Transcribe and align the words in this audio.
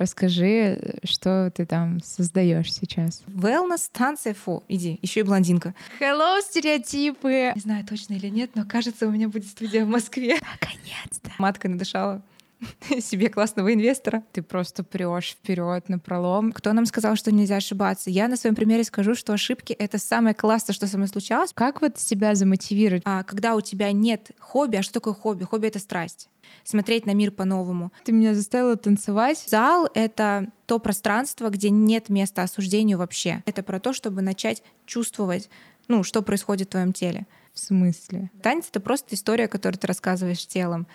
Расскажи, 0.00 0.78
что 1.04 1.52
ты 1.54 1.66
там 1.66 2.00
создаешь 2.02 2.72
сейчас. 2.72 3.22
Wellness, 3.26 3.90
танцы, 3.92 4.32
фу, 4.32 4.64
иди, 4.66 4.98
еще 5.02 5.20
и 5.20 5.22
блондинка. 5.22 5.74
Hello, 6.00 6.40
стереотипы! 6.40 7.52
Не 7.54 7.60
знаю 7.60 7.84
точно 7.84 8.14
или 8.14 8.28
нет, 8.28 8.52
но 8.54 8.64
кажется, 8.64 9.06
у 9.06 9.10
меня 9.10 9.28
будет 9.28 9.46
студия 9.46 9.84
в 9.84 9.88
Москве. 9.88 10.38
Наконец-то! 10.40 11.30
Матка 11.36 11.68
надышала 11.68 12.22
себе 13.00 13.28
классного 13.28 13.72
инвестора. 13.72 14.22
Ты 14.32 14.42
просто 14.42 14.84
прешь 14.84 15.30
вперед 15.30 15.88
на 15.88 15.98
пролом. 15.98 16.52
Кто 16.52 16.72
нам 16.72 16.86
сказал, 16.86 17.16
что 17.16 17.32
нельзя 17.32 17.56
ошибаться? 17.56 18.10
Я 18.10 18.28
на 18.28 18.36
своем 18.36 18.54
примере 18.54 18.84
скажу, 18.84 19.14
что 19.14 19.32
ошибки— 19.32 19.72
это 19.78 19.98
самое 19.98 20.34
классное, 20.34 20.74
что 20.74 20.86
со 20.86 20.96
мной 20.96 21.08
случалось. 21.08 21.52
Как 21.54 21.80
вот 21.80 21.98
себя 21.98 22.34
замотивировать? 22.34 23.02
А 23.04 23.22
когда 23.22 23.54
у 23.54 23.60
тебя 23.60 23.92
нет 23.92 24.30
хобби, 24.38 24.76
а 24.76 24.82
что 24.82 24.94
такое 24.94 25.14
хобби? 25.14 25.44
Хобби— 25.44 25.66
это 25.68 25.78
страсть 25.78 26.28
смотреть 26.64 27.06
на 27.06 27.14
мир 27.14 27.30
по-новому. 27.30 27.92
Ты 28.04 28.12
меня 28.12 28.34
заставила 28.34 28.76
танцевать. 28.76 29.44
Зал— 29.46 29.88
это 29.94 30.48
то 30.66 30.78
пространство, 30.78 31.48
где 31.48 31.70
нет 31.70 32.08
места 32.08 32.42
осуждению 32.42 32.98
вообще. 32.98 33.42
Это 33.46 33.62
про 33.62 33.80
то, 33.80 33.92
чтобы 33.92 34.22
начать 34.22 34.62
чувствовать, 34.86 35.48
ну, 35.88 36.02
что 36.02 36.22
происходит 36.22 36.68
в 36.68 36.72
твоем 36.72 36.92
теле. 36.92 37.26
В 37.52 37.58
смысле? 37.58 38.30
Танец— 38.42 38.68
это 38.70 38.80
просто 38.80 39.14
история, 39.14 39.48
которую 39.48 39.78
ты 39.78 39.86
рассказываешь 39.86 40.46
телом. 40.46 40.86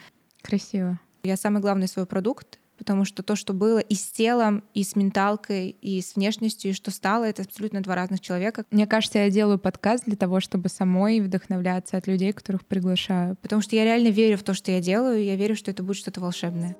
Красиво. 0.42 1.00
Я 1.26 1.38
самый 1.38 1.60
главный 1.60 1.88
свой 1.88 2.06
продукт, 2.06 2.60
потому 2.78 3.04
что 3.04 3.24
то, 3.24 3.36
что 3.36 3.54
было 3.54 3.80
и 3.80 3.96
с 3.96 4.12
телом, 4.12 4.64
и 4.76 4.84
с 4.84 4.96
менталкой, 4.96 5.70
и 5.82 6.00
с 6.00 6.16
внешностью, 6.16 6.70
и 6.70 6.74
что 6.76 6.92
стало, 6.92 7.24
это 7.24 7.42
абсолютно 7.42 7.82
два 7.82 7.96
разных 7.96 8.22
человека. 8.22 8.64
Мне 8.70 8.86
кажется, 8.86 9.18
я 9.18 9.32
делаю 9.32 9.58
подкаст 9.58 10.06
для 10.06 10.16
того, 10.16 10.40
чтобы 10.40 10.70
самой 10.70 11.22
вдохновляться 11.22 11.98
от 11.98 12.06
людей, 12.06 12.32
которых 12.32 12.64
приглашаю. 12.64 13.38
Потому 13.42 13.64
что 13.64 13.76
я 13.76 13.86
реально 13.86 14.10
верю 14.10 14.38
в 14.38 14.44
то, 14.44 14.54
что 14.54 14.72
я 14.72 14.82
делаю, 14.82 15.20
и 15.20 15.26
я 15.26 15.36
верю, 15.36 15.56
что 15.56 15.72
это 15.72 15.82
будет 15.82 15.98
что-то 15.98 16.22
волшебное. 16.22 16.78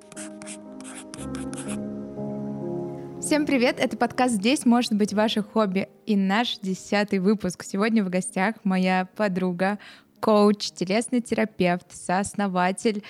Всем 3.20 3.46
привет! 3.46 3.80
Это 3.80 3.96
подкаст 3.96 4.34
«Здесь 4.34 4.64
может 4.64 4.92
быть 4.92 5.12
ваше 5.12 5.42
хобби» 5.42 5.88
и 6.06 6.14
наш 6.14 6.60
десятый 6.60 7.18
выпуск. 7.18 7.64
Сегодня 7.64 8.04
в 8.04 8.10
гостях 8.10 8.54
моя 8.62 9.08
подруга, 9.16 9.80
коуч, 10.20 10.70
телесный 10.70 11.20
терапевт, 11.20 11.86
сооснователь 11.90 13.02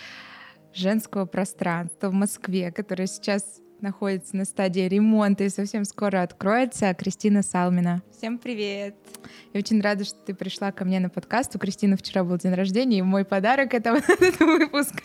женского 0.76 1.26
пространства 1.26 2.08
в 2.10 2.12
Москве, 2.12 2.70
которое 2.70 3.06
сейчас 3.06 3.60
находится 3.80 4.36
на 4.36 4.44
стадии 4.44 4.88
ремонта 4.88 5.44
и 5.44 5.48
совсем 5.48 5.84
скоро 5.84 6.22
откроется, 6.22 6.92
Кристина 6.94 7.42
Салмина. 7.42 8.02
Всем 8.16 8.38
привет! 8.38 8.96
Я 9.52 9.58
очень 9.58 9.80
рада, 9.80 10.04
что 10.04 10.18
ты 10.18 10.34
пришла 10.34 10.72
ко 10.72 10.84
мне 10.84 11.00
на 11.00 11.10
подкаст. 11.10 11.54
У 11.56 11.58
Кристины 11.58 11.96
вчера 11.96 12.24
был 12.24 12.38
день 12.38 12.54
рождения, 12.54 12.98
и 12.98 13.02
мой 13.02 13.24
подарок— 13.24 13.74
это 13.74 13.92
вот 13.92 14.04
этот 14.08 14.38
выпуск. 14.40 15.02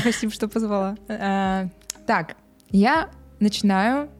Спасибо, 0.00 0.32
что 0.32 0.48
позвала. 0.48 0.96
А, 1.08 1.68
так, 2.06 2.36
я 2.70 3.10
начинаю 3.40 4.10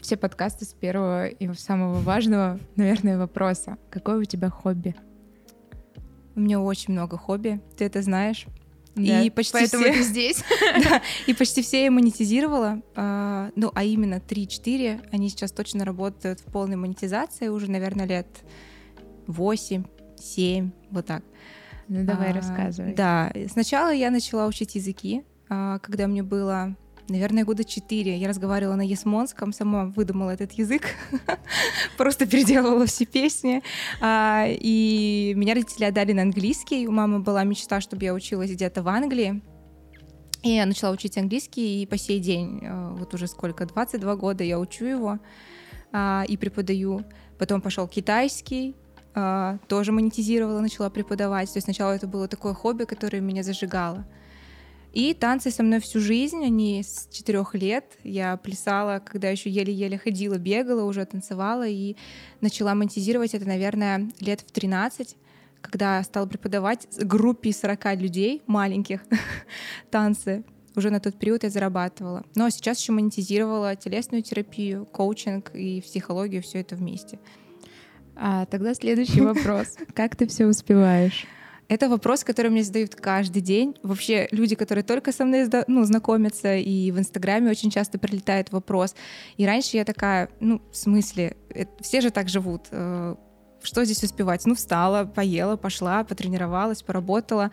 все 0.00 0.16
подкасты 0.16 0.64
с 0.64 0.72
первого 0.72 1.26
и 1.26 1.52
самого 1.54 2.00
важного, 2.00 2.58
наверное, 2.76 3.18
вопроса. 3.18 3.78
Какое 3.90 4.18
у 4.18 4.24
тебя 4.24 4.48
хобби? 4.48 4.94
У 6.34 6.40
меня 6.40 6.60
очень 6.60 6.92
много 6.94 7.18
хобби, 7.18 7.60
ты 7.76 7.84
это 7.84 8.00
знаешь. 8.00 8.46
Да, 9.06 9.22
и 9.22 9.30
почти 9.30 9.52
поэтому 9.52 9.84
все... 9.84 9.92
ты 9.92 10.02
здесь. 10.02 10.44
да, 10.84 11.02
и 11.26 11.34
почти 11.34 11.62
все 11.62 11.84
я 11.84 11.90
монетизировала. 11.90 12.82
А, 12.94 13.50
ну, 13.54 13.70
а 13.74 13.84
именно 13.84 14.16
3-4, 14.16 15.08
они 15.12 15.28
сейчас 15.28 15.52
точно 15.52 15.84
работают 15.84 16.40
в 16.40 16.44
полной 16.44 16.76
монетизации 16.76 17.48
уже, 17.48 17.70
наверное, 17.70 18.06
лет 18.06 18.26
8-7, 19.26 20.70
вот 20.90 21.06
так. 21.06 21.22
Ну, 21.88 22.04
давай 22.04 22.32
а, 22.32 22.34
рассказывай. 22.34 22.94
Да, 22.94 23.32
сначала 23.50 23.92
я 23.92 24.10
начала 24.10 24.46
учить 24.46 24.74
языки, 24.74 25.24
а, 25.48 25.78
когда 25.78 26.06
мне 26.06 26.22
было 26.22 26.76
наверное, 27.08 27.44
года 27.44 27.64
четыре. 27.64 28.16
Я 28.16 28.28
разговаривала 28.28 28.76
на 28.76 28.86
ясмонском, 28.86 29.52
сама 29.52 29.86
выдумала 29.86 30.30
этот 30.30 30.52
язык, 30.52 30.82
просто 31.96 32.26
переделывала 32.26 32.86
все 32.86 33.06
песни. 33.06 33.62
А, 34.00 34.46
и 34.48 35.32
меня 35.36 35.54
родители 35.54 35.84
отдали 35.84 36.12
на 36.12 36.22
английский. 36.22 36.86
У 36.86 36.92
мамы 36.92 37.20
была 37.20 37.44
мечта, 37.44 37.80
чтобы 37.80 38.04
я 38.04 38.14
училась 38.14 38.50
где-то 38.50 38.82
в 38.82 38.88
Англии. 38.88 39.42
И 40.42 40.50
я 40.50 40.66
начала 40.66 40.92
учить 40.92 41.18
английский, 41.18 41.82
и 41.82 41.86
по 41.86 41.98
сей 41.98 42.20
день, 42.20 42.60
э, 42.62 42.90
вот 42.92 43.12
уже 43.12 43.26
сколько, 43.26 43.66
22 43.66 44.16
года 44.16 44.44
я 44.44 44.60
учу 44.60 44.84
его 44.84 45.18
а, 45.92 46.24
и 46.28 46.36
преподаю. 46.36 47.04
Потом 47.38 47.60
пошел 47.60 47.88
китайский, 47.88 48.76
а, 49.14 49.58
тоже 49.66 49.90
монетизировала, 49.90 50.60
начала 50.60 50.90
преподавать. 50.90 51.52
То 51.52 51.56
есть 51.56 51.64
сначала 51.64 51.92
это 51.92 52.06
было 52.06 52.28
такое 52.28 52.54
хобби, 52.54 52.84
которое 52.84 53.20
меня 53.20 53.42
зажигало. 53.42 54.06
И 54.92 55.14
танцы 55.14 55.50
со 55.50 55.62
мной 55.62 55.80
всю 55.80 56.00
жизнь, 56.00 56.44
они 56.44 56.82
с 56.82 57.08
четырех 57.12 57.54
лет. 57.54 57.98
Я 58.04 58.36
плясала, 58.36 59.00
когда 59.04 59.28
еще 59.28 59.50
еле-еле 59.50 59.98
ходила, 59.98 60.38
бегала, 60.38 60.84
уже 60.84 61.04
танцевала 61.04 61.66
и 61.66 61.96
начала 62.40 62.74
монетизировать 62.74 63.34
это, 63.34 63.46
наверное, 63.46 64.10
лет 64.20 64.40
в 64.40 64.50
13 64.52 65.16
когда 65.60 66.02
стала 66.02 66.26
преподавать 66.26 66.86
группе 66.98 67.52
40 67.52 68.00
людей 68.00 68.42
маленьких 68.46 69.00
танцы. 69.90 70.44
Уже 70.76 70.90
на 70.90 71.00
тот 71.00 71.18
период 71.18 71.42
я 71.42 71.50
зарабатывала. 71.50 72.24
Но 72.36 72.48
сейчас 72.50 72.80
еще 72.80 72.92
монетизировала 72.92 73.74
телесную 73.74 74.22
терапию, 74.22 74.86
коучинг 74.86 75.50
и 75.54 75.80
психологию, 75.80 76.42
все 76.42 76.60
это 76.60 76.76
вместе. 76.76 77.18
А 78.14 78.46
тогда 78.46 78.74
следующий 78.74 79.20
вопрос. 79.20 79.76
Как 79.94 80.14
ты 80.14 80.26
все 80.28 80.46
успеваешь? 80.46 81.26
Это 81.68 81.90
вопрос, 81.90 82.24
который 82.24 82.50
мне 82.50 82.62
задают 82.62 82.94
каждый 82.94 83.42
день. 83.42 83.76
Вообще 83.82 84.26
люди, 84.30 84.54
которые 84.54 84.82
только 84.82 85.12
со 85.12 85.26
мной 85.26 85.48
ну, 85.66 85.84
знакомятся, 85.84 86.56
и 86.56 86.90
в 86.90 86.98
Инстаграме 86.98 87.50
очень 87.50 87.70
часто 87.70 87.98
прилетает 87.98 88.50
вопрос. 88.52 88.94
И 89.36 89.46
раньше 89.46 89.76
я 89.76 89.84
такая, 89.84 90.30
ну, 90.40 90.62
в 90.72 90.76
смысле, 90.76 91.36
это, 91.50 91.70
все 91.82 92.00
же 92.00 92.10
так 92.10 92.30
живут. 92.30 92.68
Э, 92.70 93.16
что 93.62 93.84
здесь 93.84 94.02
успевать? 94.02 94.46
Ну, 94.46 94.54
встала, 94.54 95.04
поела, 95.04 95.56
пошла, 95.56 96.04
потренировалась, 96.04 96.82
поработала. 96.82 97.50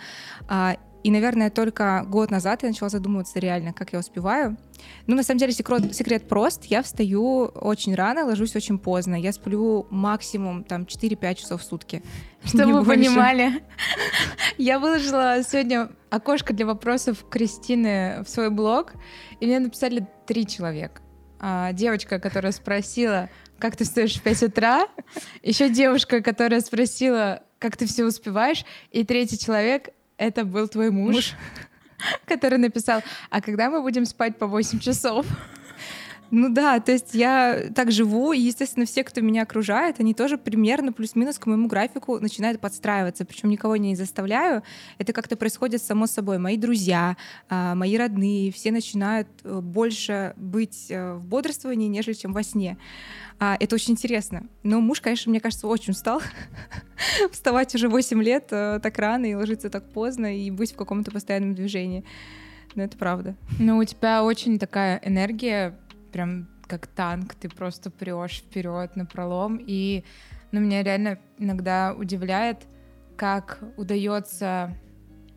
И, 1.06 1.12
наверное, 1.12 1.52
только 1.52 2.04
год 2.08 2.32
назад 2.32 2.64
я 2.64 2.70
начала 2.70 2.90
задумываться 2.90 3.38
реально, 3.38 3.74
как 3.74 3.94
я 3.94 4.00
успеваю. 4.00 4.58
Ну, 5.06 5.16
на 5.16 5.22
самом 5.22 5.38
деле, 5.38 5.52
секрет, 5.52 5.94
секрет 5.94 6.28
прост. 6.28 6.66
Я 6.66 6.82
встаю 6.82 7.46
очень 7.46 7.94
рано, 7.94 8.26
ложусь 8.26 8.56
очень 8.56 8.80
поздно. 8.80 9.14
Я 9.14 9.32
сплю 9.32 9.86
максимум 9.92 10.64
там 10.64 10.82
4-5 10.82 11.36
часов 11.36 11.62
в 11.62 11.64
сутки. 11.64 12.02
Чтобы 12.44 12.80
вы 12.80 12.84
понимали, 12.84 13.64
я 14.58 14.80
выложила 14.80 15.44
сегодня 15.48 15.92
окошко 16.10 16.56
для 16.56 16.66
вопросов 16.66 17.24
Кристины 17.30 18.24
в 18.26 18.28
свой 18.28 18.50
блог, 18.50 18.94
и 19.40 19.46
мне 19.46 19.60
написали 19.60 20.08
три 20.26 20.48
человека. 20.48 21.04
А, 21.40 21.72
девочка, 21.72 22.20
которая 22.20 22.52
спросила, 22.52 23.30
как 23.60 23.76
ты 23.76 23.84
встаешь 23.84 24.16
в 24.16 24.24
5 24.24 24.42
утра, 24.42 24.88
еще 25.44 25.70
девушка, 25.70 26.24
которая 26.24 26.62
спросила, 26.62 27.44
как 27.60 27.78
ты 27.78 27.86
все 27.86 28.06
успеваешь, 28.06 28.66
и 28.90 29.04
третий 29.04 29.38
человек, 29.38 29.90
это 30.18 30.46
был 30.46 30.68
твой 30.68 30.92
муж, 30.92 31.16
муж. 31.16 31.34
который 32.26 32.58
написал, 32.58 33.02
а 33.30 33.42
когда 33.42 33.70
мы 33.70 33.82
будем 33.82 34.06
спать 34.06 34.38
по 34.38 34.48
8 34.48 34.80
часов? 34.80 35.26
Ну 36.32 36.50
да, 36.50 36.80
то 36.80 36.92
есть 36.92 37.14
я 37.14 37.70
так 37.74 37.92
живу, 37.92 38.34
и, 38.34 38.40
естественно, 38.40 38.86
все, 38.86 39.04
кто 39.04 39.22
меня 39.22 39.44
окружает, 39.44 40.00
они 40.00 40.14
тоже 40.14 40.38
примерно 40.38 40.92
плюс-минус 40.92 41.38
к 41.38 41.46
моему 41.46 41.68
графику 41.68 42.20
начинают 42.20 42.60
подстраиваться, 42.60 43.26
причем 43.26 43.50
никого 43.50 43.76
не 43.76 43.96
заставляю, 43.96 44.64
это 44.98 45.14
как-то 45.14 45.38
происходит 45.38 45.82
само 45.82 46.08
собой. 46.08 46.38
Мои 46.38 46.58
друзья, 46.58 47.16
а, 47.50 47.76
мои 47.76 47.98
родные, 47.98 48.52
все 48.52 48.72
начинают 48.72 49.28
э, 49.44 49.60
больше 49.62 50.34
быть 50.36 50.88
э, 50.90 51.14
в 51.14 51.28
бодрствовании, 51.28 51.88
нежели 51.88 52.14
чем 52.14 52.34
во 52.34 52.44
сне. 52.44 52.78
А, 53.40 53.58
это 53.60 53.76
очень 53.76 53.94
интересно. 53.94 54.48
Но 54.64 54.82
муж, 54.82 55.02
конечно, 55.02 55.30
мне 55.30 55.40
кажется, 55.40 55.68
очень 55.68 55.92
устал 55.92 56.22
вставать 57.32 57.76
уже 57.76 57.90
8 57.90 58.24
лет 58.24 58.48
э, 58.52 58.80
так 58.82 58.98
рано 58.98 59.26
и 59.26 59.36
ложиться 59.36 59.70
так 59.70 59.92
поздно 59.92 60.38
и 60.38 60.50
быть 60.52 60.74
в 60.74 60.76
каком-то 60.76 61.12
постоянном 61.12 61.54
движении. 61.54 62.04
Но 62.76 62.84
это 62.84 62.98
правда. 62.98 63.36
Ну, 63.60 63.78
у 63.78 63.84
тебя 63.84 64.24
очень 64.24 64.60
такая 64.60 65.02
энергия, 65.04 65.78
прям 66.16 66.48
как 66.66 66.88
танк, 66.88 67.36
ты 67.36 67.50
просто 67.50 67.92
прешь 67.92 68.38
вперед 68.38 68.96
на 68.96 69.06
пролом. 69.06 69.60
И 69.60 70.06
ну, 70.54 70.62
меня 70.62 70.82
реально 70.82 71.20
иногда 71.38 71.94
удивляет, 71.94 72.66
как 73.18 73.62
удается 73.76 74.74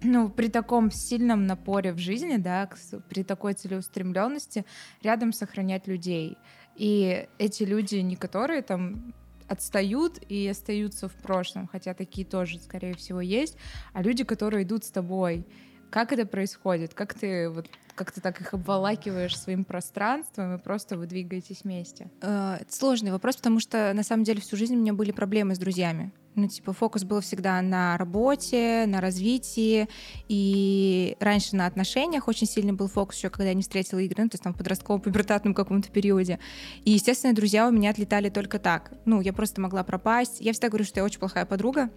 ну, 0.03 0.31
при 0.31 0.47
таком 0.49 0.93
сильном 0.93 1.49
напоре 1.49 1.93
в 1.93 1.99
жизни, 1.99 2.37
да, 2.37 2.71
при 3.09 3.25
такой 3.25 3.55
целеустремленности 3.55 4.65
рядом 5.03 5.33
сохранять 5.33 5.89
людей. 5.89 6.39
И 6.77 7.27
эти 7.39 7.65
люди 7.65 7.97
не 7.97 8.15
которые 8.15 8.63
там 8.63 9.13
отстают 9.49 10.21
и 10.29 10.47
остаются 10.47 11.09
в 11.09 11.15
прошлом, 11.15 11.67
хотя 11.67 11.93
такие 11.93 12.25
тоже, 12.25 12.61
скорее 12.61 12.95
всего, 12.95 13.21
есть, 13.21 13.57
а 13.93 14.01
люди, 14.01 14.23
которые 14.23 14.63
идут 14.63 14.85
с 14.85 14.93
тобой. 14.93 15.45
Как 15.91 16.13
это 16.13 16.27
происходит? 16.27 16.95
Как 16.95 17.15
ты 17.15 17.49
вот 17.49 17.67
как 17.99 18.13
ты 18.13 18.21
так 18.21 18.41
их 18.41 18.55
обволакиваешь 18.55 19.37
своим 19.37 19.65
пространством 19.65 20.55
и 20.55 20.59
просто 20.59 20.97
вы 20.97 21.07
двигаетесь 21.07 21.65
вместе? 21.65 22.09
Э, 22.23 22.59
это 22.61 22.73
сложный 22.73 23.11
вопрос, 23.11 23.37
потому 23.37 23.59
что 23.59 23.93
на 23.93 24.05
самом 24.05 24.23
деле 24.23 24.41
всю 24.41 24.57
жизнь 24.57 24.77
у 24.77 24.79
меня 24.79 24.93
были 24.93 25.11
проблемы 25.11 25.57
с 25.57 25.59
друзьями. 25.59 26.13
Ну, 26.37 26.47
типа, 26.47 26.73
фокус 26.73 27.03
был 27.03 27.21
всегда 27.21 27.61
на 27.61 27.99
работе, 27.99 28.85
на 28.87 29.01
развитии, 29.01 29.89
и 30.29 31.17
раньше 31.19 31.57
на 31.57 31.67
отношениях 31.67 32.29
очень 32.29 32.47
сильный 32.47 32.73
был 32.73 32.87
фокус 32.87 33.17
еще, 33.17 33.31
когда 33.31 33.49
я 33.49 33.55
не 33.55 33.63
встретила 33.63 34.07
Игоря, 34.07 34.23
ну, 34.23 34.29
то 34.29 34.35
есть 34.35 34.45
там 34.45 34.55
в 34.55 34.57
подростковом 34.57 35.01
пубертатном 35.01 35.53
каком-то 35.53 35.91
периоде. 35.91 36.39
И, 36.85 36.93
естественно, 36.93 37.35
друзья 37.35 37.67
у 37.67 37.73
меня 37.73 37.91
отлетали 37.91 38.29
только 38.29 38.61
так. 38.61 38.93
Ну, 39.05 39.21
я 39.21 39.33
просто 39.33 39.61
могла 39.61 39.83
пропасть. 39.83 40.41
Я 40.41 40.53
всегда 40.53 40.69
говорю, 40.69 40.85
что 40.85 41.01
я 41.01 41.05
очень 41.05 41.19
плохая 41.19 41.45
подруга, 41.45 41.91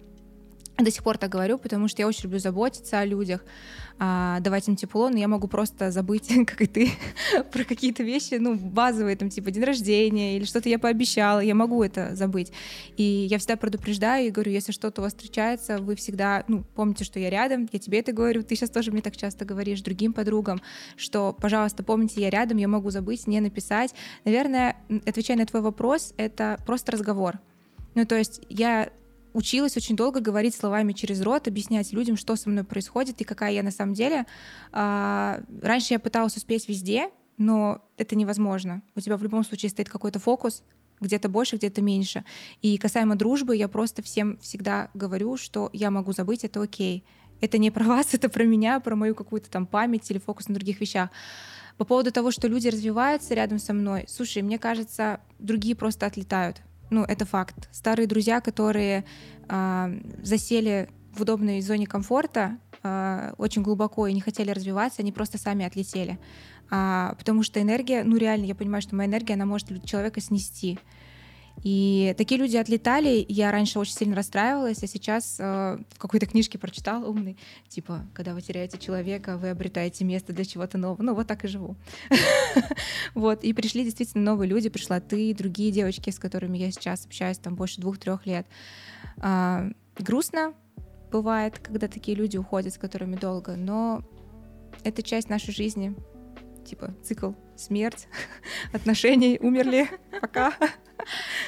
до 0.78 0.90
сих 0.90 1.02
пор 1.02 1.18
так 1.18 1.30
говорю, 1.30 1.58
потому 1.58 1.88
что 1.88 2.02
я 2.02 2.08
очень 2.08 2.24
люблю 2.24 2.38
заботиться 2.38 2.98
о 2.98 3.04
людях, 3.04 3.44
а, 3.98 4.40
давать 4.40 4.66
им 4.68 4.76
тепло, 4.76 5.10
но 5.10 5.18
я 5.18 5.28
могу 5.28 5.46
просто 5.46 5.90
забыть, 5.90 6.28
как 6.46 6.60
и 6.62 6.66
ты, 6.66 6.90
про 7.52 7.64
какие-то 7.64 8.02
вещи, 8.02 8.34
ну, 8.34 8.54
базовые, 8.56 9.16
там, 9.16 9.28
типа 9.28 9.50
день 9.50 9.64
рождения 9.64 10.36
или 10.36 10.44
что-то 10.44 10.68
я 10.68 10.78
пообещала, 10.78 11.40
я 11.40 11.54
могу 11.54 11.82
это 11.82 12.14
забыть. 12.16 12.52
И 12.96 13.02
я 13.02 13.38
всегда 13.38 13.56
предупреждаю 13.56 14.26
и 14.26 14.30
говорю, 14.30 14.52
если 14.52 14.72
что-то 14.72 15.02
у 15.02 15.04
вас 15.04 15.12
встречается, 15.12 15.78
вы 15.78 15.94
всегда, 15.94 16.44
ну, 16.48 16.64
помните, 16.74 17.04
что 17.04 17.18
я 17.20 17.30
рядом, 17.30 17.68
я 17.70 17.78
тебе 17.78 18.00
это 18.00 18.12
говорю, 18.12 18.42
ты 18.42 18.56
сейчас 18.56 18.70
тоже 18.70 18.92
мне 18.92 19.02
так 19.02 19.16
часто 19.16 19.44
говоришь, 19.44 19.82
другим 19.82 20.12
подругам, 20.12 20.60
что, 20.96 21.32
пожалуйста, 21.32 21.82
помните, 21.82 22.20
я 22.20 22.30
рядом, 22.30 22.56
я 22.56 22.68
могу 22.68 22.90
забыть, 22.90 23.26
не 23.26 23.40
написать. 23.40 23.94
Наверное, 24.24 24.76
отвечая 25.06 25.36
на 25.36 25.46
твой 25.46 25.62
вопрос, 25.62 26.14
это 26.16 26.58
просто 26.66 26.92
разговор. 26.92 27.38
Ну, 27.94 28.06
то 28.06 28.16
есть 28.16 28.40
я 28.48 28.90
училась 29.32 29.76
очень 29.76 29.96
долго 29.96 30.20
говорить 30.20 30.54
словами 30.54 30.92
через 30.92 31.20
рот, 31.22 31.48
объяснять 31.48 31.92
людям, 31.92 32.16
что 32.16 32.36
со 32.36 32.48
мной 32.48 32.64
происходит 32.64 33.20
и 33.20 33.24
какая 33.24 33.52
я 33.52 33.62
на 33.62 33.70
самом 33.70 33.94
деле. 33.94 34.26
А, 34.72 35.42
раньше 35.62 35.94
я 35.94 35.98
пыталась 35.98 36.36
успеть 36.36 36.68
везде, 36.68 37.10
но 37.38 37.84
это 37.96 38.16
невозможно. 38.16 38.82
У 38.94 39.00
тебя 39.00 39.16
в 39.16 39.22
любом 39.22 39.44
случае 39.44 39.70
стоит 39.70 39.88
какой-то 39.88 40.18
фокус, 40.18 40.62
где-то 41.00 41.28
больше, 41.28 41.56
где-то 41.56 41.82
меньше. 41.82 42.24
И 42.60 42.78
касаемо 42.78 43.16
дружбы, 43.16 43.56
я 43.56 43.68
просто 43.68 44.02
всем 44.02 44.38
всегда 44.38 44.90
говорю, 44.94 45.36
что 45.36 45.70
я 45.72 45.90
могу 45.90 46.12
забыть, 46.12 46.44
это 46.44 46.62
окей. 46.62 47.04
Это 47.40 47.58
не 47.58 47.70
про 47.70 47.84
вас, 47.84 48.14
это 48.14 48.28
про 48.28 48.44
меня, 48.44 48.80
про 48.80 48.96
мою 48.96 49.14
какую-то 49.14 49.50
там 49.50 49.66
память 49.66 50.10
или 50.10 50.18
фокус 50.18 50.48
на 50.48 50.54
других 50.54 50.80
вещах. 50.80 51.10
По 51.78 51.84
поводу 51.84 52.12
того, 52.12 52.30
что 52.30 52.48
люди 52.48 52.68
развиваются 52.68 53.34
рядом 53.34 53.58
со 53.58 53.72
мной, 53.72 54.04
слушай, 54.06 54.42
мне 54.42 54.58
кажется, 54.58 55.20
другие 55.38 55.74
просто 55.74 56.06
отлетают 56.06 56.62
ну, 56.92 57.04
это 57.04 57.24
факт. 57.24 57.68
Старые 57.72 58.06
друзья, 58.06 58.40
которые 58.40 59.04
э, 59.48 60.00
засели 60.22 60.88
в 61.12 61.22
удобной 61.22 61.60
зоне 61.60 61.86
комфорта 61.86 62.58
э, 62.82 63.32
очень 63.38 63.62
глубоко 63.62 64.06
и 64.06 64.12
не 64.12 64.20
хотели 64.20 64.50
развиваться, 64.50 65.02
они 65.02 65.10
просто 65.10 65.38
сами 65.38 65.64
отлетели. 65.64 66.18
А, 66.70 67.14
потому 67.18 67.42
что 67.42 67.60
энергия, 67.60 68.04
ну 68.04 68.16
реально, 68.16 68.44
я 68.44 68.54
понимаю, 68.54 68.82
что 68.82 68.94
моя 68.94 69.08
энергия, 69.08 69.34
она 69.34 69.46
может 69.46 69.84
человека 69.84 70.20
снести. 70.20 70.78
И 71.62 72.14
такие 72.18 72.40
люди 72.40 72.56
отлетали. 72.56 73.24
Я 73.28 73.52
раньше 73.52 73.78
очень 73.78 73.94
сильно 73.94 74.16
расстраивалась, 74.16 74.82
а 74.82 74.86
сейчас 74.86 75.36
э, 75.38 75.78
в 75.90 75.98
какой-то 75.98 76.26
книжке 76.26 76.58
прочитала 76.58 77.06
умный, 77.06 77.38
типа, 77.68 78.06
когда 78.14 78.34
вы 78.34 78.42
теряете 78.42 78.78
человека, 78.78 79.36
вы 79.36 79.50
обретаете 79.50 80.04
место 80.04 80.32
для 80.32 80.44
чего-то 80.44 80.78
нового. 80.78 81.02
Ну, 81.02 81.14
вот 81.14 81.26
так 81.26 81.44
и 81.44 81.48
живу. 81.48 81.76
Вот. 83.14 83.44
И 83.44 83.52
пришли 83.52 83.84
действительно 83.84 84.24
новые 84.24 84.48
люди. 84.48 84.68
Пришла 84.68 85.00
ты, 85.00 85.34
другие 85.34 85.70
девочки, 85.70 86.10
с 86.10 86.18
которыми 86.18 86.58
я 86.58 86.70
сейчас 86.70 87.04
общаюсь, 87.06 87.38
там 87.38 87.54
больше 87.54 87.80
двух-трех 87.80 88.26
лет. 88.26 88.46
А, 89.18 89.68
грустно 89.98 90.54
бывает, 91.10 91.58
когда 91.58 91.88
такие 91.88 92.16
люди 92.16 92.36
уходят, 92.36 92.74
с 92.74 92.78
которыми 92.78 93.16
долго, 93.16 93.56
но 93.56 94.02
это 94.82 95.02
часть 95.02 95.28
нашей 95.28 95.52
жизни. 95.52 95.94
Типа 96.64 96.94
цикл 97.02 97.32
смерть, 97.56 98.08
отношений, 98.72 99.38
умерли, 99.40 99.88
пока. 100.20 100.54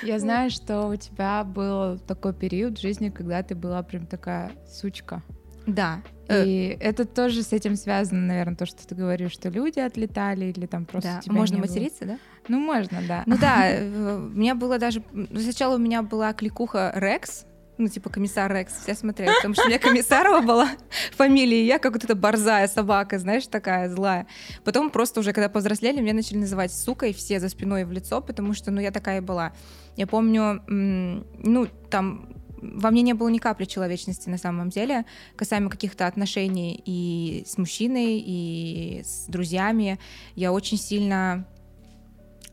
Я 0.02 0.18
знаю, 0.18 0.50
что 0.50 0.88
у 0.88 0.96
тебя 0.96 1.44
был 1.44 1.98
такой 1.98 2.34
период 2.34 2.78
в 2.78 2.82
жизни, 2.82 3.10
когда 3.10 3.42
ты 3.42 3.54
была 3.54 3.82
прям 3.82 4.06
такая 4.06 4.52
сучка. 4.66 5.22
Да. 5.66 6.02
И 6.28 6.76
э... 6.78 6.84
это 6.84 7.04
тоже 7.04 7.42
с 7.42 7.52
этим 7.52 7.76
связано, 7.76 8.20
наверное, 8.20 8.56
то, 8.56 8.66
что 8.66 8.86
ты 8.86 8.94
говоришь, 8.94 9.32
что 9.32 9.48
люди 9.48 9.78
отлетали 9.78 10.46
или 10.46 10.66
там 10.66 10.84
просто. 10.84 11.20
Да. 11.26 11.32
Можно 11.32 11.58
материться, 11.58 12.04
было. 12.04 12.14
да? 12.14 12.18
Ну 12.48 12.58
можно, 12.58 13.00
да. 13.06 13.22
Ну 13.26 13.36
да, 13.38 13.68
э, 13.70 14.16
у 14.16 14.28
меня 14.30 14.54
было 14.54 14.78
даже 14.78 15.02
сначала 15.34 15.76
у 15.76 15.78
меня 15.78 16.02
была 16.02 16.32
кликуха 16.32 16.92
Рекс, 16.94 17.46
ну, 17.79 17.88
типа 17.88 18.11
комиссар 18.11 18.53
Рекс, 18.53 18.73
все 18.82 18.94
смотрели, 18.94 19.32
потому 19.35 19.55
что 19.55 19.65
у 19.65 19.69
меня 19.69 19.79
комиссарова 19.79 20.41
была 20.41 20.69
фамилия, 21.17 21.62
и 21.62 21.67
я 21.67 21.79
как 21.79 21.93
вот 21.93 22.05
эта 22.05 22.15
борзая 22.15 22.69
собака, 22.69 23.19
знаешь, 23.19 23.47
такая 23.47 23.88
злая. 23.88 24.26
Потом 24.65 24.91
просто 24.91 25.21
уже, 25.21 25.32
когда 25.32 25.49
повзрослели, 25.49 26.00
меня 26.00 26.15
начали 26.15 26.38
называть 26.38 26.73
сукой 26.73 27.12
все 27.12 27.41
за 27.41 27.49
спиной 27.49 27.85
в 27.85 27.93
лицо, 27.93 28.21
потому 28.21 28.55
что, 28.55 28.71
ну, 28.71 28.81
я 28.81 28.91
такая 28.91 29.19
и 29.19 29.21
была. 29.21 29.53
Я 29.97 30.06
помню, 30.06 30.62
ну, 30.69 31.67
там 31.91 32.29
во 32.62 32.91
мне 32.91 33.03
не 33.03 33.12
было 33.12 33.29
ни 33.29 33.38
капли 33.38 33.67
человечности 33.67 34.29
на 34.29 34.38
самом 34.38 34.71
деле, 34.71 35.05
касаемо 35.37 35.69
каких-то 35.69 36.06
отношений 36.06 36.82
и 36.85 37.44
с 37.47 37.59
мужчиной, 37.59 38.23
и 38.25 39.03
с 39.05 39.26
друзьями. 39.26 39.99
Я 40.35 40.53
очень 40.53 40.79
сильно 40.79 41.47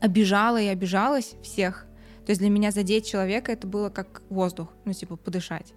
обижала 0.00 0.60
и 0.60 0.66
обижалась 0.66 1.34
всех, 1.42 1.86
то 2.24 2.30
есть 2.30 2.40
для 2.40 2.50
меня 2.50 2.70
задеть 2.70 3.06
человека 3.06 3.52
это 3.52 3.66
было 3.66 3.90
как 3.90 4.22
воздух, 4.28 4.68
ну 4.84 4.92
типа 4.92 5.16
подышать. 5.16 5.72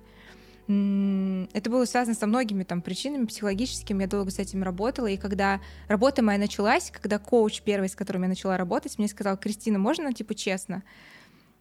Это 0.67 1.69
было 1.69 1.85
связано 1.85 2.15
со 2.15 2.25
многими 2.25 2.63
там 2.63 2.81
причинами 2.81 3.25
психологическими, 3.25 4.01
я 4.03 4.07
долго 4.09 4.31
с 4.31 4.39
этим 4.39 4.63
работала, 4.63 5.05
и 5.05 5.17
когда 5.17 5.61
работа 5.87 6.23
моя 6.23 6.39
началась, 6.39 6.91
когда 6.91 7.19
коуч 7.19 7.61
первый, 7.61 7.87
с 7.87 7.95
которым 7.95 8.23
я 8.23 8.29
начала 8.29 8.57
работать, 8.57 8.97
мне 8.97 9.07
сказал, 9.07 9.37
Кристина, 9.37 9.77
можно, 9.77 10.11
типа, 10.11 10.33
честно? 10.33 10.81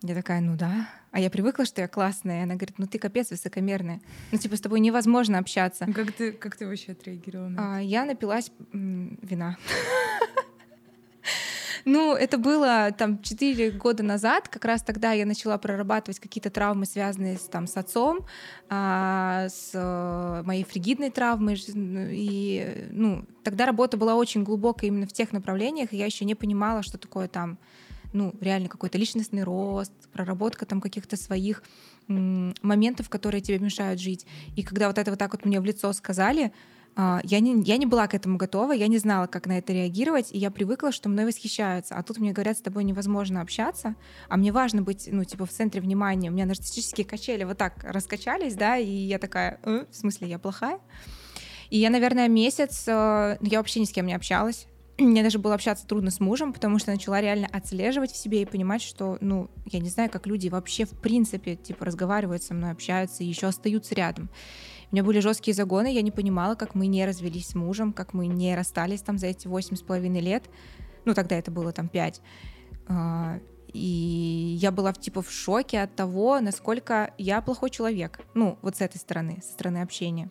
Я 0.06 0.14
такая, 0.14 0.40
ну 0.40 0.56
да. 0.56 0.88
А 1.12 1.20
я 1.20 1.30
привыкла, 1.30 1.64
что 1.64 1.80
я 1.80 1.88
классная. 1.88 2.40
И 2.40 2.42
она 2.42 2.56
говорит, 2.56 2.78
ну 2.78 2.86
ты 2.86 2.98
капец 2.98 3.30
высокомерная. 3.30 4.02
Ну 4.32 4.38
типа 4.38 4.56
с 4.56 4.60
тобой 4.60 4.80
невозможно 4.80 5.38
общаться. 5.38 5.86
Как 5.94 6.12
ты, 6.12 6.32
как 6.32 6.56
ты 6.56 6.66
вообще 6.66 6.92
отреагировала 6.92 7.48
на 7.48 7.54
это? 7.54 7.76
А, 7.76 7.78
я 7.80 8.04
напилась 8.04 8.50
м, 8.74 9.18
вина. 9.22 9.56
Ну, 11.84 12.14
это 12.14 12.38
было 12.38 12.92
там 12.96 13.22
4 13.22 13.72
года 13.72 14.02
назад, 14.02 14.48
как 14.48 14.64
раз 14.64 14.82
тогда 14.82 15.12
я 15.12 15.26
начала 15.26 15.58
прорабатывать 15.58 16.18
какие-то 16.18 16.50
травмы, 16.50 16.86
связанные 16.86 17.36
с, 17.36 17.42
там, 17.42 17.66
с 17.66 17.76
отцом, 17.76 18.26
а, 18.70 19.48
с 19.48 19.70
э, 19.74 20.42
моей 20.44 20.64
фригидной 20.64 21.10
травмой. 21.10 21.62
И, 21.66 22.88
ну, 22.90 23.24
тогда 23.42 23.66
работа 23.66 23.96
была 23.96 24.14
очень 24.14 24.44
глубокая 24.44 24.88
именно 24.88 25.06
в 25.06 25.12
тех 25.12 25.32
направлениях, 25.32 25.92
и 25.92 25.96
я 25.96 26.06
еще 26.06 26.24
не 26.24 26.34
понимала, 26.34 26.82
что 26.82 26.96
такое 26.96 27.28
там 27.28 27.58
ну, 28.14 28.32
реально 28.40 28.68
какой-то 28.68 28.96
личностный 28.96 29.42
рост, 29.42 29.92
проработка 30.12 30.64
там 30.66 30.80
каких-то 30.80 31.16
своих 31.16 31.64
моментов, 32.06 33.08
которые 33.08 33.40
тебе 33.40 33.58
мешают 33.58 34.00
жить. 34.00 34.24
И 34.56 34.62
когда 34.62 34.86
вот 34.86 34.98
это 34.98 35.10
вот 35.10 35.18
так 35.18 35.32
вот 35.32 35.44
мне 35.44 35.60
в 35.60 35.64
лицо 35.64 35.92
сказали, 35.92 36.52
я 36.96 37.40
не, 37.40 37.60
я 37.62 37.76
не 37.76 37.86
была 37.86 38.06
к 38.06 38.14
этому 38.14 38.36
готова, 38.36 38.72
я 38.72 38.86
не 38.86 38.98
знала, 38.98 39.26
как 39.26 39.46
на 39.46 39.58
это 39.58 39.72
реагировать, 39.72 40.30
и 40.30 40.38
я 40.38 40.50
привыкла, 40.50 40.92
что 40.92 41.08
мной 41.08 41.26
восхищаются. 41.26 41.96
А 41.96 42.02
тут 42.02 42.18
мне 42.18 42.32
говорят, 42.32 42.56
с 42.56 42.60
тобой 42.60 42.84
невозможно 42.84 43.40
общаться, 43.40 43.96
а 44.28 44.36
мне 44.36 44.52
важно 44.52 44.82
быть, 44.82 45.08
ну, 45.10 45.24
типа, 45.24 45.46
в 45.46 45.50
центре 45.50 45.80
внимания. 45.80 46.30
У 46.30 46.32
меня 46.32 46.46
нарциссические 46.46 47.04
качели 47.04 47.44
вот 47.44 47.58
так 47.58 47.82
раскачались, 47.82 48.54
да, 48.54 48.76
и 48.76 48.88
я 48.88 49.18
такая, 49.18 49.58
э, 49.64 49.86
в 49.90 49.96
смысле, 49.96 50.28
я 50.28 50.38
плохая? 50.38 50.78
И 51.70 51.78
я, 51.78 51.90
наверное, 51.90 52.28
месяц, 52.28 52.84
э, 52.86 53.38
я 53.40 53.58
вообще 53.58 53.80
ни 53.80 53.84
с 53.84 53.90
кем 53.90 54.06
не 54.06 54.14
общалась. 54.14 54.66
Мне 54.98 55.22
даже 55.22 55.38
было 55.38 55.54
общаться 55.54 55.86
трудно 55.86 56.10
с 56.10 56.20
мужем, 56.20 56.52
потому 56.52 56.78
что 56.78 56.92
начала 56.92 57.20
реально 57.20 57.48
отслеживать 57.50 58.12
в 58.12 58.16
себе 58.16 58.42
и 58.42 58.46
понимать, 58.46 58.82
что, 58.82 59.18
ну, 59.20 59.50
я 59.66 59.80
не 59.80 59.88
знаю, 59.88 60.10
как 60.10 60.26
люди 60.26 60.48
вообще 60.48 60.84
в 60.84 60.90
принципе, 61.00 61.56
типа, 61.56 61.84
разговаривают 61.84 62.42
со 62.42 62.54
мной, 62.54 62.70
общаются 62.70 63.24
и 63.24 63.26
еще 63.26 63.48
остаются 63.48 63.94
рядом. 63.94 64.30
У 64.90 64.94
меня 64.94 65.04
были 65.04 65.20
жесткие 65.20 65.54
загоны, 65.54 65.92
я 65.92 66.02
не 66.02 66.10
понимала, 66.10 66.54
как 66.54 66.74
мы 66.74 66.86
не 66.86 67.04
развелись 67.06 67.48
с 67.48 67.54
мужем, 67.54 67.92
как 67.92 68.14
мы 68.14 68.26
не 68.26 68.54
расстались 68.54 69.02
там 69.02 69.18
за 69.18 69.28
эти 69.28 69.46
восемь 69.48 69.76
с 69.76 69.82
половиной 69.82 70.20
лет. 70.20 70.44
Ну, 71.04 71.14
тогда 71.14 71.36
это 71.36 71.50
было 71.50 71.72
там 71.72 71.88
пять. 71.88 72.20
А, 72.86 73.38
и 73.72 74.56
я 74.58 74.70
была 74.70 74.92
типа 74.92 75.20
в 75.20 75.30
шоке 75.30 75.80
от 75.80 75.94
того, 75.96 76.40
насколько 76.40 77.12
я 77.18 77.40
плохой 77.42 77.70
человек. 77.70 78.20
Ну, 78.34 78.58
вот 78.62 78.76
с 78.76 78.80
этой 78.80 78.98
стороны, 78.98 79.40
со 79.42 79.52
стороны 79.52 79.78
общения. 79.82 80.30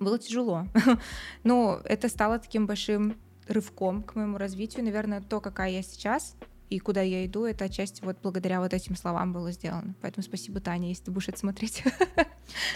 Было 0.00 0.18
тяжело. 0.18 0.66
Но 1.44 1.80
это 1.84 2.08
стало 2.08 2.38
таким 2.38 2.66
большим 2.66 3.16
рывком 3.46 4.02
к 4.02 4.14
моему 4.14 4.38
развитию. 4.38 4.84
Наверное, 4.84 5.20
то, 5.20 5.40
какая 5.40 5.70
я 5.70 5.82
сейчас, 5.82 6.36
и 6.70 6.78
куда 6.78 7.02
я 7.02 7.26
иду, 7.26 7.44
это 7.44 7.64
отчасти 7.64 8.02
вот 8.02 8.16
благодаря 8.22 8.60
вот 8.60 8.72
этим 8.72 8.96
словам 8.96 9.32
было 9.32 9.50
сделано. 9.50 9.94
Поэтому 10.00 10.22
спасибо, 10.22 10.60
Таня, 10.60 10.88
если 10.88 11.04
ты 11.04 11.10
будешь 11.10 11.28
это 11.28 11.38
смотреть. 11.38 11.82
То 12.14 12.26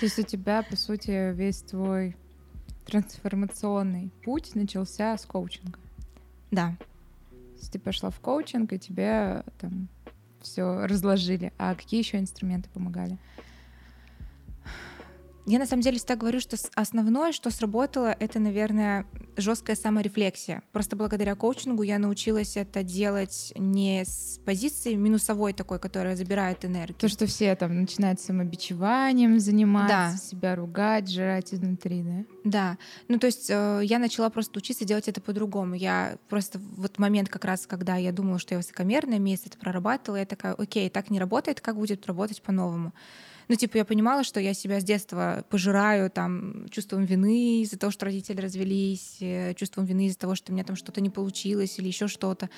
есть 0.02 0.18
у 0.18 0.22
тебя, 0.22 0.62
по 0.62 0.76
сути, 0.76 1.32
весь 1.32 1.62
твой 1.62 2.16
трансформационный 2.86 4.10
путь 4.24 4.54
начался 4.56 5.16
с 5.16 5.24
коучинга? 5.24 5.78
Да. 6.50 6.76
То 7.30 7.60
есть 7.60 7.72
ты 7.72 7.78
пошла 7.78 8.10
в 8.10 8.18
коучинг, 8.20 8.72
и 8.72 8.78
тебе 8.78 9.44
там 9.60 9.88
все 10.40 10.86
разложили. 10.86 11.52
А 11.56 11.74
какие 11.74 12.00
еще 12.00 12.18
инструменты 12.18 12.68
помогали? 12.70 13.16
Я 15.46 15.58
на 15.58 15.66
самом 15.66 15.82
деле 15.82 15.98
всегда 15.98 16.16
говорю, 16.16 16.40
что 16.40 16.56
основное, 16.74 17.32
что 17.32 17.50
сработало, 17.50 18.16
это, 18.18 18.38
наверное, 18.38 19.06
жесткая 19.36 19.76
саморефлексия. 19.76 20.62
Просто 20.72 20.96
благодаря 20.96 21.34
коучингу 21.34 21.82
я 21.82 21.98
научилась 21.98 22.56
это 22.56 22.82
делать 22.82 23.52
не 23.56 24.04
с 24.04 24.40
позиции 24.44 24.94
минусовой 24.94 25.52
такой, 25.52 25.78
которая 25.78 26.16
забирает 26.16 26.64
энергию. 26.64 26.96
То, 26.98 27.08
что 27.08 27.26
все 27.26 27.54
там 27.56 27.78
начинают 27.82 28.20
самобичеванием 28.20 29.38
заниматься, 29.38 29.88
да. 30.12 30.16
себя 30.16 30.56
ругать, 30.56 31.10
жрать 31.10 31.52
изнутри, 31.52 32.02
да? 32.02 32.24
Да. 32.44 32.78
Ну, 33.08 33.18
то 33.18 33.26
есть 33.26 33.50
э, 33.50 33.80
я 33.82 33.98
начала 33.98 34.30
просто 34.30 34.58
учиться 34.58 34.86
делать 34.86 35.08
это 35.08 35.20
по-другому. 35.20 35.74
Я 35.74 36.16
просто 36.28 36.58
вот 36.58 36.98
момент 36.98 37.28
как 37.28 37.44
раз, 37.44 37.66
когда 37.66 37.96
я 37.96 38.12
думала, 38.12 38.38
что 38.38 38.54
я 38.54 38.58
высокомерная, 38.58 39.18
месяц 39.18 39.48
это 39.48 39.58
прорабатывала, 39.58 40.20
я 40.20 40.26
такая, 40.26 40.54
окей, 40.54 40.88
так 40.88 41.10
не 41.10 41.18
работает, 41.20 41.60
как 41.60 41.76
будет 41.76 42.06
работать 42.06 42.40
по-новому? 42.42 42.94
Ну, 43.48 43.56
типа, 43.56 43.78
я 43.78 43.84
понимала, 43.84 44.24
что 44.24 44.40
я 44.40 44.54
себя 44.54 44.80
с 44.80 44.84
детства 44.84 45.44
пожираю 45.50 46.10
там 46.10 46.68
чувством 46.70 47.04
вины 47.04 47.62
из-за 47.62 47.78
того, 47.78 47.90
что 47.90 48.06
родители 48.06 48.40
развелись, 48.40 49.18
э, 49.20 49.54
чувством 49.54 49.84
вины 49.84 50.06
из-за 50.06 50.18
того, 50.18 50.34
что 50.34 50.52
у 50.52 50.54
меня 50.54 50.64
там 50.64 50.76
что-то 50.76 51.00
не 51.00 51.10
получилось 51.10 51.78
или 51.78 51.88
еще 51.88 52.08
что-то. 52.08 52.48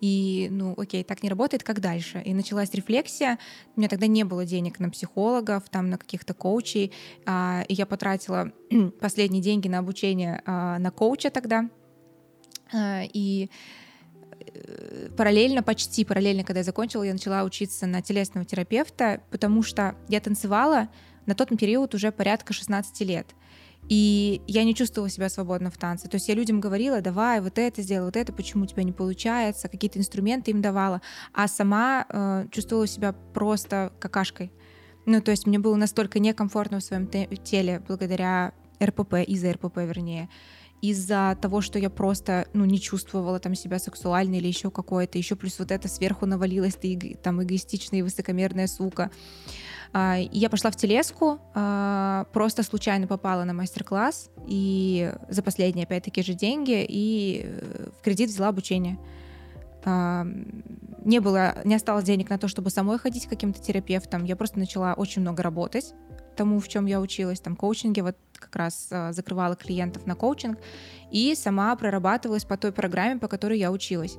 И, 0.00 0.48
ну, 0.50 0.74
окей, 0.76 1.04
так 1.04 1.22
не 1.22 1.28
работает, 1.28 1.62
как 1.62 1.80
дальше? 1.80 2.22
И 2.24 2.34
началась 2.34 2.72
рефлексия. 2.74 3.38
У 3.76 3.80
меня 3.80 3.88
тогда 3.88 4.06
не 4.06 4.24
было 4.24 4.44
денег 4.44 4.78
на 4.80 4.90
психологов, 4.90 5.68
там, 5.70 5.88
на 5.90 5.98
каких-то 5.98 6.34
коучей. 6.34 6.92
А, 7.26 7.64
и 7.68 7.74
я 7.74 7.86
потратила 7.86 8.52
последние 9.00 9.42
деньги 9.42 9.68
на 9.68 9.78
обучение 9.78 10.42
а, 10.44 10.78
на 10.78 10.90
коуча 10.90 11.30
тогда. 11.30 11.68
А, 12.72 13.02
и 13.12 13.50
параллельно, 15.16 15.62
почти 15.62 16.04
параллельно, 16.04 16.44
когда 16.44 16.60
я 16.60 16.64
закончила, 16.64 17.02
я 17.02 17.12
начала 17.12 17.42
учиться 17.44 17.86
на 17.86 18.02
телесного 18.02 18.44
терапевта, 18.44 19.20
потому 19.30 19.62
что 19.62 19.96
я 20.08 20.20
танцевала 20.20 20.88
на 21.26 21.34
тот 21.34 21.48
период 21.58 21.94
уже 21.94 22.12
порядка 22.12 22.52
16 22.52 23.00
лет. 23.02 23.26
И 23.88 24.40
я 24.46 24.64
не 24.64 24.74
чувствовала 24.74 25.10
себя 25.10 25.28
свободно 25.28 25.70
в 25.70 25.76
танце. 25.76 26.08
То 26.08 26.16
есть 26.16 26.28
я 26.28 26.34
людям 26.34 26.58
говорила, 26.60 27.00
давай, 27.02 27.40
вот 27.40 27.58
это 27.58 27.82
сделай, 27.82 28.06
вот 28.06 28.16
это, 28.16 28.32
почему 28.32 28.64
у 28.64 28.66
тебя 28.66 28.82
не 28.82 28.92
получается, 28.92 29.68
какие-то 29.68 29.98
инструменты 29.98 30.52
им 30.52 30.62
давала, 30.62 31.02
а 31.34 31.48
сама 31.48 32.06
э, 32.08 32.46
чувствовала 32.50 32.86
себя 32.86 33.12
просто 33.12 33.92
какашкой. 33.98 34.52
Ну, 35.04 35.20
то 35.20 35.30
есть 35.30 35.46
мне 35.46 35.58
было 35.58 35.76
настолько 35.76 36.18
некомфортно 36.18 36.80
в 36.80 36.82
своем 36.82 37.06
теле 37.08 37.82
благодаря 37.86 38.52
РПП, 38.82 39.16
из-за 39.26 39.52
РПП, 39.52 39.76
вернее 39.78 40.30
из-за 40.90 41.36
того, 41.40 41.60
что 41.60 41.78
я 41.78 41.90
просто, 41.90 42.46
ну, 42.52 42.64
не 42.64 42.80
чувствовала 42.80 43.38
там 43.38 43.54
себя 43.54 43.78
сексуальной 43.78 44.38
или 44.38 44.48
еще 44.48 44.70
какое-то, 44.70 45.18
еще 45.18 45.36
плюс 45.36 45.58
вот 45.58 45.70
это 45.70 45.88
сверху 45.88 46.26
навалилось, 46.26 46.74
ты 46.74 47.18
там 47.22 47.42
эгоистичная 47.42 48.00
и 48.00 48.02
высокомерная 48.02 48.66
сука. 48.66 49.10
А, 49.92 50.16
я 50.18 50.50
пошла 50.50 50.70
в 50.70 50.76
телеску, 50.76 51.38
а, 51.54 52.26
просто 52.32 52.62
случайно 52.62 53.06
попала 53.06 53.44
на 53.44 53.54
мастер-класс, 53.54 54.30
и 54.46 55.12
за 55.28 55.42
последние, 55.42 55.84
опять-таки, 55.84 56.22
же 56.22 56.34
деньги, 56.34 56.84
и 56.86 57.42
э, 57.44 57.88
в 57.98 58.02
кредит 58.02 58.30
взяла 58.30 58.48
обучение. 58.48 58.98
А, 59.84 60.26
не 61.04 61.20
было, 61.20 61.56
не 61.64 61.74
осталось 61.74 62.04
денег 62.04 62.30
на 62.30 62.38
то, 62.38 62.48
чтобы 62.48 62.70
самой 62.70 62.98
ходить 62.98 63.26
к 63.26 63.30
каким-то 63.30 63.62
терапевтам. 63.62 64.24
Я 64.24 64.36
просто 64.36 64.58
начала 64.58 64.94
очень 64.94 65.22
много 65.22 65.42
работать 65.42 65.94
тому, 66.34 66.60
в 66.60 66.68
чем 66.68 66.86
я 66.86 67.00
училась, 67.00 67.40
там 67.40 67.56
коучинге, 67.56 68.02
вот 68.02 68.16
как 68.32 68.56
раз 68.56 68.88
э, 68.90 69.12
закрывала 69.12 69.56
клиентов 69.56 70.06
на 70.06 70.14
коучинг 70.14 70.58
и 71.10 71.34
сама 71.34 71.74
прорабатывалась 71.76 72.44
по 72.44 72.56
той 72.56 72.72
программе, 72.72 73.18
по 73.18 73.28
которой 73.28 73.58
я 73.58 73.70
училась. 73.70 74.18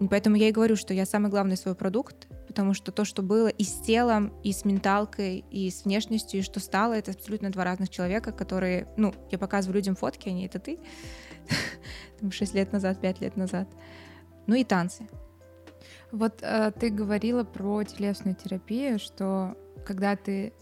И 0.00 0.08
поэтому 0.08 0.36
я 0.36 0.48
и 0.48 0.52
говорю, 0.52 0.76
что 0.76 0.92
я 0.92 1.06
самый 1.06 1.30
главный 1.30 1.56
свой 1.56 1.74
продукт, 1.74 2.26
потому 2.46 2.74
что 2.74 2.92
то, 2.92 3.04
что 3.04 3.22
было 3.22 3.48
и 3.48 3.64
с 3.64 3.80
телом, 3.80 4.32
и 4.42 4.52
с 4.52 4.64
менталкой, 4.64 5.44
и 5.50 5.70
с 5.70 5.84
внешностью, 5.84 6.40
и 6.40 6.42
что 6.42 6.60
стало, 6.60 6.94
это 6.94 7.12
абсолютно 7.12 7.50
два 7.50 7.64
разных 7.64 7.90
человека, 7.90 8.32
которые, 8.32 8.88
ну, 8.96 9.14
я 9.30 9.38
показываю 9.38 9.76
людям 9.76 9.94
фотки, 9.94 10.28
они 10.28 10.46
это 10.46 10.58
ты, 10.58 10.78
там 12.20 12.32
6 12.32 12.54
лет 12.54 12.72
назад, 12.72 13.00
5 13.00 13.20
лет 13.20 13.36
назад. 13.36 13.68
Ну 14.46 14.56
и 14.56 14.64
танцы. 14.64 15.08
Вот 16.10 16.42
э, 16.42 16.72
ты 16.78 16.90
говорила 16.90 17.44
про 17.44 17.82
телесную 17.84 18.36
терапию, 18.36 18.98
что 18.98 19.56
когда 19.84 20.16
ты 20.16 20.52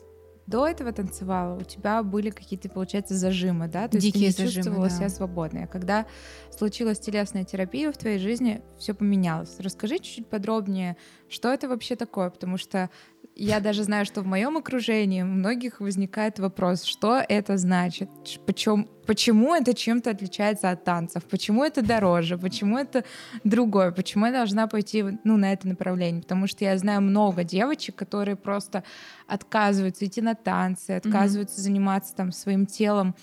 до 0.52 0.68
этого 0.68 0.92
танцевала, 0.92 1.56
у 1.58 1.62
тебя 1.62 2.02
были 2.02 2.28
какие-то, 2.28 2.68
получается, 2.68 3.14
зажимы, 3.14 3.68
да? 3.68 3.88
То 3.88 3.98
Дикие 3.98 4.26
есть 4.26 4.36
ты 4.36 4.42
не 4.42 4.48
зажимы, 4.48 4.64
чувствовала 4.64 4.88
да. 4.90 4.94
себя 4.94 5.08
свободной. 5.08 5.64
А 5.64 5.66
когда 5.66 6.06
случилась 6.50 7.00
телесная 7.00 7.44
терапия 7.44 7.90
в 7.90 7.96
твоей 7.96 8.18
жизни, 8.18 8.62
все 8.78 8.92
поменялось. 8.92 9.56
Расскажи 9.58 9.98
чуть-чуть 9.98 10.28
подробнее, 10.28 10.98
что 11.30 11.50
это 11.50 11.68
вообще 11.68 11.96
такое, 11.96 12.28
потому 12.28 12.58
что 12.58 12.90
я 13.34 13.60
даже 13.60 13.84
знаю, 13.84 14.04
что 14.04 14.20
в 14.20 14.26
моем 14.26 14.56
окружении 14.56 15.22
у 15.22 15.26
многих 15.26 15.80
возникает 15.80 16.38
вопрос, 16.38 16.84
что 16.84 17.22
это 17.26 17.56
значит, 17.56 18.10
почему, 18.46 18.86
почему 19.06 19.54
это 19.54 19.74
чем-то 19.74 20.10
отличается 20.10 20.70
от 20.70 20.84
танцев, 20.84 21.24
почему 21.24 21.64
это 21.64 21.82
дороже, 21.82 22.36
почему 22.36 22.78
это 22.78 23.04
другое, 23.42 23.90
почему 23.90 24.26
я 24.26 24.32
должна 24.32 24.66
пойти 24.66 25.04
ну, 25.24 25.36
на 25.36 25.52
это 25.52 25.66
направление, 25.66 26.22
потому 26.22 26.46
что 26.46 26.64
я 26.64 26.76
знаю 26.76 27.00
много 27.00 27.42
девочек, 27.42 27.96
которые 27.96 28.36
просто 28.36 28.84
отказываются 29.26 30.04
идти 30.04 30.20
на 30.20 30.34
танцы, 30.34 30.90
отказываются 30.90 31.58
mm-hmm. 31.58 31.64
заниматься 31.64 32.14
там 32.14 32.32
своим 32.32 32.66
телом, 32.66 33.14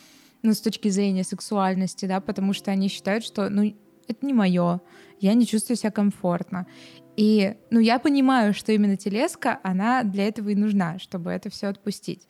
ну, 0.41 0.53
с 0.53 0.61
точки 0.61 0.89
зрения 0.89 1.23
сексуальности, 1.23 2.05
да, 2.05 2.19
потому 2.19 2.53
что 2.53 2.71
они 2.71 2.87
считают, 2.87 3.23
что, 3.23 3.49
ну, 3.49 3.75
это 4.09 4.25
не 4.25 4.33
мое, 4.33 4.81
я 5.19 5.33
не 5.33 5.45
чувствую 5.45 5.77
себя 5.77 5.91
комфортно. 5.91 6.67
И, 7.15 7.55
ну, 7.69 7.79
я 7.79 7.99
понимаю, 7.99 8.53
что 8.53 8.71
именно 8.71 8.97
телеска, 8.97 9.59
она 9.63 10.03
для 10.03 10.27
этого 10.27 10.49
и 10.49 10.55
нужна, 10.55 10.99
чтобы 10.99 11.31
это 11.31 11.49
все 11.49 11.67
отпустить. 11.67 12.27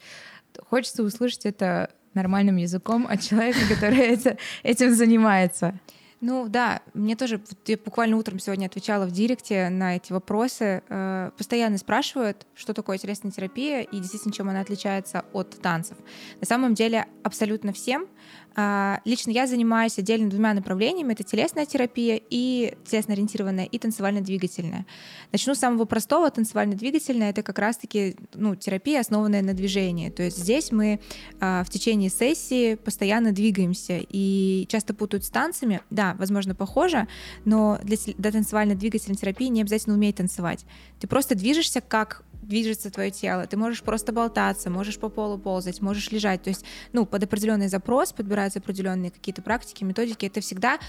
Хочется 0.68 1.04
услышать 1.04 1.46
это 1.46 1.92
нормальным 2.14 2.58
языком 2.58 3.08
от 3.08 3.22
человека, 3.22 3.60
который 3.70 3.98
это, 3.98 4.38
этим 4.64 4.94
занимается. 4.94 5.80
Ну 6.22 6.50
да, 6.50 6.82
мне 6.94 7.16
тоже, 7.16 7.42
я 7.66 7.78
буквально 7.78 8.18
утром 8.18 8.40
сегодня 8.40 8.66
отвечала 8.66 9.06
в 9.06 9.12
директе 9.12 9.70
на 9.70 9.96
эти 9.96 10.12
вопросы. 10.12 10.84
Э, 10.90 11.32
постоянно 11.38 11.78
спрашивают, 11.78 12.46
что 12.56 12.74
такое 12.74 12.98
телесная 12.98 13.32
терапия 13.32 13.84
и 13.84 14.00
действительно, 14.00 14.34
чем 14.34 14.50
она 14.50 14.60
отличается 14.60 15.24
от 15.32 15.62
танцев. 15.62 15.98
На 16.42 16.46
самом 16.46 16.74
деле 16.74 17.06
абсолютно 17.24 17.72
всем. 17.72 18.08
А, 18.56 19.02
лично 19.06 19.32
я 19.32 19.48
занимаюсь 19.48 19.98
отдельно 19.98 20.30
двумя 20.30 20.54
направлениями. 20.54 21.14
Это 21.14 21.24
телесная 21.24 21.66
терапия 21.66 22.20
и 22.30 22.76
телесно-ориентированная, 22.86 23.66
и 23.66 23.80
танцевально-двигательная. 23.80 24.86
Начну 25.32 25.56
с 25.56 25.60
самого 25.60 25.86
простого. 25.86 26.30
Танцевально-двигательная— 26.30 27.30
это 27.32 27.44
как 27.44 27.60
раз-таки 27.60 28.16
ну, 28.34 28.56
терапия, 28.56 29.00
основанная 29.00 29.42
на 29.42 29.54
движении. 29.54 30.10
То 30.10 30.24
есть 30.24 30.38
здесь 30.38 30.72
мы 30.72 31.00
а, 31.40 31.64
в 31.64 31.70
течение 31.70 32.10
сессии 32.10 32.76
постоянно 32.76 33.32
двигаемся 33.32 34.00
и 34.02 34.66
часто 34.70 34.94
путают 34.94 35.26
с 35.26 35.30
танцами. 35.30 35.82
Да, 35.90 36.16
возможно, 36.18 36.56
похоже, 36.56 37.08
но 37.46 37.80
для, 37.84 37.98
для 38.18 38.32
танцевально-двигательной 38.32 39.16
терапии 39.16 39.48
не 39.48 39.62
обязательно 39.62 39.96
уметь 39.96 40.18
танцевать. 40.18 40.66
Ты 41.00 41.08
просто 41.08 41.36
движешься 41.36 41.82
как 41.82 42.24
движется 42.42 42.90
твое 42.92 43.12
тело. 43.12 43.46
Ты 43.48 43.58
можешь 43.58 43.82
просто 43.82 44.12
болтаться, 44.12 44.70
можешь 44.70 44.98
по 44.98 45.10
полу 45.10 45.38
ползать, 45.38 45.82
можешь 45.82 46.12
лежать. 46.12 46.44
То 46.44 46.50
есть, 46.50 46.66
ну, 46.94 47.06
под 47.06 47.24
определенный 47.24 47.68
запрос 47.68 48.14
подбираются 48.14 48.60
определенные 48.60 49.12
какие-то 49.12 49.42
практики, 49.42 49.84
методики. 49.84 50.26
Это 50.26 50.42
всегда 50.42 50.80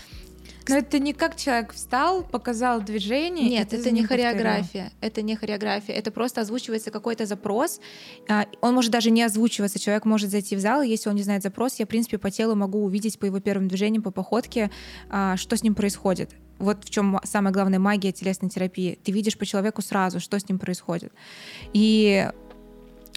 но 0.69 0.77
это 0.77 0.99
не 0.99 1.13
как 1.13 1.37
человек 1.37 1.73
встал, 1.73 2.23
показал 2.23 2.81
движение. 2.81 3.49
Нет, 3.49 3.73
это 3.73 3.91
не 3.91 4.05
хореография. 4.05 4.85
Повторил. 4.85 4.91
Это 5.01 5.23
не 5.23 5.37
хореография. 5.37 5.95
Это 5.95 6.11
просто 6.11 6.41
озвучивается 6.41 6.91
какой-то 6.91 7.27
запрос. 7.27 7.81
А, 8.29 8.47
он 8.61 8.75
может 8.75 8.91
даже 8.91 9.11
не 9.11 9.23
озвучиваться. 9.23 9.79
Человек 9.79 10.05
может 10.05 10.31
зайти 10.31 10.57
в 10.57 10.61
зал, 10.61 10.83
и 10.83 10.89
если 10.89 11.09
он 11.09 11.17
не 11.17 11.23
знает 11.23 11.43
запрос, 11.43 11.79
я, 11.79 11.87
в 11.87 11.89
принципе, 11.89 12.19
по 12.19 12.31
телу 12.31 12.55
могу 12.55 12.85
увидеть 12.85 13.19
по 13.19 13.25
его 13.25 13.41
первым 13.41 13.69
движениям, 13.69 14.03
по 14.03 14.11
походке, 14.11 14.71
а, 15.09 15.37
что 15.37 15.57
с 15.57 15.63
ним 15.63 15.75
происходит. 15.75 16.31
Вот 16.59 16.85
в 16.85 16.91
чем 16.91 17.19
самая 17.25 17.53
главная 17.53 17.79
магия 17.79 18.13
телесной 18.13 18.51
терапии. 18.51 18.99
Ты 19.03 19.13
видишь 19.13 19.37
по 19.39 19.47
человеку 19.47 19.83
сразу, 19.83 20.21
что 20.21 20.39
с 20.39 20.49
ним 20.49 20.59
происходит. 20.59 21.13
И 21.73 22.29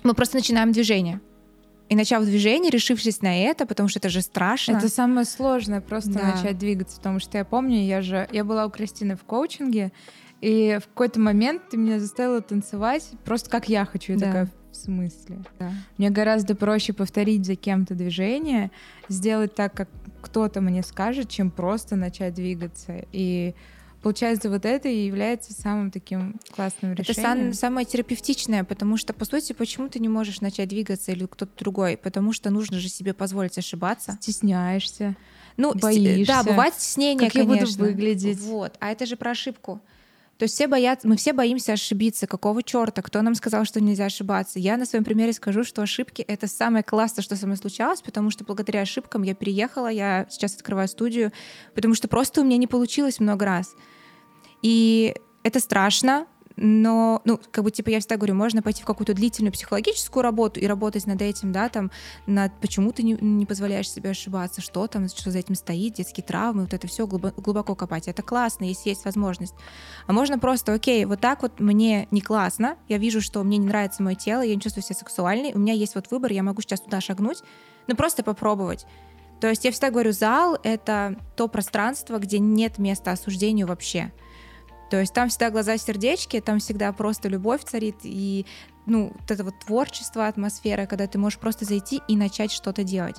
мы 0.04 0.14
просто 0.14 0.38
начинаем 0.38 0.72
движение. 0.72 1.20
И 1.90 1.96
начав 1.96 2.24
движение, 2.24 2.72
решившись 2.72 3.22
на 3.22 3.44
это, 3.44 3.66
потому 3.66 3.90
что 3.90 4.00
это 4.00 4.10
же 4.10 4.22
страшно. 4.22 4.78
Это 4.78 4.90
самое 4.90 5.26
сложное, 5.26 5.82
просто 5.82 6.14
да. 6.14 6.36
начать 6.36 6.58
двигаться, 6.58 6.98
потому 6.98 7.20
что 7.20 7.38
я 7.38 7.46
помню, 7.46 7.86
я 7.86 8.02
же, 8.02 8.28
я 8.32 8.44
была 8.44 8.66
у 8.66 8.70
Кристины 8.70 9.16
в 9.16 9.24
коучинге, 9.24 9.92
и 10.42 10.80
в 10.82 10.88
какой-то 10.88 11.20
момент 11.20 11.70
ты 11.70 11.78
меня 11.78 12.00
заставила 12.00 12.42
танцевать 12.42 13.10
просто 13.24 13.50
как 13.50 13.70
я 13.70 13.86
хочу. 13.86 14.14
Я 14.14 14.20
да. 14.20 14.26
такая, 14.26 14.50
в 14.72 14.76
смысле? 14.76 15.40
Да. 15.60 15.72
Мне 15.98 16.10
гораздо 16.10 16.56
проще 16.56 16.94
повторить 16.94 17.46
за 17.46 17.56
кем-то 17.56 17.96
движение, 17.96 18.72
сделать 19.08 19.56
так, 19.56 19.74
как 19.74 19.90
кто-то 20.22 20.62
мне 20.62 20.84
скажет, 20.84 21.30
чем 21.30 21.52
просто 21.52 21.96
начать 21.96 22.34
двигаться. 22.34 23.06
И 23.12 23.56
Получается, 24.04 24.50
вот 24.50 24.66
это 24.66 24.90
и 24.90 25.06
является 25.06 25.54
самым 25.54 25.90
таким 25.90 26.36
классным 26.54 26.94
решением. 26.94 27.12
Это 27.12 27.22
сам, 27.22 27.54
самое 27.54 27.86
терапевтичное, 27.86 28.66
потому 28.66 28.98
что, 28.98 29.14
по 29.14 29.24
сути, 29.24 29.54
почему 29.54 29.88
ты 29.88 30.00
не 30.00 30.10
можешь 30.10 30.42
начать 30.42 30.68
двигаться 30.68 31.14
или 31.14 31.26
кто-то 31.26 31.52
другой? 31.58 31.96
Потому 31.96 32.34
что 32.34 32.50
нужно 32.50 32.80
же 32.80 32.90
себе 32.90 33.14
позволить 33.14 33.58
ошибаться. 33.58 34.18
Стесняешься. 34.22 35.16
Ну, 35.56 35.74
боишься. 35.74 36.34
Да, 36.34 36.44
бывает 36.44 36.74
стеснение, 36.74 37.30
как 37.30 37.34
конечно. 37.34 37.54
я 37.54 37.66
буду 37.66 37.78
выглядеть. 37.78 38.40
Вот, 38.40 38.76
а 38.82 38.92
это 38.92 39.06
же 39.06 39.16
про 39.16 39.32
ошибку. 39.32 39.80
То 40.38 40.44
есть 40.44 40.56
все 40.56 40.68
боятся, 40.68 41.08
мы 41.08 41.16
все 41.16 41.32
боимся 41.32 41.72
ошибиться. 41.72 42.28
Какого 42.28 42.62
черта? 42.62 43.02
Кто 43.02 43.22
нам 43.22 43.36
сказал, 43.36 43.64
что 43.64 43.80
нельзя 43.80 44.06
ошибаться? 44.06 44.60
Я 44.60 44.76
на 44.76 44.86
своем 44.86 45.06
примере 45.06 45.32
скажу, 45.32 45.64
что 45.64 45.82
ошибки— 45.82 46.22
это 46.28 46.48
самое 46.48 46.84
классное, 46.84 47.24
что 47.24 47.38
со 47.38 47.46
мной 47.46 47.56
случалось, 47.56 48.02
потому 48.02 48.32
что 48.32 48.44
благодаря 48.44 48.82
ошибкам 48.82 49.24
я 49.24 49.36
переехала, 49.36 49.88
я 49.88 50.28
сейчас 50.30 50.56
открываю 50.56 50.90
студию, 50.90 51.32
потому 51.74 51.94
что 51.94 52.10
просто 52.10 52.42
у 52.42 52.44
меня 52.44 52.58
не 52.58 52.68
получилось 52.68 53.22
много 53.22 53.46
раз. 53.46 53.74
И 54.64 55.16
это 55.44 55.60
страшно, 55.60 56.26
но, 56.56 57.22
ну, 57.26 57.40
как 57.52 57.64
бы, 57.64 57.72
типа, 57.72 57.90
я 57.90 58.00
всегда 58.00 58.18
говорю, 58.18 58.36
можно 58.36 58.62
пойти 58.62 58.84
в 58.84 58.86
какую-то 58.86 59.14
длительную 59.14 59.52
психологическую 59.52 60.22
работу 60.22 60.60
и 60.60 60.68
работать 60.68 61.08
над 61.08 61.22
этим, 61.22 61.52
да, 61.52 61.68
там, 61.70 61.92
над 62.28 62.54
почему 62.62 62.92
ты 62.92 63.04
не, 63.04 63.14
не 63.14 63.46
позволяешь 63.46 63.90
себе 63.90 64.12
ошибаться, 64.12 64.62
что 64.62 64.86
там, 64.88 65.08
что 65.10 65.32
за 65.32 65.40
этим 65.40 65.56
стоит, 65.56 65.96
детские 65.96 66.24
травмы, 66.24 66.64
вот 66.64 66.74
это 66.74 66.88
все 66.88 67.08
глубоко, 67.08 67.42
глубоко 67.42 67.76
копать. 67.76 68.08
Это 68.08 68.22
классно, 68.22 68.66
если 68.66 68.90
есть 68.90 69.06
возможность. 69.06 69.56
А 70.06 70.14
можно 70.14 70.38
просто, 70.38 70.74
окей, 70.74 71.06
вот 71.06 71.20
так 71.20 71.42
вот 71.42 71.60
мне 71.60 72.08
не 72.12 72.22
классно, 72.22 72.78
я 72.88 72.98
вижу, 72.98 73.20
что 73.22 73.44
мне 73.44 73.58
не 73.58 73.68
нравится 73.68 74.04
мое 74.04 74.16
тело, 74.16 74.42
я 74.42 74.54
не 74.54 74.62
чувствую 74.62 74.84
себя 74.84 74.96
сексуальной, 74.96 75.54
у 75.54 75.60
меня 75.60 75.74
есть 75.74 75.96
вот 75.96 76.12
выбор, 76.12 76.32
я 76.32 76.44
могу 76.44 76.62
сейчас 76.62 76.82
туда 76.82 77.02
шагнуть, 77.02 77.42
но 77.88 77.96
просто 77.96 78.24
попробовать. 78.24 78.86
То 79.42 79.50
есть 79.50 79.66
я 79.66 79.72
всегда 79.72 79.90
говорю, 79.90 80.14
зал— 80.14 80.58
это 80.64 81.18
то 81.36 81.50
пространство, 81.50 82.18
где 82.18 82.40
нет 82.40 82.78
места 82.78 83.12
осуждению 83.12 83.68
вообще. 83.68 84.14
То 84.94 85.00
есть 85.00 85.12
там 85.12 85.30
всегда 85.30 85.50
глаза 85.50 85.76
сердечки, 85.80 86.40
там 86.40 86.60
всегда 86.60 86.94
просто 86.94 87.28
любовь 87.28 87.64
царит, 87.64 87.96
и 88.04 88.46
ну, 88.86 89.12
вот 89.20 89.32
это 89.32 89.44
вот 89.44 89.56
творчество, 89.66 90.28
атмосфера, 90.28 90.86
когда 90.86 91.08
ты 91.08 91.18
можешь 91.18 91.40
просто 91.40 91.66
зайти 91.66 92.00
и 92.08 92.16
начать 92.16 92.52
что-то 92.52 92.84
делать. 92.84 93.16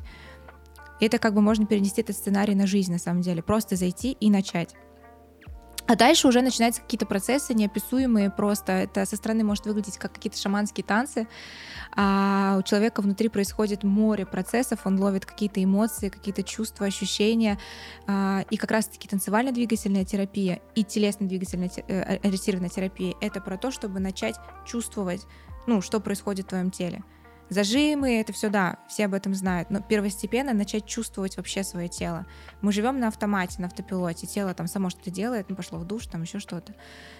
Это 1.00 1.18
как 1.18 1.34
бы 1.34 1.40
можно 1.40 1.66
перенести 1.66 2.00
этот 2.00 2.14
сценарий 2.14 2.54
на 2.54 2.68
жизнь, 2.68 2.92
на 2.92 3.00
самом 3.00 3.22
деле. 3.22 3.42
Просто 3.42 3.74
зайти 3.74 4.12
и 4.12 4.30
начать. 4.30 4.76
А 5.86 5.96
дальше 5.96 6.28
уже 6.28 6.40
начинаются 6.40 6.80
какие-то 6.80 7.04
процессы 7.04 7.52
неописуемые 7.52 8.30
просто. 8.30 8.72
Это 8.72 9.04
со 9.04 9.16
стороны 9.16 9.44
может 9.44 9.66
выглядеть 9.66 9.98
как 9.98 10.14
какие-то 10.14 10.38
шаманские 10.38 10.82
танцы, 10.82 11.28
а 11.94 12.56
у 12.58 12.62
человека 12.62 13.02
внутри 13.02 13.28
происходит 13.28 13.84
море 13.84 14.24
процессов, 14.24 14.80
он 14.84 14.98
ловит 14.98 15.26
какие-то 15.26 15.62
эмоции, 15.62 16.08
какие-то 16.08 16.42
чувства, 16.42 16.86
ощущения. 16.86 17.58
А, 18.06 18.44
и 18.50 18.56
как 18.56 18.70
раз-таки 18.70 19.08
танцевально-двигательная 19.08 20.06
терапия 20.06 20.60
и 20.74 20.84
телесно-двигательная 20.84 21.70
э, 21.86 22.16
ориентированная 22.16 22.70
терапия— 22.70 23.14
это 23.20 23.42
про 23.42 23.58
то, 23.58 23.70
чтобы 23.70 24.00
начать 24.00 24.36
чувствовать, 24.66 25.26
ну, 25.66 25.82
что 25.82 26.00
происходит 26.00 26.46
в 26.46 26.48
твоем 26.48 26.70
теле. 26.70 27.04
Зажимы, 27.50 28.20
это 28.20 28.32
все, 28.32 28.48
да, 28.48 28.78
все 28.88 29.04
об 29.04 29.14
этом 29.14 29.34
знают, 29.34 29.70
но 29.70 29.80
первостепенно 29.80 30.54
начать 30.54 30.86
чувствовать 30.86 31.36
вообще 31.36 31.62
свое 31.62 31.88
тело. 31.88 32.26
Мы 32.62 32.72
живем 32.72 32.98
на 32.98 33.08
автомате, 33.08 33.60
на 33.60 33.66
автопилоте, 33.66 34.26
тело 34.26 34.54
там 34.54 34.66
само 34.66 34.88
что-то 34.88 35.10
делает, 35.10 35.50
ну, 35.50 35.56
пошло 35.56 35.78
в 35.78 35.86
душ, 35.86 36.06
там 36.06 36.22
еще 36.22 36.38
что-то. 36.38 36.74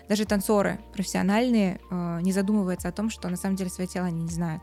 Даже 0.09 0.25
танцоры 0.25 0.81
профессиональные 0.95 1.79
э, 1.91 2.21
не 2.23 2.33
задумываются 2.33 2.89
о 2.89 2.93
том, 2.93 3.11
что 3.11 3.29
на 3.29 3.37
самом 3.37 3.57
деле 3.57 3.69
свое 3.69 3.87
тело 3.87 4.07
они 4.07 4.23
не 4.23 4.31
знают. 4.31 4.63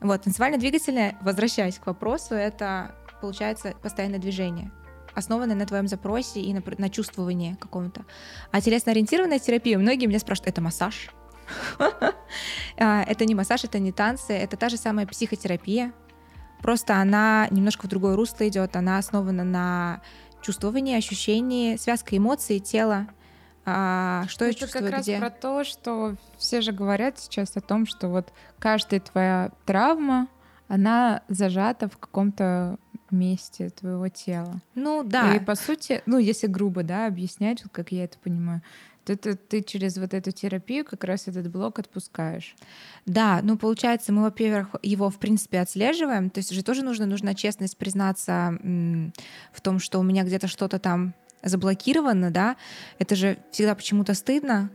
Вот, 0.00 0.22
танцевально-двигательное, 0.22 1.16
возвращаясь 1.22 1.78
к 1.78 1.86
вопросу, 1.86 2.34
это, 2.34 2.94
получается, 3.20 3.74
постоянное 3.82 4.18
движение 4.18 4.70
основанное 5.14 5.54
на 5.54 5.64
твоем 5.64 5.86
запросе 5.86 6.40
и 6.40 6.52
на, 6.52 6.62
на 6.78 6.90
чувствовании 6.90 7.54
каком-то. 7.60 8.04
А 8.50 8.60
телесно-ориентированная 8.60 9.38
терапия, 9.38 9.78
многие 9.78 10.06
меня 10.06 10.18
спрашивают, 10.18 10.48
это 10.48 10.60
массаж? 10.60 11.10
А, 12.76 13.04
это 13.04 13.24
не 13.24 13.34
массаж, 13.36 13.62
это 13.64 13.78
не 13.78 13.92
танцы, 13.92 14.32
это 14.32 14.56
та 14.56 14.68
же 14.68 14.76
самая 14.76 15.06
психотерапия. 15.06 15.92
Просто 16.60 16.96
она 16.96 17.46
немножко 17.50 17.86
в 17.86 17.88
другое 17.88 18.16
русло 18.16 18.48
идет, 18.48 18.74
она 18.74 18.98
основана 18.98 19.44
на 19.44 20.00
чувствовании, 20.42 20.96
ощущении, 20.96 21.76
связка 21.76 22.16
эмоций, 22.16 22.58
тела. 22.58 23.06
А, 23.64 24.24
что 24.28 24.44
это 24.44 24.54
я 24.54 24.60
чувствую, 24.60 24.90
как 24.90 25.02
где? 25.02 25.18
раз 25.18 25.20
про 25.20 25.30
то, 25.30 25.64
что 25.64 26.16
все 26.36 26.60
же 26.60 26.72
говорят 26.72 27.18
сейчас 27.18 27.56
о 27.56 27.60
том, 27.60 27.86
что 27.86 28.08
вот 28.08 28.32
каждая 28.58 29.00
твоя 29.00 29.52
травма, 29.64 30.28
она 30.68 31.22
зажата 31.28 31.88
в 31.88 31.96
каком-то 31.96 32.78
месте 33.10 33.70
твоего 33.70 34.08
тела. 34.08 34.60
Ну 34.74 35.02
да. 35.02 35.34
И 35.34 35.40
по 35.40 35.54
сути, 35.54 36.02
ну 36.06 36.18
если 36.18 36.46
грубо, 36.46 36.82
да, 36.82 37.06
объяснять, 37.06 37.62
как 37.72 37.92
я 37.92 38.04
это 38.04 38.18
понимаю, 38.18 38.62
ты, 39.04 39.16
ты, 39.16 39.34
ты 39.34 39.62
через 39.62 39.96
вот 39.98 40.14
эту 40.14 40.30
терапию 40.32 40.84
как 40.84 41.04
раз 41.04 41.28
этот 41.28 41.50
блок 41.50 41.78
отпускаешь. 41.78 42.56
Да, 43.06 43.40
ну 43.42 43.56
получается, 43.56 44.12
мы, 44.12 44.22
во-первых, 44.22 44.76
его 44.82 45.10
в 45.10 45.18
принципе 45.18 45.60
отслеживаем, 45.60 46.30
то 46.30 46.38
есть 46.38 46.52
же 46.52 46.62
тоже 46.62 46.82
нужно, 46.82 47.06
нужна 47.06 47.34
честность 47.34 47.76
признаться 47.76 48.58
в 49.52 49.60
том, 49.60 49.78
что 49.78 49.98
у 49.98 50.02
меня 50.02 50.24
где-то 50.24 50.48
что-то 50.48 50.78
там 50.78 51.14
заблокировано, 51.42 52.30
да, 52.30 52.56
это 52.98 53.14
же 53.16 53.36
всегда 53.50 53.74
почему-то 53.74 54.14
стыдно, 54.14 54.70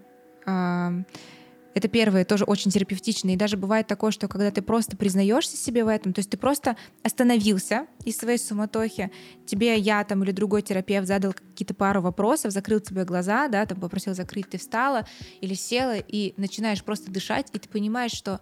это 1.75 1.87
первое, 1.87 2.25
тоже 2.25 2.45
очень 2.45 2.71
терапевтично. 2.71 3.29
И 3.29 3.35
даже 3.35 3.57
бывает 3.57 3.87
такое, 3.87 4.11
что 4.11 4.27
когда 4.27 4.51
ты 4.51 4.61
просто 4.61 4.97
признаешься 4.97 5.55
себе 5.55 5.83
в 5.83 5.87
этом, 5.87 6.13
то 6.13 6.19
есть 6.19 6.29
ты 6.29 6.37
просто 6.37 6.75
остановился 7.03 7.87
из 8.05 8.17
своей 8.17 8.37
суматохи, 8.37 9.11
тебе 9.45 9.77
я 9.77 10.03
там 10.03 10.23
или 10.23 10.31
другой 10.31 10.61
терапевт 10.61 11.07
задал 11.07 11.33
какие-то 11.33 11.73
пару 11.73 12.01
вопросов, 12.01 12.51
закрыл 12.51 12.79
тебе 12.79 13.05
глаза, 13.05 13.47
да, 13.47 13.65
там 13.65 13.79
попросил 13.79 14.13
закрыть, 14.13 14.49
ты 14.49 14.57
встала 14.57 15.05
или 15.41 15.53
села 15.53 15.97
и 15.97 16.33
начинаешь 16.37 16.83
просто 16.83 17.11
дышать, 17.11 17.47
и 17.53 17.59
ты 17.59 17.69
понимаешь, 17.69 18.11
что 18.11 18.41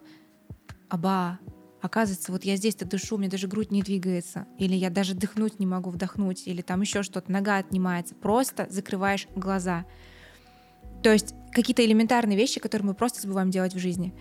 аба, 0.88 1.38
оказывается, 1.80 2.32
вот 2.32 2.44
я 2.44 2.56
здесь-то 2.56 2.84
дышу, 2.86 3.16
у 3.16 3.18
меня 3.18 3.30
даже 3.30 3.46
грудь 3.46 3.70
не 3.70 3.82
двигается, 3.82 4.46
или 4.58 4.74
я 4.74 4.90
даже 4.90 5.14
дыхнуть 5.14 5.58
не 5.58 5.66
могу 5.66 5.90
вдохнуть, 5.90 6.46
или 6.46 6.62
там 6.62 6.80
еще 6.80 7.02
что-то, 7.02 7.30
нога 7.30 7.58
отнимается. 7.58 8.14
Просто 8.14 8.66
закрываешь 8.70 9.28
глаза. 9.34 9.84
То 11.02 11.12
есть 11.12 11.34
какие-то 11.52 11.84
элементарные 11.84 12.36
вещи, 12.36 12.60
которые 12.60 12.86
мы 12.86 12.94
просто 12.94 13.20
забываем 13.20 13.50
делать 13.50 13.74
в 13.74 13.78
жизни. 13.78 14.14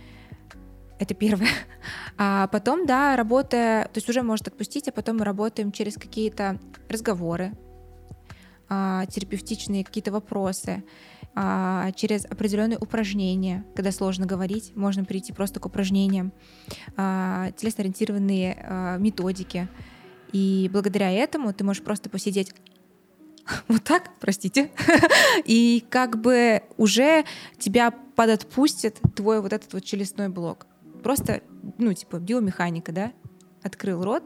Это 1.00 1.14
первое. 1.14 1.50
А 2.20 2.48
потом, 2.48 2.88
да, 2.88 3.16
работая, 3.16 3.84
то 3.84 3.98
есть 3.98 4.10
уже 4.10 4.24
может 4.24 4.48
отпустить, 4.48 4.88
а 4.88 4.92
потом 4.92 5.18
мы 5.18 5.26
работаем 5.26 5.72
через 5.72 5.94
какие-то 5.94 6.60
разговоры, 6.90 7.54
а, 8.70 9.06
терапевтичные 9.06 9.86
какие-то 9.86 10.12
вопросы, 10.12 10.84
а, 11.36 11.92
через 11.92 12.26
определенные 12.26 12.80
упражнения, 12.80 13.64
когда 13.76 13.92
сложно 13.92 14.26
говорить, 14.26 14.76
можно 14.76 15.06
перейти 15.06 15.32
просто 15.32 15.60
к 15.60 15.68
упражнениям, 15.68 16.34
а, 16.96 17.52
телесно-ориентированные 17.52 18.98
методики. 19.00 19.68
И 20.32 20.68
благодаря 20.74 21.12
этому 21.12 21.54
ты 21.54 21.64
можешь 21.64 21.84
просто 21.84 22.10
посидеть 22.10 22.52
вот 23.68 23.84
так, 23.84 24.12
простите, 24.20 24.72
и 25.46 25.86
как 25.90 26.20
бы 26.20 26.64
уже 26.78 27.26
тебя 27.58 27.92
подотпустит 28.16 29.00
твой 29.16 29.42
вот 29.42 29.54
этот 29.54 29.74
вот 29.74 29.84
челюстной 29.84 30.30
блок. 30.30 30.68
Просто, 31.04 31.42
ну, 31.78 31.94
типа 31.94 32.18
биомеханика, 32.18 32.92
да? 32.92 33.14
Открыл 33.64 34.04
рот, 34.04 34.24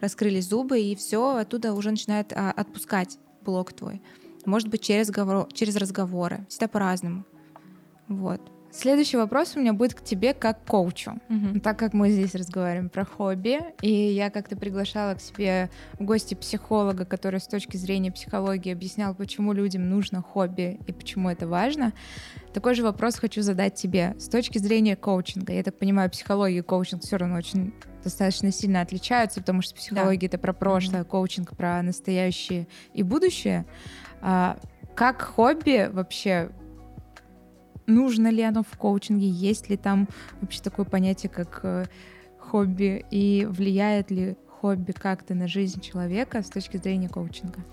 раскрылись 0.00 0.48
зубы, 0.48 0.80
и 0.80 0.94
все 0.96 1.36
оттуда 1.36 1.72
уже 1.72 1.90
начинает 1.90 2.32
а, 2.32 2.50
отпускать 2.50 3.18
блок 3.42 3.72
твой. 3.72 4.02
Может 4.44 4.68
быть, 4.68 4.82
через, 4.82 5.10
говор... 5.10 5.48
через 5.52 5.76
разговоры. 5.76 6.44
Всегда 6.48 6.68
по-разному. 6.68 7.24
Вот. 8.08 8.40
Следующий 8.74 9.16
вопрос 9.16 9.54
у 9.54 9.60
меня 9.60 9.72
будет 9.72 9.94
к 9.94 10.02
тебе 10.02 10.34
как 10.34 10.64
коучу. 10.64 11.12
Угу. 11.30 11.60
Так 11.60 11.78
как 11.78 11.92
мы 11.92 12.10
здесь 12.10 12.34
разговариваем 12.34 12.88
про 12.88 13.04
хобби, 13.04 13.60
и 13.82 13.88
я 13.88 14.30
как-то 14.30 14.56
приглашала 14.56 15.14
к 15.14 15.20
себе 15.20 15.70
в 15.92 16.04
гости 16.04 16.34
психолога, 16.34 17.04
который 17.04 17.38
с 17.38 17.46
точки 17.46 17.76
зрения 17.76 18.10
психологии 18.10 18.72
объяснял, 18.72 19.14
почему 19.14 19.52
людям 19.52 19.88
нужно 19.88 20.22
хобби 20.22 20.80
и 20.88 20.92
почему 20.92 21.30
это 21.30 21.46
важно. 21.46 21.92
Такой 22.52 22.74
же 22.74 22.82
вопрос 22.82 23.14
хочу 23.14 23.42
задать 23.42 23.76
тебе 23.76 24.16
с 24.18 24.28
точки 24.28 24.58
зрения 24.58 24.96
коучинга. 24.96 25.52
Я 25.52 25.62
так 25.62 25.78
понимаю, 25.78 26.10
психология 26.10 26.58
и 26.58 26.62
коучинг 26.62 27.04
все 27.04 27.16
равно 27.16 27.36
очень 27.36 27.72
достаточно 28.02 28.50
сильно 28.50 28.80
отличаются, 28.80 29.38
потому 29.38 29.62
что 29.62 29.76
психология 29.76 30.28
да. 30.28 30.36
это 30.36 30.38
про 30.38 30.52
прошлое, 30.52 31.02
mm 31.02 31.04
коучинг 31.04 31.56
про 31.56 31.80
настоящее 31.80 32.66
и 32.92 33.04
будущее. 33.04 33.66
А, 34.20 34.58
как 34.96 35.22
хобби 35.22 35.88
вообще 35.92 36.50
нужно 37.86 38.28
ли 38.28 38.42
оно 38.42 38.62
в 38.62 38.76
коучинге, 38.76 39.28
есть 39.28 39.68
ли 39.68 39.76
там 39.76 40.08
вообще 40.40 40.60
такое 40.62 40.84
понятие, 40.84 41.30
как 41.30 41.60
э, 41.62 41.86
хобби, 42.38 43.04
и 43.10 43.46
влияет 43.46 44.10
ли 44.10 44.36
хобби 44.48 44.92
как-то 44.92 45.34
на 45.34 45.48
жизнь 45.48 45.80
человека 45.80 46.42
с 46.42 46.50
точки 46.50 46.76
зрения 46.76 47.08
коучинга? 47.08 47.64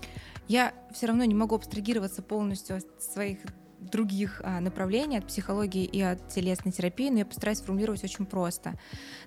Я 0.48 0.74
все 0.92 1.06
равно 1.06 1.24
не 1.24 1.34
могу 1.34 1.54
абстрагироваться 1.54 2.22
полностью 2.22 2.76
от 2.76 3.02
своих 3.02 3.38
других 3.90 4.40
а, 4.44 4.60
направлений, 4.60 5.18
от 5.18 5.26
психологии 5.26 5.84
и 5.84 6.00
от 6.00 6.28
телесной 6.28 6.72
терапии, 6.72 7.10
но 7.10 7.18
я 7.18 7.26
постараюсь 7.26 7.58
сформулировать 7.58 8.04
очень 8.04 8.26
просто. 8.26 8.74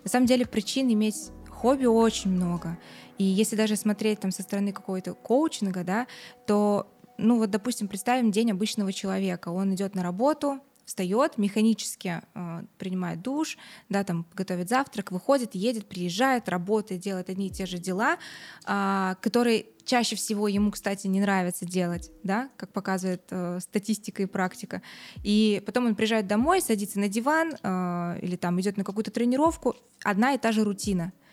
На 0.04 0.10
самом 0.10 0.28
деле 0.28 0.46
причин 0.46 0.92
иметь 0.92 1.32
хобби 1.50 1.86
очень 1.86 2.32
много. 2.32 2.78
И 3.18 3.24
если 3.24 3.56
даже 3.56 3.76
смотреть 3.76 4.20
там 4.20 4.32
со 4.32 4.44
стороны 4.44 4.72
какого-то 4.72 5.14
коучинга, 5.14 5.84
да, 5.84 6.08
то, 6.46 6.88
ну 7.18 7.38
вот, 7.38 7.50
допустим, 7.50 7.88
представим 7.88 8.32
день 8.32 8.52
обычного 8.52 8.94
человека. 8.94 9.50
Он 9.50 9.74
идет 9.74 9.96
на 9.96 10.04
работу, 10.04 10.60
встает, 10.86 11.38
механически 11.38 12.22
э, 12.34 12.64
принимает 12.78 13.22
душ, 13.22 13.58
да, 13.90 14.04
там 14.04 14.26
готовит 14.34 14.70
завтрак, 14.70 15.12
выходит, 15.12 15.56
едет, 15.56 15.88
приезжает, 15.88 16.48
работает, 16.48 17.02
делает 17.02 17.30
одни 17.30 17.48
и 17.48 17.50
те 17.50 17.66
же 17.66 17.78
дела, 17.78 18.18
э, 18.66 19.16
которые 19.22 19.66
чаще 19.84 20.16
всего 20.16 20.48
ему, 20.48 20.72
кстати, 20.72 21.08
не 21.08 21.20
нравится 21.20 21.66
делать, 21.66 22.12
да, 22.24 22.50
как 22.58 22.72
показывает 22.72 23.24
э, 23.32 23.60
статистика 23.62 24.24
и 24.24 24.26
практика. 24.26 24.82
И 25.24 25.62
потом 25.66 25.88
он 25.88 25.96
приезжает 25.96 26.28
домой, 26.28 26.62
садится 26.62 27.00
на 27.00 27.08
диван 27.08 27.56
э, 27.62 28.20
или 28.22 28.36
там 28.36 28.60
идет 28.62 28.78
на 28.78 28.84
какую-то 28.84 29.12
тренировку, 29.12 29.76
одна 30.04 30.34
и 30.34 30.38
та 30.38 30.52
же 30.52 30.64
рутина— 30.64 31.12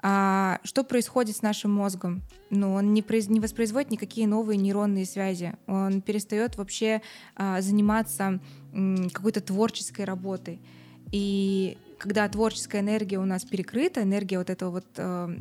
а 0.00 0.60
что 0.62 0.84
происходит 0.84 1.36
с 1.36 1.42
нашим 1.42 1.72
мозгом? 1.72 2.22
Ну, 2.50 2.74
он 2.74 2.94
не, 2.94 3.02
произ... 3.02 3.28
не 3.28 3.40
воспроизводит 3.40 3.90
никакие 3.90 4.28
новые 4.28 4.56
нейронные 4.56 5.06
связи. 5.06 5.54
Он 5.66 6.00
перестает 6.02 6.56
вообще 6.56 7.02
а, 7.34 7.60
заниматься 7.60 8.40
м, 8.72 9.10
какой-то 9.10 9.40
творческой 9.40 10.04
работой. 10.04 10.60
И 11.10 11.78
когда 11.98 12.28
творческая 12.28 12.80
энергия 12.80 13.18
у 13.18 13.24
нас 13.24 13.44
перекрыта, 13.44 14.02
энергия 14.02 14.38
вот 14.38 14.50
этого 14.50 14.70
вот 14.70 14.86
э, 14.96 15.36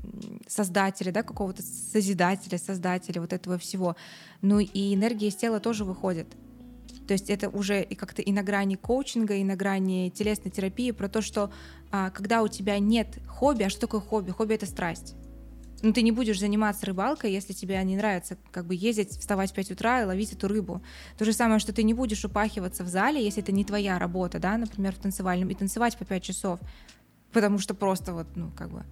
создателя, 0.48 1.12
да, 1.12 1.22
какого-то 1.22 1.62
созидателя, 1.62 2.58
создателя 2.58 3.22
вот 3.22 3.32
этого 3.32 3.60
всего, 3.60 3.96
ну 4.42 4.60
и 4.60 4.96
энергия 4.96 5.28
из 5.28 5.36
тела 5.36 5.60
тоже 5.60 5.86
выходит. 5.86 6.28
То 7.08 7.14
есть 7.14 7.30
это 7.30 7.50
уже 7.50 7.82
и 7.82 7.96
как-то 7.96 8.22
и 8.22 8.32
на 8.32 8.44
грани 8.44 8.76
коучинга, 8.76 9.36
и 9.36 9.44
на 9.44 9.56
грани 9.56 10.10
телесной 10.10 10.52
терапии 10.52 10.92
про 10.92 11.08
то, 11.08 11.22
что 11.22 11.52
а, 11.92 12.10
когда 12.10 12.44
у 12.44 12.48
тебя 12.48 12.80
нет 12.80 13.18
хобби, 13.28 13.64
а 13.64 13.70
что 13.70 13.82
такое 13.82 14.02
хобби? 14.02 14.32
Хобби— 14.32 14.54
это 14.56 14.66
страсть. 14.66 15.16
Ну, 15.84 15.94
ты 15.94 16.02
не 16.02 16.12
будешь 16.12 16.40
заниматься 16.40 16.88
рыбалкой, 16.88 17.32
если 17.32 17.54
тебе 17.54 17.82
не 17.84 17.96
нравится 17.96 18.38
как 18.52 18.66
бы 18.66 18.74
ездить, 18.74 19.12
вставать 19.12 19.52
в 19.52 19.54
5 19.54 19.72
утра 19.72 20.02
и 20.02 20.06
ловить 20.06 20.34
эту 20.34 20.48
рыбу. 20.48 20.82
То 21.18 21.26
же 21.26 21.34
самое, 21.34 21.60
что 21.60 21.72
ты 21.72 21.84
не 21.84 21.94
будешь 21.94 22.26
упахиваться 22.26 22.84
в 22.84 22.88
зале, 22.88 23.24
если 23.24 23.44
это 23.44 23.52
не 23.52 23.64
твоя 23.64 24.00
работа, 24.00 24.40
да, 24.40 24.58
например, 24.58 24.96
в 24.96 24.98
танцевальном, 24.98 25.50
и 25.50 25.56
танцевать 25.56 25.96
по 25.96 26.04
5 26.04 26.24
часов, 26.24 26.60
потому 27.32 27.60
что 27.60 27.76
просто 27.76 28.14
вот, 28.14 28.28
ну, 28.36 28.52
как 28.52 28.72
бы... 28.72 28.86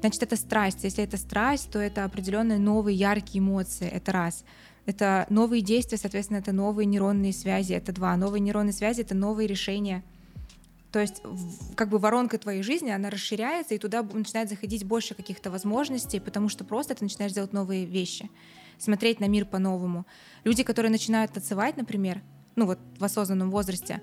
Значит, 0.00 0.22
это 0.22 0.36
страсть. 0.36 0.84
Если 0.84 1.02
это 1.02 1.16
страсть, 1.16 1.70
то 1.70 1.78
это 1.78 2.04
определенные 2.04 2.58
новые 2.58 2.94
яркие 2.94 3.38
эмоции, 3.38 3.88
это 3.88 4.12
раз. 4.12 4.44
Это 4.86 5.26
новые 5.30 5.62
действия, 5.62 5.98
соответственно, 5.98 6.38
это 6.38 6.52
новые 6.52 6.86
нейронные 6.86 7.32
связи, 7.32 7.72
это 7.72 7.92
два. 7.92 8.16
Новые 8.16 8.40
нейронные 8.40 8.72
связи— 8.72 9.00
это 9.02 9.14
новые 9.14 9.46
решения— 9.46 10.02
то 10.94 11.00
есть 11.00 11.22
как 11.74 11.88
бы 11.88 11.98
воронка 11.98 12.38
твоей 12.38 12.62
жизни, 12.62 12.88
она 12.90 13.10
расширяется, 13.10 13.74
и 13.74 13.78
туда 13.78 14.04
начинает 14.04 14.48
заходить 14.48 14.84
больше 14.84 15.16
каких-то 15.16 15.50
возможностей, 15.50 16.20
потому 16.20 16.48
что 16.48 16.62
просто 16.62 16.94
ты 16.94 17.02
начинаешь 17.02 17.32
делать 17.32 17.52
новые 17.52 17.84
вещи, 17.84 18.30
смотреть 18.78 19.18
на 19.18 19.26
мир 19.26 19.44
по-новому. 19.44 20.06
Люди, 20.44 20.62
которые 20.62 20.92
начинают 20.92 21.32
танцевать, 21.32 21.76
например, 21.76 22.22
ну 22.54 22.66
вот 22.66 22.78
в 22.96 23.02
осознанном 23.02 23.50
возрасте, 23.50 24.02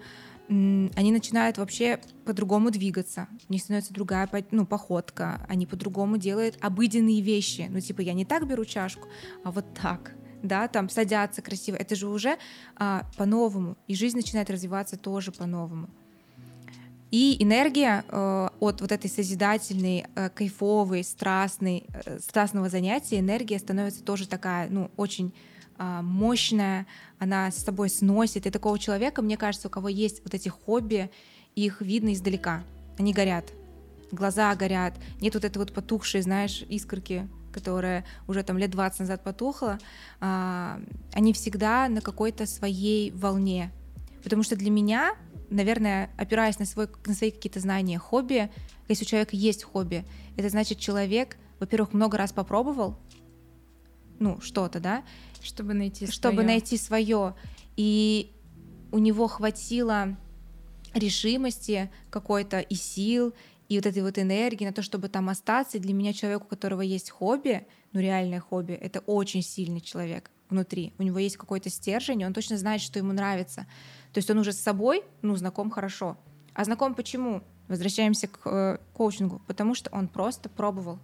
они 0.49 1.13
начинают 1.13 1.57
вообще 1.57 2.01
по-другому 2.25 2.71
двигаться, 2.71 3.29
у 3.47 3.53
них 3.53 3.61
становится 3.61 3.93
другая 3.93 4.29
ну, 4.51 4.65
походка, 4.65 5.45
они 5.47 5.65
по-другому 5.65 6.17
делают 6.17 6.57
обыденные 6.59 7.21
вещи. 7.21 7.67
Ну, 7.69 7.79
типа, 7.79 8.01
я 8.01 8.11
не 8.11 8.25
так 8.25 8.45
беру 8.45 8.65
чашку, 8.65 9.07
а 9.45 9.51
вот 9.51 9.63
так 9.81 10.11
да, 10.43 10.67
там 10.67 10.89
садятся 10.89 11.41
красиво, 11.41 11.75
это 11.75 11.95
же 11.95 12.07
уже 12.07 12.37
а, 12.75 13.05
по-новому, 13.17 13.77
и 13.87 13.95
жизнь 13.95 14.17
начинает 14.17 14.49
развиваться 14.49 14.97
тоже 14.97 15.31
по-новому. 15.31 15.89
И 17.11 17.35
энергия 17.43 18.05
э, 18.07 18.49
от 18.61 18.79
вот 18.79 18.89
этой 18.89 19.09
созидательной, 19.09 20.05
э, 20.15 20.29
кайфовой, 20.29 21.03
страстной, 21.03 21.83
э, 22.05 22.19
страстного 22.19 22.69
занятия, 22.69 23.19
энергия 23.19 23.59
становится 23.59 24.01
тоже 24.01 24.29
такая, 24.29 24.69
ну, 24.69 24.89
очень 24.95 25.33
э, 25.77 25.99
мощная, 26.01 26.87
она 27.19 27.51
с 27.51 27.57
собой 27.57 27.89
сносит. 27.89 28.47
И 28.47 28.49
такого 28.49 28.79
человека, 28.79 29.21
мне 29.21 29.35
кажется, 29.35 29.67
у 29.67 29.71
кого 29.71 29.89
есть 29.89 30.23
вот 30.23 30.33
эти 30.33 30.47
хобби, 30.47 31.11
их 31.53 31.81
видно 31.81 32.13
издалека. 32.13 32.63
Они 32.97 33.11
горят, 33.11 33.51
глаза 34.13 34.55
горят, 34.55 34.93
нет 35.19 35.33
вот 35.33 35.43
этой 35.43 35.57
вот 35.57 35.73
потухшей, 35.73 36.21
знаешь, 36.21 36.63
искорки, 36.69 37.27
которая 37.51 38.05
уже 38.27 38.43
там 38.43 38.57
лет 38.57 38.71
20 38.71 39.01
назад 39.01 39.23
потухла, 39.23 39.79
э, 40.19 40.85
они 41.13 41.33
всегда 41.33 41.87
на 41.89 42.01
какой-то 42.01 42.45
своей 42.45 43.11
волне. 43.11 43.71
Потому 44.23 44.43
что 44.43 44.55
для 44.55 44.69
меня 44.69 45.15
наверное, 45.51 46.09
опираясь 46.17 46.57
на, 46.59 46.65
свой, 46.65 46.87
на 47.05 47.13
свои 47.13 47.29
какие-то 47.29 47.59
знания, 47.59 47.99
хобби, 47.99 48.49
если 48.87 49.03
у 49.03 49.07
человека 49.07 49.35
есть 49.35 49.63
хобби, 49.63 50.05
это 50.37 50.49
значит, 50.49 50.79
человек, 50.79 51.37
во-первых, 51.59 51.93
много 51.93 52.17
раз 52.17 52.31
попробовал, 52.31 52.97
ну, 54.19 54.39
что-то, 54.41 54.79
да? 54.79 55.03
Чтобы 55.41 55.73
найти 55.73 56.07
Чтобы 56.07 56.35
своё. 56.35 56.47
найти 56.47 56.77
свое. 56.77 57.35
И 57.75 58.31
у 58.91 58.99
него 58.99 59.27
хватило 59.27 60.15
решимости 60.93 61.89
какой-то 62.09 62.59
и 62.59 62.75
сил, 62.75 63.33
и 63.71 63.77
вот 63.77 63.85
этой 63.85 64.03
вот 64.03 64.19
энергии 64.19 64.65
на 64.65 64.73
то, 64.73 64.81
чтобы 64.81 65.07
там 65.07 65.29
остаться. 65.29 65.77
И 65.77 65.79
для 65.79 65.93
меня 65.93 66.11
человек, 66.11 66.43
у 66.43 66.45
которого 66.45 66.81
есть 66.81 67.09
хобби, 67.09 67.65
ну 67.93 68.01
реальное 68.01 68.41
хобби, 68.41 68.73
это 68.73 68.99
очень 68.99 69.41
сильный 69.41 69.79
человек 69.79 70.29
внутри. 70.49 70.93
У 70.97 71.03
него 71.03 71.19
есть 71.19 71.37
какой-то 71.37 71.69
стержень, 71.69 72.19
и 72.19 72.25
он 72.25 72.33
точно 72.33 72.57
знает, 72.57 72.81
что 72.81 72.99
ему 72.99 73.13
нравится. 73.13 73.61
То 74.11 74.17
есть 74.17 74.29
он 74.29 74.39
уже 74.39 74.51
с 74.51 74.59
собой, 74.59 75.05
ну, 75.21 75.37
знаком 75.37 75.69
хорошо. 75.69 76.17
А 76.53 76.65
знаком 76.65 76.95
почему? 76.95 77.43
Возвращаемся 77.69 78.27
к 78.27 78.39
э, 78.45 78.77
коучингу. 78.93 79.41
Потому 79.47 79.73
что 79.73 79.89
он 79.91 80.09
просто 80.09 80.49
пробовал. 80.49 80.99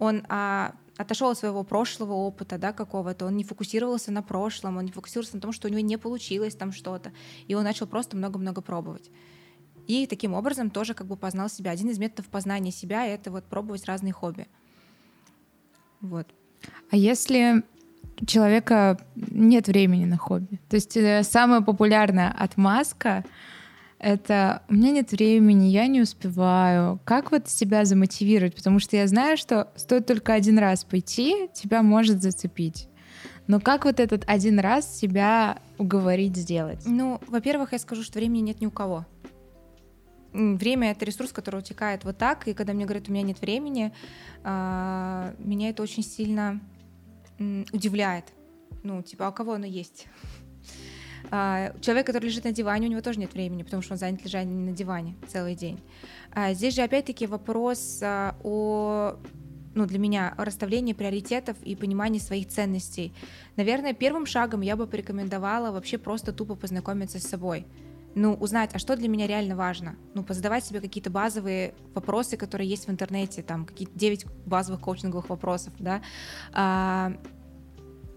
Он 0.00 0.24
а, 0.28 0.74
отошел 0.96 1.30
от 1.30 1.38
своего 1.38 1.62
прошлого 1.62 2.14
опыта, 2.14 2.58
да, 2.58 2.72
какого-то. 2.72 3.26
Он 3.26 3.36
не 3.36 3.44
фокусировался 3.44 4.10
на 4.10 4.22
прошлом, 4.22 4.76
он 4.76 4.86
не 4.86 4.90
фокусировался 4.90 5.36
на 5.36 5.40
том, 5.40 5.52
что 5.52 5.68
у 5.68 5.70
него 5.70 5.82
не 5.82 5.98
получилось 5.98 6.56
там 6.56 6.72
что-то. 6.72 7.12
И 7.46 7.54
он 7.54 7.62
начал 7.62 7.86
просто 7.86 8.16
много-много 8.16 8.60
пробовать. 8.60 9.08
И 9.86 10.06
таким 10.06 10.34
образом 10.34 10.70
тоже 10.70 10.94
как 10.94 11.06
бы 11.06 11.16
познал 11.16 11.48
себя. 11.48 11.70
Один 11.70 11.90
из 11.90 11.98
методов 11.98 12.26
познания 12.30 12.70
себя— 12.70 13.06
это 13.08 13.30
вот 13.30 13.44
пробовать 13.44 13.84
разные 13.86 14.12
хобби. 14.12 14.46
Вот. 16.00 16.26
А 16.90 16.96
если 16.96 17.62
у 18.20 18.26
человека 18.26 18.98
нет 19.16 19.66
времени 19.66 20.04
на 20.04 20.16
хобби. 20.16 20.60
То 20.68 20.76
есть 20.76 20.96
э, 20.96 21.22
самая 21.22 21.60
популярная 21.60 22.30
отмазка— 22.30 23.24
это 23.98 24.62
«у 24.68 24.74
меня 24.74 24.90
нет 24.90 25.12
времени, 25.12 25.66
я 25.66 25.86
не 25.86 26.00
успеваю». 26.00 27.00
Как 27.04 27.30
вот 27.30 27.48
себя 27.48 27.84
замотивировать? 27.84 28.54
Потому 28.54 28.80
что 28.80 28.96
я 28.96 29.06
знаю, 29.06 29.36
что 29.36 29.72
стоит 29.76 30.06
только 30.06 30.34
один 30.34 30.58
раз 30.58 30.84
пойти, 30.84 31.48
тебя 31.54 31.82
может 31.82 32.22
зацепить. 32.22 32.88
Но 33.46 33.60
как 33.60 33.84
вот 33.84 34.00
этот 34.00 34.24
один 34.26 34.58
раз 34.58 34.98
себя 34.98 35.58
уговорить 35.78 36.36
сделать? 36.36 36.82
Ну, 36.86 37.20
во-первых, 37.26 37.72
я 37.72 37.78
скажу, 37.78 38.02
что 38.02 38.18
времени 38.18 38.40
нет 38.40 38.60
ни 38.60 38.66
у 38.66 38.70
кого. 38.70 39.06
Время— 40.32 40.90
это 40.92 41.04
ресурс, 41.04 41.32
который 41.32 41.60
утекает 41.60 42.04
вот 42.04 42.16
так, 42.16 42.48
и 42.48 42.54
когда 42.54 42.72
мне 42.72 42.84
говорят, 42.84 43.08
у 43.08 43.12
меня 43.12 43.22
нет 43.22 43.40
времени, 43.40 43.92
а, 44.44 45.34
меня 45.38 45.68
это 45.70 45.82
очень 45.82 46.02
сильно 46.02 46.60
удивляет. 47.38 48.32
Ну, 48.82 49.02
типа, 49.02 49.26
а 49.26 49.30
у 49.30 49.32
кого 49.32 49.54
оно 49.54 49.66
есть? 49.66 50.06
А, 51.30 51.74
человек, 51.80 52.06
который 52.06 52.26
лежит 52.26 52.44
на 52.44 52.52
диване, 52.52 52.88
у 52.88 52.90
него 52.90 53.00
тоже 53.00 53.18
нет 53.18 53.32
времени, 53.34 53.62
потому 53.62 53.82
что 53.82 53.94
он 53.94 53.98
занят 53.98 54.24
лежанием 54.24 54.64
на 54.66 54.72
диване 54.72 55.14
целый 55.28 55.54
день. 55.54 55.80
А 56.32 56.52
здесь 56.54 56.74
же 56.74 56.82
опять-таки 56.82 57.26
вопрос 57.26 58.00
о 58.02 59.18
ну, 59.74 59.86
для 59.86 59.98
меня 59.98 60.34
о 60.36 60.44
расставлении 60.44 60.92
приоритетов 60.92 61.56
и 61.62 61.74
понимании 61.74 62.18
своих 62.18 62.48
ценностей. 62.48 63.12
Наверное, 63.56 63.94
первым 63.94 64.26
шагом 64.26 64.60
я 64.60 64.76
бы 64.76 64.86
порекомендовала 64.86 65.70
вообще 65.70 65.98
просто 65.98 66.32
тупо 66.32 66.54
познакомиться 66.54 67.18
с 67.18 67.26
собой. 67.26 67.66
Ну, 68.14 68.34
узнать, 68.34 68.70
а 68.74 68.78
что 68.78 68.96
для 68.96 69.08
меня 69.08 69.26
реально 69.26 69.56
важно. 69.56 69.96
Ну, 70.14 70.22
позадавать 70.22 70.64
себе 70.64 70.80
какие-то 70.80 71.10
базовые 71.10 71.74
вопросы, 71.94 72.36
которые 72.36 72.68
есть 72.68 72.86
в 72.86 72.90
интернете, 72.90 73.42
там, 73.42 73.64
какие-то 73.64 73.98
9 73.98 74.26
базовых 74.44 74.80
коучинговых 74.80 75.30
вопросов, 75.30 75.72
да. 75.78 76.02
А, 76.52 77.14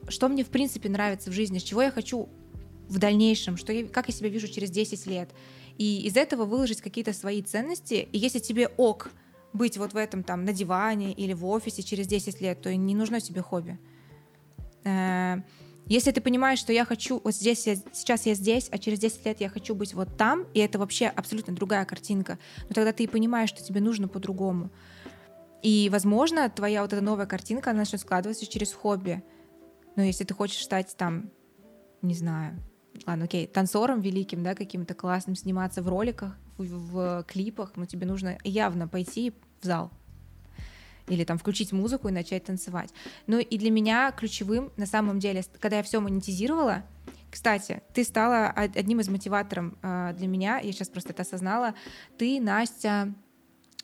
что 0.09 0.27
мне 0.27 0.43
в 0.43 0.49
принципе 0.49 0.89
нравится 0.89 1.29
в 1.29 1.33
жизни, 1.33 1.59
с 1.59 1.63
чего 1.63 1.81
я 1.81 1.91
хочу 1.91 2.29
в 2.89 2.99
дальнейшем, 2.99 3.57
что 3.57 3.73
я, 3.73 3.87
как 3.87 4.07
я 4.07 4.13
себя 4.13 4.29
вижу 4.29 4.47
через 4.47 4.69
10 4.69 5.05
лет. 5.07 5.29
И 5.77 6.05
из 6.05 6.15
этого 6.17 6.45
выложить 6.45 6.81
какие-то 6.81 7.13
свои 7.13 7.41
ценности. 7.41 8.07
И 8.11 8.17
если 8.17 8.39
тебе 8.39 8.67
ок 8.77 9.11
быть 9.53 9.77
вот 9.77 9.93
в 9.93 9.97
этом 9.97 10.23
там 10.23 10.43
на 10.43 10.53
диване 10.53 11.13
или 11.13 11.33
в 11.33 11.45
офисе 11.45 11.83
через 11.83 12.07
10 12.07 12.41
лет, 12.41 12.61
то 12.61 12.75
не 12.75 12.95
нужно 12.95 13.21
тебе 13.21 13.41
хобби. 13.41 13.79
Если 15.87 16.11
ты 16.11 16.19
понимаешь, 16.19 16.59
что 16.59 16.73
я 16.73 16.83
хочу, 16.83 17.21
вот 17.23 17.35
здесь 17.35 17.67
я, 17.67 17.75
сейчас 17.75 18.25
я 18.25 18.33
здесь, 18.33 18.69
а 18.71 18.79
через 18.79 18.99
10 18.99 19.25
лет 19.25 19.39
я 19.39 19.49
хочу 19.49 19.75
быть 19.75 19.93
вот 19.93 20.17
там, 20.17 20.47
и 20.53 20.59
это 20.59 20.79
вообще 20.79 21.07
абсолютно 21.07 21.53
другая 21.53 21.85
картинка, 21.85 22.39
но 22.67 22.73
тогда 22.73 22.91
ты 22.91 23.03
и 23.03 23.07
понимаешь, 23.07 23.49
что 23.49 23.63
тебе 23.63 23.81
нужно 23.81 24.07
по-другому. 24.07 24.71
И, 25.61 25.89
возможно, 25.91 26.49
твоя 26.49 26.81
вот 26.81 26.93
эта 26.93 27.03
новая 27.03 27.27
картинка, 27.27 27.69
она 27.69 27.79
начнет 27.79 28.01
складываться 28.01 28.47
через 28.47 28.73
хобби. 28.73 29.23
Но 29.95 30.03
если 30.03 30.23
ты 30.23 30.33
хочешь 30.33 30.63
стать 30.63 30.95
там, 30.97 31.31
не 32.01 32.15
знаю, 32.15 32.55
ладно, 33.05 33.25
окей, 33.25 33.45
танцором 33.45 34.01
великим, 34.01 34.43
да, 34.43 34.55
каким-то 34.55 34.95
классным, 34.95 35.35
сниматься 35.35 35.81
в 35.83 35.87
роликах, 35.87 36.35
в, 36.57 36.63
в 36.63 37.23
клипах, 37.27 37.73
но 37.75 37.85
тебе 37.85 38.07
нужно 38.07 38.37
явно 38.43 38.87
пойти 38.87 39.33
в 39.61 39.65
зал 39.65 39.91
или 41.07 41.23
там 41.23 41.37
включить 41.37 41.71
музыку 41.71 42.09
и 42.09 42.11
начать 42.11 42.43
танцевать. 42.45 42.91
Ну 43.27 43.39
и 43.39 43.57
для 43.57 43.71
меня 43.71 44.11
ключевым, 44.11 44.71
на 44.77 44.85
самом 44.85 45.19
деле, 45.19 45.43
когда 45.59 45.77
я 45.77 45.83
все 45.83 45.99
монетизировала, 45.99 46.83
Кстати, 47.31 47.81
ты 47.93 48.05
стала 48.05 48.47
одним 48.47 49.01
из 49.01 49.09
мотиваторов 49.09 49.73
э, 49.81 50.13
для 50.17 50.27
меня, 50.27 50.59
я 50.59 50.71
сейчас 50.71 50.87
просто 50.87 51.11
это 51.11 51.23
осознала. 51.23 51.73
Ты, 52.17 52.39
Настя, 52.39 53.13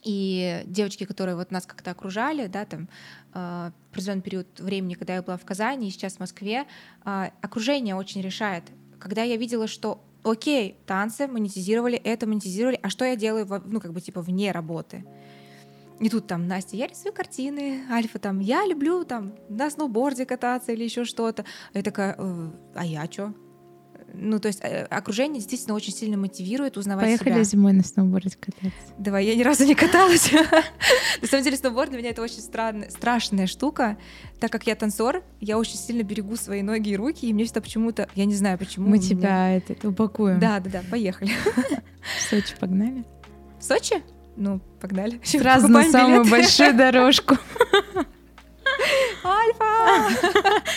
и 0.04 0.64
девочки, 0.66 1.04
которые 1.06 1.36
вот 1.36 1.52
нас 1.52 1.66
как-то 1.66 1.92
окружали, 1.92 2.48
да, 2.48 2.66
там, 2.66 2.88
э, 3.34 3.72
определенный 3.92 4.22
период 4.22 4.60
времени, 4.60 4.94
когда 4.94 5.16
я 5.16 5.22
была 5.22 5.38
в 5.38 5.46
Казани 5.46 5.88
и 5.88 5.92
сейчас 5.92 6.14
в 6.14 6.20
Москве, 6.20 6.66
э, 7.06 7.30
окружение 7.42 7.96
очень 7.96 8.22
решает. 8.22 8.64
Когда 9.00 9.24
я 9.24 9.36
видела, 9.36 9.68
что 9.68 10.02
окей, 10.24 10.78
танцы 10.86 11.28
монетизировали, 11.28 11.98
это 11.98 12.28
монетизировали, 12.28 12.80
а 12.82 12.90
что 12.90 13.06
я 13.06 13.16
делаю, 13.16 13.48
ну, 13.66 13.80
как 13.80 13.94
бы, 13.94 14.02
типа, 14.02 14.22
вне 14.22 14.52
работы? 14.52 15.04
И 16.02 16.10
тут 16.10 16.26
там 16.26 16.48
Настя, 16.48 16.76
я 16.78 16.88
рисую 16.88 17.14
картины, 17.14 17.84
Альфа 17.92 18.18
там, 18.18 18.40
я 18.40 18.66
люблю 18.66 19.04
там 19.06 19.34
на 19.50 19.70
сноуборде 19.70 20.26
кататься 20.26 20.72
или 20.72 20.84
еще 20.84 21.06
что-то. 21.06 21.46
Я 21.74 21.84
такая, 21.84 22.16
э, 22.18 22.50
а 22.74 22.86
я 22.86 23.06
что? 23.06 23.36
Ну, 24.14 24.40
то 24.40 24.48
есть 24.48 24.62
э, 24.64 24.86
окружение 24.86 25.38
действительно 25.38 25.76
очень 25.76 25.94
сильно 25.94 26.18
мотивирует 26.18 26.76
узнавать 26.76 27.06
Поехали 27.06 27.34
себя. 27.34 27.44
зимой 27.44 27.74
на 27.74 27.84
сноуборде 27.84 28.36
кататься. 28.40 28.72
Давай, 28.98 29.26
я 29.26 29.36
ни 29.36 29.44
разу 29.44 29.64
не 29.64 29.76
каталась. 29.76 30.32
На 31.22 31.28
самом 31.28 31.44
деле 31.44 31.56
сноуборд 31.56 31.92
для 31.92 32.00
меня 32.00 32.10
это 32.10 32.24
очень 32.24 32.42
страшная 32.42 33.46
штука. 33.48 33.98
Так 34.40 34.52
как 34.52 34.66
я 34.66 34.76
танцор, 34.76 35.24
я 35.40 35.58
очень 35.60 35.78
сильно 35.78 36.02
берегу 36.02 36.36
свои 36.36 36.64
ноги 36.64 36.90
и 36.90 36.96
руки, 36.98 37.28
и 37.28 37.34
мне 37.34 37.46
всегда 37.46 37.62
почему-то, 37.62 38.10
я 38.16 38.26
не 38.26 38.36
знаю 38.36 38.58
почему. 38.58 38.90
Мы 38.90 38.98
тебя 38.98 39.56
это, 39.56 39.88
упакуем. 39.88 40.40
Да, 40.40 40.60
да, 40.60 40.70
да, 40.70 40.82
поехали. 40.90 41.32
В 42.18 42.30
Сочи 42.30 42.56
погнали? 42.60 43.06
В 43.60 43.64
Сочи? 43.64 44.02
Ну, 44.36 44.60
погнали. 44.80 45.20
Сразу 45.24 45.68
на 45.70 45.84
самую 45.84 46.30
большую 46.30 46.76
дорожку. 46.76 47.38
Альфа! 49.24 50.10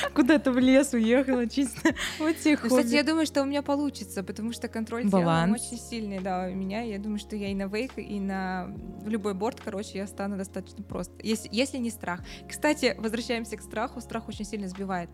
Куда-то 0.15 0.53
в 0.53 0.59
лес 0.59 0.93
уехала 0.93 1.49
чисто. 1.49 1.95
Вот 2.19 2.37
тех 2.39 2.63
ну, 2.63 2.69
Кстати, 2.69 2.95
я 2.95 3.03
думаю, 3.03 3.27
что 3.27 3.43
у 3.43 3.45
меня 3.47 3.63
получится, 3.63 4.23
потому 4.23 4.53
что 4.53 4.69
контроль 4.69 5.09
Баланс. 5.09 5.61
очень 5.61 5.79
сильный, 5.79 6.21
да, 6.21 6.49
у 6.51 6.55
меня. 6.55 6.83
Я 6.83 6.99
думаю, 6.99 7.19
что 7.19 7.37
я 7.37 7.49
и 7.49 7.55
на 7.55 7.67
вейк, 7.67 7.93
и 7.97 8.21
на 8.21 8.75
любой 9.07 9.35
борт, 9.35 9.61
короче, 9.65 9.99
я 9.99 10.07
стану 10.07 10.37
достаточно 10.37 10.83
просто. 10.83 11.15
Если, 11.23 11.49
если 11.53 11.79
не 11.79 11.91
страх. 11.91 12.21
Кстати, 12.49 12.95
возвращаемся 12.99 13.57
к 13.57 13.63
страху. 13.63 14.01
Страх 14.01 14.29
очень 14.29 14.45
сильно 14.45 14.69
сбивает. 14.69 15.11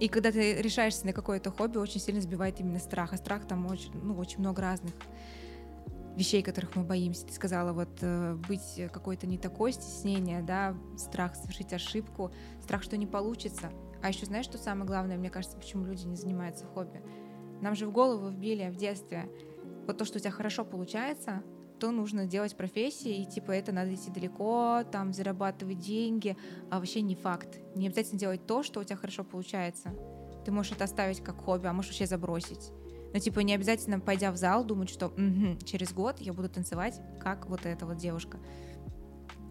И 0.00 0.08
когда 0.08 0.32
ты 0.32 0.54
решаешься 0.60 1.06
на 1.06 1.12
какое-то 1.12 1.50
хобби, 1.50 1.78
очень 1.78 2.00
сильно 2.00 2.20
сбивает 2.20 2.60
именно 2.60 2.78
страх. 2.78 3.12
А 3.12 3.16
страх 3.16 3.46
там 3.46 3.66
очень, 3.66 3.92
ну, 3.94 4.16
очень 4.16 4.40
много 4.40 4.62
разных 4.62 4.92
вещей, 6.16 6.42
которых 6.42 6.76
мы 6.76 6.84
боимся. 6.84 7.26
Ты 7.26 7.32
сказала, 7.32 7.72
вот 7.72 7.98
э, 8.00 8.34
быть 8.48 8.80
какой-то 8.92 9.26
не 9.26 9.38
такой, 9.38 9.72
стеснение, 9.72 10.42
да, 10.42 10.76
страх 10.96 11.34
совершить 11.34 11.72
ошибку, 11.72 12.32
страх, 12.62 12.82
что 12.82 12.96
не 12.96 13.06
получится. 13.06 13.70
А 14.02 14.08
еще 14.08 14.26
знаешь, 14.26 14.44
что 14.44 14.58
самое 14.58 14.86
главное, 14.86 15.16
мне 15.16 15.30
кажется, 15.30 15.56
почему 15.56 15.84
люди 15.84 16.06
не 16.06 16.16
занимаются 16.16 16.66
хобби? 16.66 17.02
Нам 17.60 17.74
же 17.74 17.86
в 17.86 17.92
голову 17.92 18.28
вбили 18.28 18.68
в 18.68 18.76
детстве, 18.76 19.28
вот 19.86 19.98
то, 19.98 20.04
что 20.04 20.18
у 20.18 20.20
тебя 20.20 20.30
хорошо 20.30 20.64
получается, 20.64 21.42
то 21.78 21.90
нужно 21.90 22.26
делать 22.26 22.56
профессии, 22.56 23.22
и 23.22 23.26
типа 23.26 23.52
это 23.52 23.72
надо 23.72 23.94
идти 23.94 24.10
далеко, 24.10 24.82
там 24.90 25.12
зарабатывать 25.12 25.78
деньги, 25.78 26.36
а 26.70 26.78
вообще 26.78 27.02
не 27.02 27.14
факт. 27.14 27.58
Не 27.74 27.88
обязательно 27.88 28.18
делать 28.18 28.46
то, 28.46 28.62
что 28.62 28.80
у 28.80 28.84
тебя 28.84 28.96
хорошо 28.96 29.24
получается. 29.24 29.90
Ты 30.44 30.52
можешь 30.52 30.72
это 30.72 30.84
оставить 30.84 31.22
как 31.22 31.42
хобби, 31.42 31.66
а 31.66 31.72
можешь 31.72 31.90
вообще 31.90 32.06
забросить. 32.06 32.72
Но 33.14 33.20
типа 33.20 33.40
не 33.40 33.54
обязательно, 33.54 34.00
пойдя 34.00 34.32
в 34.32 34.36
зал, 34.36 34.64
думать, 34.64 34.90
что 34.90 35.06
угу, 35.06 35.56
через 35.64 35.92
год 35.92 36.20
я 36.20 36.32
буду 36.32 36.48
танцевать, 36.48 37.00
как 37.20 37.48
вот 37.48 37.64
эта 37.64 37.86
вот 37.86 37.96
девушка. 37.96 38.38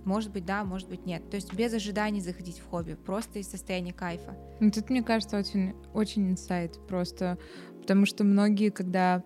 Может 0.04 0.34
быть, 0.34 0.46
да, 0.46 0.66
может 0.66 0.90
быть, 0.90 1.06
нет. 1.06 1.30
То 1.30 1.38
есть 1.38 1.54
без 1.54 1.74
ожиданий 1.74 2.20
заходить 2.20 2.60
в 2.60 2.68
хобби, 2.68 2.96
просто 2.96 3.40
из 3.40 3.50
состояния 3.50 3.94
кайфа. 3.94 4.36
Ну, 4.60 4.70
тут, 4.70 4.90
мне 4.90 5.02
кажется, 5.02 5.38
очень, 5.38 5.74
очень 5.94 6.30
инсайт 6.30 6.78
просто, 6.88 7.38
потому 7.80 8.06
что 8.06 8.26
многие, 8.26 8.70
когда 8.70 9.24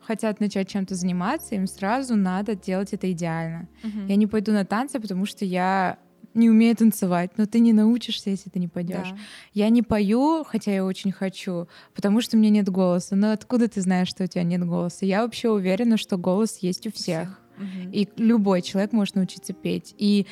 хотят 0.00 0.38
начать 0.38 0.68
чем-то 0.68 0.94
заниматься, 0.94 1.56
им 1.56 1.66
сразу 1.66 2.14
надо 2.14 2.54
делать 2.54 2.92
это 2.92 3.10
идеально. 3.10 3.68
Угу. 3.82 4.06
Я 4.06 4.14
не 4.14 4.28
пойду 4.28 4.52
на 4.52 4.64
танцы, 4.64 5.00
потому 5.00 5.26
что 5.26 5.44
я 5.44 5.98
не 6.34 6.50
умею 6.50 6.76
танцевать, 6.76 7.32
но 7.36 7.46
ты 7.46 7.58
не 7.60 7.72
научишься, 7.72 8.30
если 8.30 8.50
ты 8.50 8.58
не 8.58 8.68
пойдешь. 8.68 9.10
Да. 9.10 9.18
Я 9.54 9.68
не 9.68 9.82
пою, 9.82 10.44
хотя 10.44 10.72
я 10.72 10.84
очень 10.84 11.12
хочу, 11.12 11.68
потому 11.94 12.20
что 12.20 12.36
у 12.36 12.40
меня 12.40 12.50
нет 12.50 12.68
голоса. 12.68 13.16
Но 13.16 13.32
откуда 13.32 13.68
ты 13.68 13.80
знаешь, 13.80 14.08
что 14.08 14.24
у 14.24 14.26
тебя 14.26 14.42
нет 14.42 14.64
голоса? 14.64 15.06
Я 15.06 15.22
вообще 15.22 15.50
уверена, 15.50 15.96
что 15.96 16.16
голос 16.16 16.58
есть 16.58 16.86
у 16.86 16.92
всех. 16.92 17.40
Угу. 17.58 17.90
И 17.92 18.08
любой 18.16 18.62
человек 18.62 18.92
может 18.92 19.16
научиться 19.16 19.52
петь. 19.52 19.94
И 19.98 20.26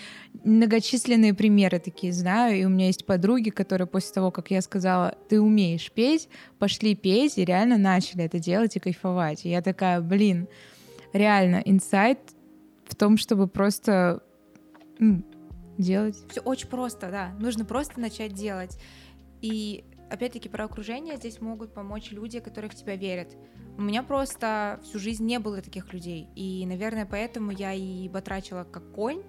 многочисленные 0.45 1.35
примеры 1.35 1.79
такие 1.81 2.13
знаю. 2.13 2.61
И 2.61 2.65
у 2.65 2.69
меня 2.69 2.87
есть 2.87 3.05
подруги, 3.05 3.51
которые 3.51 3.89
после 3.89 4.15
того, 4.15 4.31
как 4.31 4.51
я 4.51 4.61
сказала, 4.61 5.17
ты 5.29 5.41
умеешь 5.41 5.91
петь, 5.91 6.29
пошли 6.59 6.95
петь 6.95 7.37
и 7.39 7.45
реально 7.45 7.79
начали 7.79 8.25
это 8.25 8.39
делать 8.39 8.77
и 8.77 8.81
кайфовать. 8.81 9.45
И 9.45 9.51
я 9.51 9.61
такая, 9.61 10.01
блин, 10.01 10.47
реально, 11.13 11.63
инсайт 11.65 12.19
в 12.87 12.95
том, 12.95 13.17
чтобы 13.17 13.49
просто 13.49 14.23
делать. 15.79 16.17
Все 16.31 16.41
очень 16.41 16.69
просто, 16.69 17.11
да. 17.11 17.35
Нужно 17.39 17.65
просто 17.65 18.01
начать 18.01 18.35
делать. 18.35 18.79
И 19.41 19.85
опять-таки 20.11 20.49
про 20.49 20.65
окружение 20.65 21.17
здесь 21.17 21.41
могут 21.41 21.75
помочь 21.75 22.11
люди, 22.11 22.41
которые 22.41 22.71
в 22.71 22.75
тебя 22.75 22.97
верят. 22.97 23.37
У 23.77 23.83
меня 23.83 24.03
просто 24.03 24.81
всю 24.85 24.99
жизнь 24.99 25.25
не 25.25 25.39
было 25.39 25.61
таких 25.61 25.93
людей. 25.93 26.29
И, 26.35 26.65
наверное, 26.67 27.07
поэтому 27.07 27.51
я 27.51 27.75
и 27.75 28.09
батрачила 28.09 28.65
как 28.65 28.93
конь. 28.93 29.23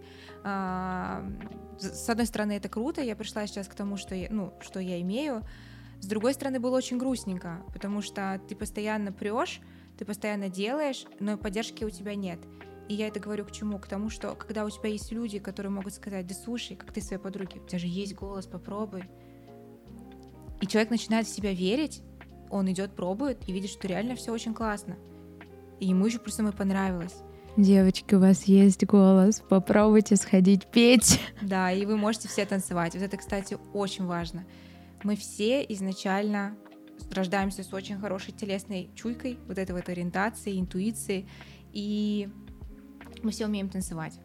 А, 0.44 1.26
с 1.80 2.10
одной 2.10 2.26
стороны, 2.26 2.54
это 2.54 2.70
круто, 2.70 3.02
я 3.02 3.16
пришла 3.16 3.46
сейчас 3.48 3.68
к 3.68 3.76
тому, 3.76 3.98
что 3.98 4.16
я, 4.16 4.28
ну, 4.30 4.54
что 4.62 4.80
я 4.80 5.02
имею. 5.02 5.44
С 6.00 6.06
другой 6.06 6.34
стороны, 6.34 6.60
было 6.60 6.78
очень 6.78 6.98
грустненько, 6.98 7.64
потому 7.74 8.02
что 8.02 8.40
ты 8.48 8.56
постоянно 8.56 9.12
прешь, 9.12 9.60
ты 9.98 10.06
постоянно 10.06 10.48
делаешь, 10.48 11.06
но 11.20 11.38
поддержки 11.38 11.84
у 11.84 11.90
тебя 11.90 12.16
нет. 12.16 12.40
И 12.88 12.94
я 12.94 13.08
это 13.08 13.20
говорю 13.20 13.46
к 13.46 13.52
чему? 13.52 13.80
К 13.80 13.88
тому, 13.88 14.10
что 14.10 14.34
когда 14.36 14.66
у 14.66 14.70
тебя 14.70 14.90
есть 14.90 15.12
люди, 15.12 15.40
которые 15.40 15.72
могут 15.72 15.94
сказать, 15.94 16.26
да 16.26 16.34
слушай, 16.34 16.76
как 16.78 16.94
ты 16.94 17.02
своей 17.02 17.22
подруге, 17.22 17.60
у 17.60 17.68
тебя 17.68 17.80
же 17.80 17.88
есть 17.88 18.16
голос, 18.16 18.46
попробуй. 18.46 19.04
И 20.62 20.68
человек 20.68 20.90
начинает 20.90 21.28
в 21.28 21.30
себя 21.30 21.54
верить, 21.54 22.02
он 22.50 22.72
идет, 22.72 22.96
пробует 22.96 23.48
и 23.48 23.52
видит, 23.52 23.70
что 23.70 23.88
реально 23.88 24.16
все 24.16 24.32
очень 24.32 24.54
классно. 24.54 24.96
И 25.80 25.88
ему 25.88 26.06
еще 26.06 26.20
просто 26.20 26.38
самой 26.38 26.54
понравилось. 26.54 27.16
Девочки, 27.58 28.16
у 28.16 28.20
вас 28.20 28.44
есть 28.44 28.86
голос, 28.86 29.42
попробуйте 29.50 30.16
сходить 30.16 30.68
петь. 30.68 31.20
Да, 31.42 31.72
и 31.72 31.86
вы 31.86 31.98
можете 31.98 32.28
все 32.28 32.46
танцевать. 32.46 32.94
Вот 32.94 33.04
это, 33.04 33.18
кстати, 33.18 33.58
очень 33.74 34.06
важно. 34.06 34.46
Мы 35.04 35.16
все 35.16 35.64
изначально 35.64 36.56
рождаемся 37.12 37.64
с 37.64 37.74
очень 37.74 37.98
хорошей 38.00 38.32
телесной 38.32 38.90
чуйкой, 38.96 39.40
вот 39.48 39.58
этой 39.58 39.76
вот 39.76 39.90
ориентацией, 39.90 40.60
интуицией. 40.60 41.28
И 41.74 42.30
мы 43.24 43.32
все 43.32 43.46
умеем 43.46 43.70
танцевать. 43.70 44.20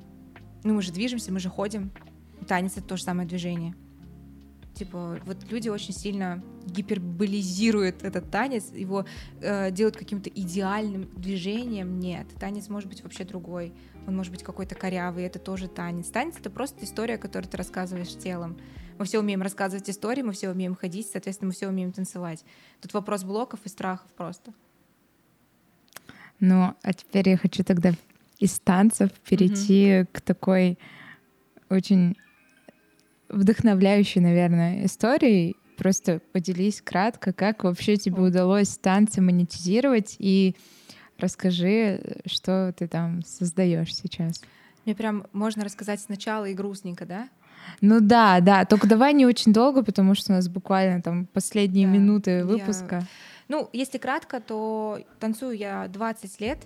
Ну, 0.64 0.74
мы 0.74 0.82
же 0.82 0.92
движемся, 0.92 1.32
мы 1.32 1.40
же 1.40 1.48
ходим. 1.48 1.90
Танец— 2.46 2.72
это 2.76 2.86
то 2.86 2.96
же 2.96 3.02
самое 3.02 3.28
движение. 3.28 3.74
Типа, 4.74 5.20
вот 5.26 5.36
люди 5.50 5.68
очень 5.68 5.92
сильно 5.92 6.42
гиперболизируют 6.64 8.02
этот 8.04 8.30
танец, 8.30 8.72
его 8.72 9.04
э, 9.40 9.70
делают 9.70 9.96
каким-то 9.96 10.30
идеальным 10.30 11.10
движением. 11.14 11.98
Нет, 11.98 12.26
танец 12.40 12.68
может 12.68 12.88
быть 12.88 13.02
вообще 13.02 13.24
другой. 13.24 13.74
Он 14.06 14.16
может 14.16 14.32
быть 14.32 14.42
какой-то 14.42 14.74
корявый, 14.74 15.24
это 15.24 15.38
тоже 15.38 15.68
танец. 15.68 16.08
Танец— 16.08 16.36
это 16.40 16.48
просто 16.48 16.84
история, 16.84 17.18
которую 17.18 17.50
ты 17.50 17.56
рассказываешь 17.58 18.16
телом. 18.16 18.56
Мы 18.98 19.04
все 19.04 19.18
умеем 19.18 19.42
рассказывать 19.42 19.88
истории, 19.90 20.22
мы 20.22 20.32
все 20.32 20.50
умеем 20.50 20.74
ходить, 20.74 21.06
соответственно, 21.06 21.48
мы 21.48 21.52
все 21.52 21.68
умеем 21.68 21.92
танцевать. 21.92 22.44
Тут 22.80 22.94
вопрос 22.94 23.24
блоков 23.24 23.60
и 23.64 23.68
страхов 23.68 24.10
просто. 24.16 24.52
Ну, 26.40 26.74
а 26.82 26.92
теперь 26.92 27.28
я 27.28 27.36
хочу 27.36 27.62
тогда 27.62 27.92
из 28.42 28.58
танцев 28.58 29.10
перейти 29.28 29.84
mm-hmm. 29.84 30.08
к 30.10 30.20
такой 30.20 30.76
очень 31.70 32.16
вдохновляющей, 33.28 34.20
наверное, 34.20 34.84
истории. 34.84 35.54
Просто 35.76 36.20
поделись 36.32 36.82
кратко, 36.82 37.32
как 37.32 37.62
вообще 37.62 37.96
тебе 37.96 38.20
удалось 38.20 38.76
танцы 38.78 39.20
монетизировать 39.20 40.16
и 40.18 40.56
расскажи, 41.18 42.20
что 42.26 42.74
ты 42.76 42.88
там 42.88 43.22
создаешь 43.24 43.94
сейчас. 43.94 44.42
Мне 44.84 44.96
прям 44.96 45.26
можно 45.32 45.64
рассказать 45.64 46.00
сначала 46.00 46.46
и 46.46 46.54
грустненько, 46.54 47.06
да? 47.06 47.28
Ну 47.80 48.00
да, 48.00 48.40
да, 48.40 48.64
только 48.64 48.88
давай 48.88 49.12
не 49.14 49.24
очень 49.24 49.52
долго, 49.52 49.84
потому 49.84 50.16
что 50.16 50.32
у 50.32 50.36
нас 50.36 50.48
буквально 50.48 51.00
там 51.00 51.26
последние 51.26 51.86
да, 51.86 51.92
минуты 51.92 52.44
выпуска. 52.44 52.96
Я... 52.96 53.06
Ну, 53.46 53.70
если 53.72 53.98
кратко, 53.98 54.40
то 54.40 54.98
танцую 55.20 55.56
я 55.56 55.86
20 55.86 56.40
лет, 56.40 56.58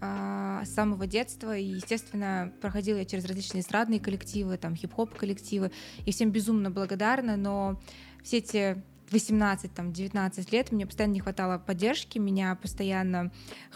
с 0.00 0.68
самого 0.74 1.06
детства. 1.06 1.56
И, 1.56 1.64
естественно, 1.64 2.52
проходила 2.60 2.98
я 2.98 3.04
через 3.04 3.24
различные 3.24 3.62
эстрадные 3.62 4.00
коллективы, 4.00 4.56
там, 4.56 4.74
хип-хоп 4.74 5.14
коллективы. 5.14 5.70
И 6.06 6.12
всем 6.12 6.30
безумно 6.30 6.70
благодарна, 6.70 7.36
но 7.36 7.80
все 8.22 8.38
эти 8.38 8.82
18, 9.10 9.74
там, 9.74 9.92
19 9.92 10.52
лет 10.52 10.72
мне 10.72 10.86
постоянно 10.86 11.14
не 11.14 11.20
хватало 11.20 11.58
поддержки, 11.58 12.18
меня 12.18 12.54
постоянно 12.54 13.32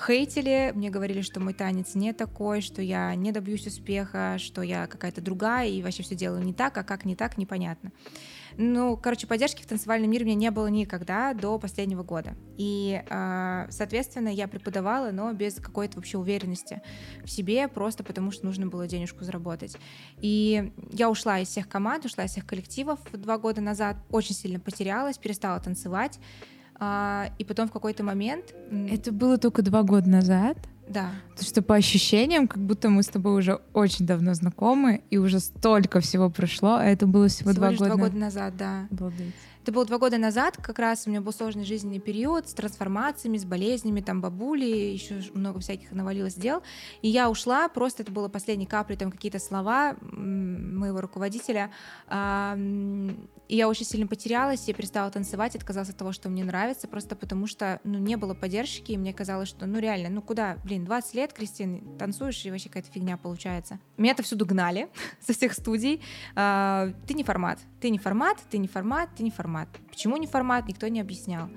хейтили, 0.07 0.73
мне 0.75 0.91
говорили, 0.91 1.23
что 1.23 1.41
мой 1.41 1.55
танец 1.55 1.95
не 1.95 2.13
такой, 2.13 2.61
что 2.61 2.83
я 2.83 3.15
не 3.15 3.33
добьюсь 3.33 3.67
успеха, 3.67 4.37
что 4.39 4.63
я 4.63 4.87
какая-то 4.87 5.21
другая 5.21 5.69
и 5.69 5.83
вообще 5.83 6.03
все 6.03 6.15
делаю 6.15 6.45
не 6.45 6.55
так, 6.55 6.77
а 6.79 6.85
как 6.85 7.05
не 7.05 7.17
так, 7.17 7.37
непонятно. 7.37 7.91
Ну, 8.57 8.97
короче, 8.97 9.27
поддержки 9.27 9.63
в 9.63 9.67
танцевальном 9.67 10.11
мире 10.11 10.25
у 10.25 10.27
меня 10.27 10.37
не 10.37 10.51
было 10.51 10.69
никогда 10.69 11.35
до 11.35 11.59
последнего 11.59 12.03
года. 12.03 12.35
И, 12.57 13.03
э, 13.09 13.67
соответственно, 13.71 14.29
я 14.29 14.47
преподавала, 14.47 15.11
но 15.11 15.33
без 15.33 15.55
какой-то 15.55 15.97
вообще 15.97 16.19
уверенности 16.19 16.81
в 17.25 17.31
себе, 17.31 17.67
просто 17.69 18.05
потому 18.05 18.31
что 18.31 18.47
нужно 18.47 18.67
было 18.67 18.87
денежку 18.87 19.25
заработать. 19.25 19.77
И 20.21 20.73
я 20.93 21.11
ушла 21.11 21.41
из 21.41 21.49
всех 21.49 21.69
команд, 21.69 22.05
ушла 22.05 22.25
из 22.25 22.31
всех 22.31 22.47
коллективов 22.47 23.01
два 23.13 23.39
года 23.39 23.61
назад, 23.61 23.97
очень 24.11 24.35
сильно 24.35 24.61
потерялась, 24.61 25.19
перестала 25.19 25.59
танцевать. 25.61 26.19
А, 26.77 27.31
и 27.39 27.45
потом 27.45 27.69
в 27.69 27.73
какой-то 27.73 28.03
момент... 28.03 28.55
Это 28.91 29.13
было 29.13 29.39
только 29.39 29.63
два 29.63 29.83
года 29.83 30.09
назад? 30.09 30.59
Да. 30.89 31.11
То, 31.37 31.45
что 31.45 31.63
по 31.63 31.75
ощущениям, 31.75 32.47
как 32.47 32.63
будто 32.63 32.89
мы 32.89 33.03
с 33.03 33.09
тобой 33.09 33.39
уже 33.39 33.61
очень 33.73 34.07
давно 34.07 34.35
знакомы, 34.35 35.03
и 35.11 35.19
уже 35.19 35.41
столько 35.41 36.01
всего 36.01 36.31
прошло, 36.31 36.75
а 36.75 36.85
это 36.85 37.07
было 37.07 37.29
всего, 37.29 37.51
всего 37.51 37.61
два 37.61 37.71
года. 37.73 37.87
два 37.87 37.97
года 37.97 38.17
назад, 38.17 38.57
да. 38.57 38.87
Обалдеть. 38.91 39.35
Это 39.65 39.73
было 39.73 39.87
два 39.87 39.97
года 39.97 40.19
назад, 40.19 40.59
как 40.59 40.79
раз 40.79 41.07
у 41.07 41.11
меня 41.11 41.23
был 41.23 41.33
сложный 41.33 41.65
жизненный 41.65 41.99
период 41.99 42.47
с 42.51 42.53
трансформациями, 42.53 43.39
с 43.39 43.47
болезнями, 43.47 44.03
там 44.03 44.21
бабули, 44.21 44.67
еще 44.67 45.23
много 45.33 45.59
всяких 45.61 45.91
навалилось 45.91 46.35
дел. 46.35 46.63
И 47.01 47.09
я 47.09 47.31
ушла, 47.31 47.71
просто 47.71 48.03
это 48.03 48.13
было 48.13 48.29
последней 48.29 48.67
каплей, 48.67 48.99
там 48.99 49.11
какие-то 49.11 49.39
слова 49.39 49.97
моего 50.03 51.01
руководителя. 51.01 51.71
И 52.13 53.57
я 53.57 53.69
очень 53.69 53.87
сильно 53.87 54.07
потерялась, 54.07 54.69
я 54.69 54.75
перестала 54.75 55.11
танцевать, 55.11 55.57
отказалась 55.57 55.89
от 55.89 55.97
того, 55.97 56.13
что 56.13 56.29
мне 56.29 56.45
нравится, 56.45 56.87
просто 56.87 57.17
потому 57.17 57.47
что 57.47 57.81
ну, 57.85 57.99
не 57.99 58.17
было 58.17 58.35
поддержки, 58.35 58.93
и 58.93 58.99
мне 58.99 59.15
казалось, 59.15 59.49
что 59.49 59.65
ну 59.65 59.79
реально, 59.79 60.11
ну 60.11 60.21
куда, 60.21 60.59
блин, 60.65 60.74
20 60.79 61.15
лет, 61.15 61.33
Кристин, 61.33 61.97
танцуешь, 61.99 62.45
и 62.45 62.51
вообще 62.51 62.69
какая-то 62.69 62.91
фигня 62.91 63.17
получается. 63.17 63.79
Меня-то 63.97 64.23
всюду 64.23 64.47
гнали 64.47 64.89
со 65.21 65.33
всех 65.33 65.53
студий. 65.53 66.03
А, 66.35 66.93
ты 67.07 67.15
не 67.15 67.23
формат, 67.23 67.59
ты 67.81 67.91
не 67.91 67.99
формат, 67.99 68.39
ты 68.51 68.59
не 68.59 68.69
формат, 68.69 69.11
ты 69.17 69.23
не 69.23 69.31
формат. 69.31 69.69
Почему 69.91 70.17
не 70.17 70.27
формат, 70.27 70.67
никто 70.67 70.89
не 70.89 71.01
объяснял. 71.01 71.49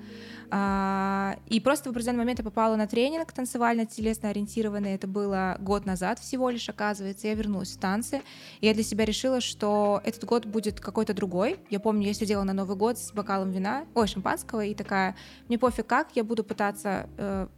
А, 0.50 1.38
и 1.46 1.60
просто 1.60 1.88
в 1.88 1.92
определенный 1.92 2.18
момент 2.18 2.38
я 2.38 2.44
попала 2.44 2.76
на 2.76 2.86
тренинг 2.86 3.32
танцевально-телесно 3.32 4.30
ориентированный. 4.30 4.94
Это 4.94 5.06
было 5.06 5.56
год 5.60 5.84
назад 5.84 6.18
всего 6.18 6.50
лишь, 6.50 6.68
оказывается. 6.68 7.28
Я 7.28 7.34
вернулась 7.34 7.72
в 7.72 7.78
танцы. 7.78 8.22
И 8.60 8.66
я 8.66 8.74
для 8.74 8.82
себя 8.82 9.04
решила, 9.04 9.40
что 9.40 10.00
этот 10.04 10.24
год 10.24 10.46
будет 10.46 10.80
какой-то 10.80 11.14
другой. 11.14 11.58
Я 11.70 11.80
помню, 11.80 12.06
я 12.06 12.14
сидела 12.14 12.44
на 12.44 12.52
Новый 12.52 12.76
год 12.76 12.98
с 12.98 13.12
бокалом 13.12 13.50
вина, 13.50 13.84
ой, 13.94 14.06
шампанского, 14.06 14.64
и 14.64 14.74
такая, 14.74 15.16
мне 15.48 15.58
пофиг 15.58 15.86
как, 15.86 16.08
я 16.14 16.24
буду 16.24 16.44
пытаться 16.44 17.08
э, 17.18 17.48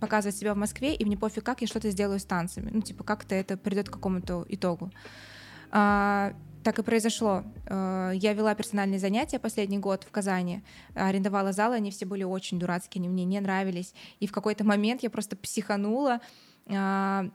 показывать 0.00 0.36
себя 0.36 0.54
в 0.54 0.56
Москве, 0.56 0.94
и 0.94 1.04
мне 1.04 1.16
пофиг 1.16 1.44
как 1.44 1.60
я 1.60 1.66
что-то 1.66 1.90
сделаю 1.90 2.18
с 2.18 2.24
танцами. 2.24 2.70
Ну, 2.72 2.80
типа, 2.80 3.04
как-то 3.04 3.34
это 3.34 3.56
придет 3.56 3.88
к 3.88 3.92
какому-то 3.92 4.44
итогу. 4.48 4.90
А, 5.70 6.34
так 6.66 6.78
и 6.80 6.82
произошло. 6.82 7.44
Э, 7.66 8.10
я 8.14 8.32
вела 8.32 8.54
персональные 8.54 8.98
занятия 8.98 9.38
последний 9.38 9.78
год 9.78 10.02
в 10.02 10.10
Казани, 10.10 10.64
арендовала 10.94 11.52
залы, 11.52 11.76
они 11.76 11.92
все 11.92 12.06
были 12.06 12.24
очень 12.24 12.58
дурацкие, 12.58 13.00
они 13.00 13.08
мне 13.08 13.24
не 13.24 13.40
нравились. 13.40 13.94
И 14.18 14.26
в 14.26 14.32
какой-то 14.32 14.64
момент 14.64 15.02
я 15.04 15.10
просто 15.10 15.36
психанула, 15.36 16.20
а, 16.68 17.30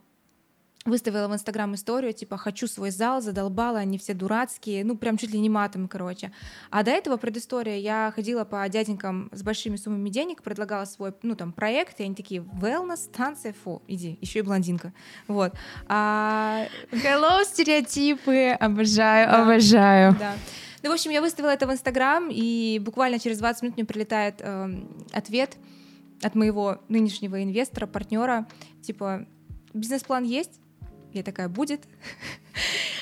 выставила 0.85 1.27
в 1.27 1.33
Инстаграм 1.33 1.73
историю, 1.75 2.13
типа, 2.13 2.37
хочу 2.37 2.67
свой 2.67 2.89
зал, 2.89 3.21
задолбала, 3.21 3.79
они 3.79 3.97
все 3.97 4.13
дурацкие, 4.13 4.83
ну, 4.83 4.97
прям 4.97 5.17
чуть 5.17 5.31
ли 5.31 5.39
не 5.39 5.49
матом, 5.49 5.87
короче. 5.87 6.31
А 6.71 6.83
до 6.83 6.91
этого 6.91 7.17
предыстория, 7.17 7.77
я 7.77 8.11
ходила 8.15 8.45
по 8.45 8.67
дяденькам 8.67 9.29
с 9.31 9.43
большими 9.43 9.75
суммами 9.75 10.09
денег, 10.09 10.41
предлагала 10.41 10.85
свой, 10.85 11.13
ну, 11.21 11.35
там, 11.35 11.53
проект, 11.53 11.99
и 11.99 12.03
они 12.03 12.15
такие, 12.15 12.41
wellness, 12.41 12.97
станция, 12.97 13.53
фу, 13.63 13.83
иди, 13.87 14.17
еще 14.21 14.39
и 14.39 14.41
блондинка, 14.41 14.93
вот. 15.27 15.53
А... 15.87 16.65
Hello, 16.91 17.43
стереотипы, 17.45 18.49
обожаю, 18.59 19.29
да. 19.29 19.43
обожаю. 19.43 20.15
Да. 20.17 20.33
Ну, 20.81 20.89
в 20.89 20.93
общем, 20.93 21.11
я 21.11 21.21
выставила 21.21 21.51
это 21.51 21.67
в 21.67 21.71
Инстаграм, 21.71 22.29
и 22.31 22.79
буквально 22.79 23.19
через 23.19 23.37
20 23.37 23.61
минут 23.61 23.77
мне 23.77 23.85
прилетает 23.85 24.35
э, 24.39 24.83
ответ 25.11 25.57
от 26.23 26.33
моего 26.33 26.79
нынешнего 26.87 27.43
инвестора, 27.43 27.85
партнера, 27.85 28.47
типа, 28.81 29.27
бизнес-план 29.73 30.23
есть? 30.23 30.59
Я 31.13 31.23
такая, 31.23 31.49
будет. 31.49 31.81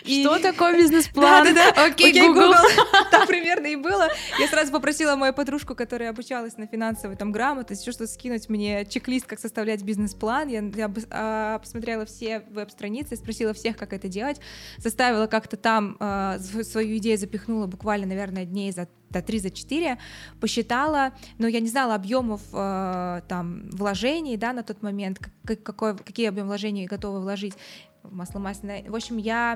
Что 0.03 0.39
такое 0.39 0.75
бизнес-план? 0.75 1.45
Да-да-да, 1.45 1.85
окей, 1.85 2.19
Google. 2.19 2.53
Так 3.11 3.27
примерно 3.27 3.67
и 3.67 3.75
было. 3.75 4.09
Я 4.39 4.47
сразу 4.47 4.71
попросила 4.71 5.15
мою 5.15 5.33
подружку, 5.33 5.75
которая 5.75 6.09
обучалась 6.09 6.57
на 6.57 6.67
финансовой 6.67 7.15
там 7.15 7.31
грамотности, 7.31 7.89
что-то 7.89 8.07
скинуть 8.07 8.49
мне 8.49 8.85
чек-лист, 8.85 9.25
как 9.25 9.39
составлять 9.39 9.83
бизнес-план. 9.83 10.47
Я, 10.47 10.63
я 10.75 10.91
а, 11.09 11.59
посмотрела 11.59 12.05
все 12.05 12.43
веб-страницы, 12.49 13.15
спросила 13.15 13.53
всех, 13.53 13.77
как 13.77 13.93
это 13.93 14.07
делать, 14.07 14.39
заставила 14.77 15.27
как-то 15.27 15.57
там 15.57 15.97
а, 15.99 16.37
свою 16.39 16.97
идею 16.97 17.17
запихнула 17.17 17.67
буквально, 17.67 18.07
наверное, 18.07 18.45
дней 18.45 18.71
за 18.71 18.87
до 19.09 19.21
3 19.21 19.39
за 19.39 19.49
4, 19.49 19.97
посчитала, 20.39 21.13
но 21.37 21.47
я 21.47 21.59
не 21.59 21.67
знала 21.67 21.95
объемов 21.95 22.41
э, 22.53 23.21
там 23.27 23.67
вложений, 23.71 24.37
да, 24.37 24.53
на 24.53 24.61
тот 24.61 24.83
момент, 24.83 25.19
как, 25.43 25.63
какой, 25.63 25.97
какие 25.97 26.27
объем 26.29 26.45
вложений 26.45 26.85
готовы 26.85 27.19
вложить 27.19 27.55
масло 28.03 28.39
масляное. 28.39 28.83
В 28.87 28.95
общем, 28.95 29.17
я 29.17 29.48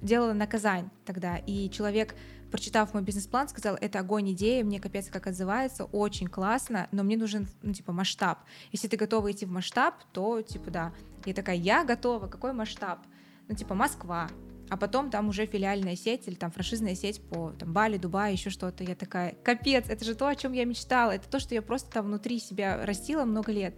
делала 0.00 0.32
на 0.32 0.46
Казань 0.46 0.90
тогда, 1.04 1.36
и 1.36 1.70
человек, 1.70 2.14
прочитав 2.50 2.94
мой 2.94 3.02
бизнес-план, 3.02 3.48
сказал, 3.48 3.76
это 3.80 4.00
огонь 4.00 4.32
идеи, 4.32 4.62
мне 4.62 4.80
капец 4.80 5.08
как 5.10 5.26
отзывается, 5.26 5.84
очень 5.84 6.26
классно, 6.26 6.88
но 6.92 7.02
мне 7.02 7.16
нужен, 7.16 7.48
ну, 7.62 7.72
типа, 7.72 7.92
масштаб. 7.92 8.38
Если 8.72 8.88
ты 8.88 8.96
готова 8.96 9.30
идти 9.30 9.46
в 9.46 9.50
масштаб, 9.50 9.94
то, 10.12 10.42
типа, 10.42 10.70
да. 10.70 10.92
Я 11.24 11.34
такая, 11.34 11.56
я 11.56 11.84
готова, 11.84 12.28
какой 12.28 12.52
масштаб? 12.52 13.00
Ну, 13.48 13.54
типа, 13.54 13.74
Москва, 13.74 14.28
а 14.70 14.76
потом 14.76 15.10
там 15.10 15.28
уже 15.28 15.46
филиальная 15.46 15.96
сеть 15.96 16.28
или 16.28 16.36
там 16.36 16.52
франшизная 16.52 16.94
сеть 16.94 17.20
по 17.20 17.50
там, 17.50 17.72
Бали, 17.72 17.98
Дубай, 17.98 18.32
еще 18.32 18.50
что-то. 18.50 18.84
Я 18.84 18.94
такая, 18.94 19.34
капец, 19.42 19.88
это 19.88 20.04
же 20.04 20.14
то, 20.14 20.28
о 20.28 20.36
чем 20.36 20.52
я 20.52 20.64
мечтала, 20.64 21.10
это 21.10 21.28
то, 21.28 21.40
что 21.40 21.54
я 21.54 21.60
просто 21.60 21.90
там 21.90 22.06
внутри 22.06 22.38
себя 22.38 22.86
растила 22.86 23.24
много 23.24 23.50
лет. 23.50 23.74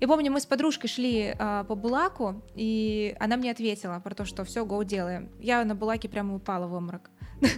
Я 0.00 0.08
помню, 0.08 0.32
мы 0.32 0.40
с 0.40 0.46
подружкой 0.46 0.88
шли 0.88 1.34
э, 1.38 1.64
по 1.68 1.74
Булаку, 1.74 2.42
и 2.54 3.14
она 3.20 3.36
мне 3.36 3.50
ответила 3.50 4.00
про 4.00 4.14
то, 4.14 4.24
что 4.24 4.44
все, 4.44 4.64
го 4.64 4.82
делаем. 4.82 5.28
Я 5.38 5.62
на 5.64 5.74
Булаке 5.74 6.08
прямо 6.08 6.34
упала 6.34 6.66
в 6.66 6.74
обморок. 6.74 7.10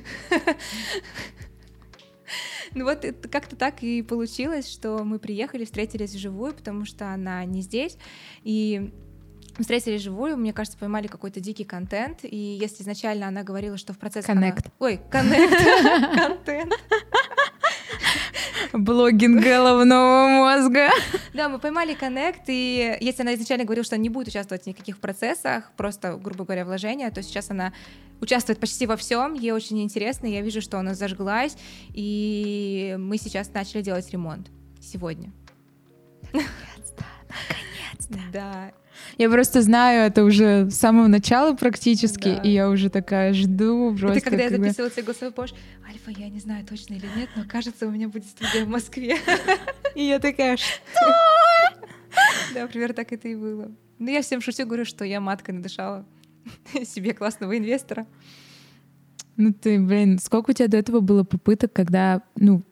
Ну 2.75 2.85
вот 2.85 3.05
как-то 3.31 3.55
так 3.55 3.83
и 3.83 4.01
получилось, 4.01 4.73
что 4.73 5.05
мы 5.05 5.19
приехали, 5.19 5.67
встретились 5.67 6.15
вживую, 6.15 6.55
потому 6.55 6.87
что 6.87 7.13
она 7.13 7.45
не 7.45 7.61
здесь. 7.61 7.99
И 8.45 8.95
встретились 9.59 10.01
живую, 10.01 10.37
мне 10.37 10.53
кажется, 10.53 10.79
поймали 10.79 11.07
какой-то 11.07 11.41
дикий 11.41 11.65
контент, 11.65 12.21
и 12.23 12.37
если 12.37 12.83
изначально 12.83 13.29
она 13.29 13.43
говорила, 13.43 13.77
что 13.77 13.93
в 13.93 13.99
процессе... 13.99 14.27
Коннект. 14.27 14.67
Она... 14.67 14.75
Ой, 14.79 15.01
коннект, 15.11 16.17
контент. 16.17 16.73
Блогинг 18.73 19.43
головного 19.43 20.29
мозга. 20.29 20.89
Да, 21.35 21.49
мы 21.49 21.59
поймали 21.59 21.95
коннект, 21.95 22.43
и 22.49 22.97
если 23.01 23.23
она 23.23 23.35
изначально 23.35 23.65
говорила, 23.65 23.85
что 23.85 23.97
она 23.97 24.03
не 24.03 24.09
будет 24.09 24.29
участвовать 24.29 24.65
в 24.65 24.67
никаких 24.67 24.99
процессах, 24.99 25.73
просто, 25.77 26.17
грубо 26.17 26.45
говоря, 26.45 26.65
вложения, 26.65 27.11
то 27.11 27.23
сейчас 27.23 27.51
она 27.51 27.73
участвует 28.21 28.59
почти 28.59 28.87
во 28.87 28.97
всем, 28.97 29.35
ей 29.35 29.53
очень 29.53 29.83
интересно, 29.83 30.27
я 30.27 30.41
вижу, 30.41 30.61
что 30.61 30.79
она 30.79 30.95
зажглась, 30.95 31.57
и 31.93 32.97
мы 32.99 33.19
сейчас 33.19 33.53
начали 33.53 33.83
делать 33.83 34.11
ремонт 34.11 34.51
сегодня. 34.81 35.33
Наконец-то, 36.33 37.05
наконец-то. 37.29 38.19
Да, 38.33 38.73
я 39.19 39.31
просто 39.31 39.63
знаю 39.63 40.07
это 40.07 40.25
уже 40.25 40.71
с 40.71 40.75
самого 40.75 41.07
начала 41.07 41.55
практически, 41.55 42.35
да. 42.35 42.43
и 42.43 42.51
я 42.51 42.69
уже 42.69 42.91
такая 42.91 43.33
жду 43.33 43.97
просто. 43.97 44.19
Это 44.19 44.31
когда, 44.31 44.45
когда... 44.45 44.57
я 44.57 44.63
записывала 44.63 44.91
тебе 44.91 45.03
голосовой 45.03 45.33
пош, 45.33 45.55
Альфа, 45.89 46.11
я 46.11 46.29
не 46.29 46.41
знаю 46.41 46.65
точно 46.67 46.95
или 46.95 47.07
нет, 47.17 47.29
но 47.37 47.45
кажется, 47.47 47.87
у 47.87 47.91
меня 47.91 48.09
будет 48.09 48.27
студия 48.27 48.65
в 48.65 48.69
Москве. 48.69 49.17
И 49.95 50.05
я 50.05 50.19
такая, 50.19 50.57
что? 50.57 50.77
Да, 52.55 52.67
примерно 52.67 52.95
так 52.95 53.13
это 53.13 53.29
и 53.29 53.35
было. 53.35 53.71
Ну, 53.99 54.11
я 54.11 54.23
всем 54.23 54.41
шучу, 54.41 54.67
говорю, 54.67 54.85
что 54.85 55.05
я 55.05 55.21
маткой 55.21 55.55
надышала 55.55 56.07
себе 56.85 57.15
классного 57.15 57.57
инвестора. 57.57 58.07
Ну 59.37 59.53
ты, 59.53 59.81
блин, 59.81 60.19
сколько 60.19 60.51
у 60.51 60.53
тебя 60.53 60.69
до 60.69 60.77
этого 60.77 61.01
было 61.01 61.25
попыток, 61.25 61.73
когда, 61.73 62.23
ну, 62.37 62.63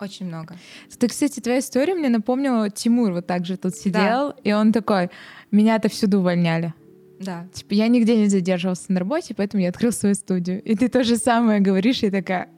очень 0.00 0.26
много. 0.26 0.56
Ты, 0.98 1.08
кстати, 1.08 1.40
твоя 1.40 1.58
история 1.58 1.94
мне 1.94 2.08
напомнила, 2.08 2.70
Тимур 2.70 3.12
вот 3.12 3.26
так 3.26 3.44
же 3.44 3.56
тут 3.56 3.74
сидел, 3.74 4.28
да. 4.28 4.36
и 4.44 4.52
он 4.52 4.72
такой, 4.72 5.10
меня-то 5.50 5.88
всюду 5.88 6.18
увольняли. 6.18 6.74
Да. 7.20 7.46
Типа, 7.52 7.74
я 7.74 7.88
нигде 7.88 8.16
не 8.16 8.28
задерживался 8.28 8.92
на 8.92 9.00
работе, 9.00 9.34
поэтому 9.34 9.62
я 9.62 9.70
открыл 9.70 9.92
свою 9.92 10.14
студию. 10.14 10.62
И 10.62 10.74
ты 10.76 10.88
то 10.88 11.02
же 11.04 11.16
самое 11.16 11.60
говоришь, 11.60 12.02
и 12.02 12.10
такая... 12.10 12.48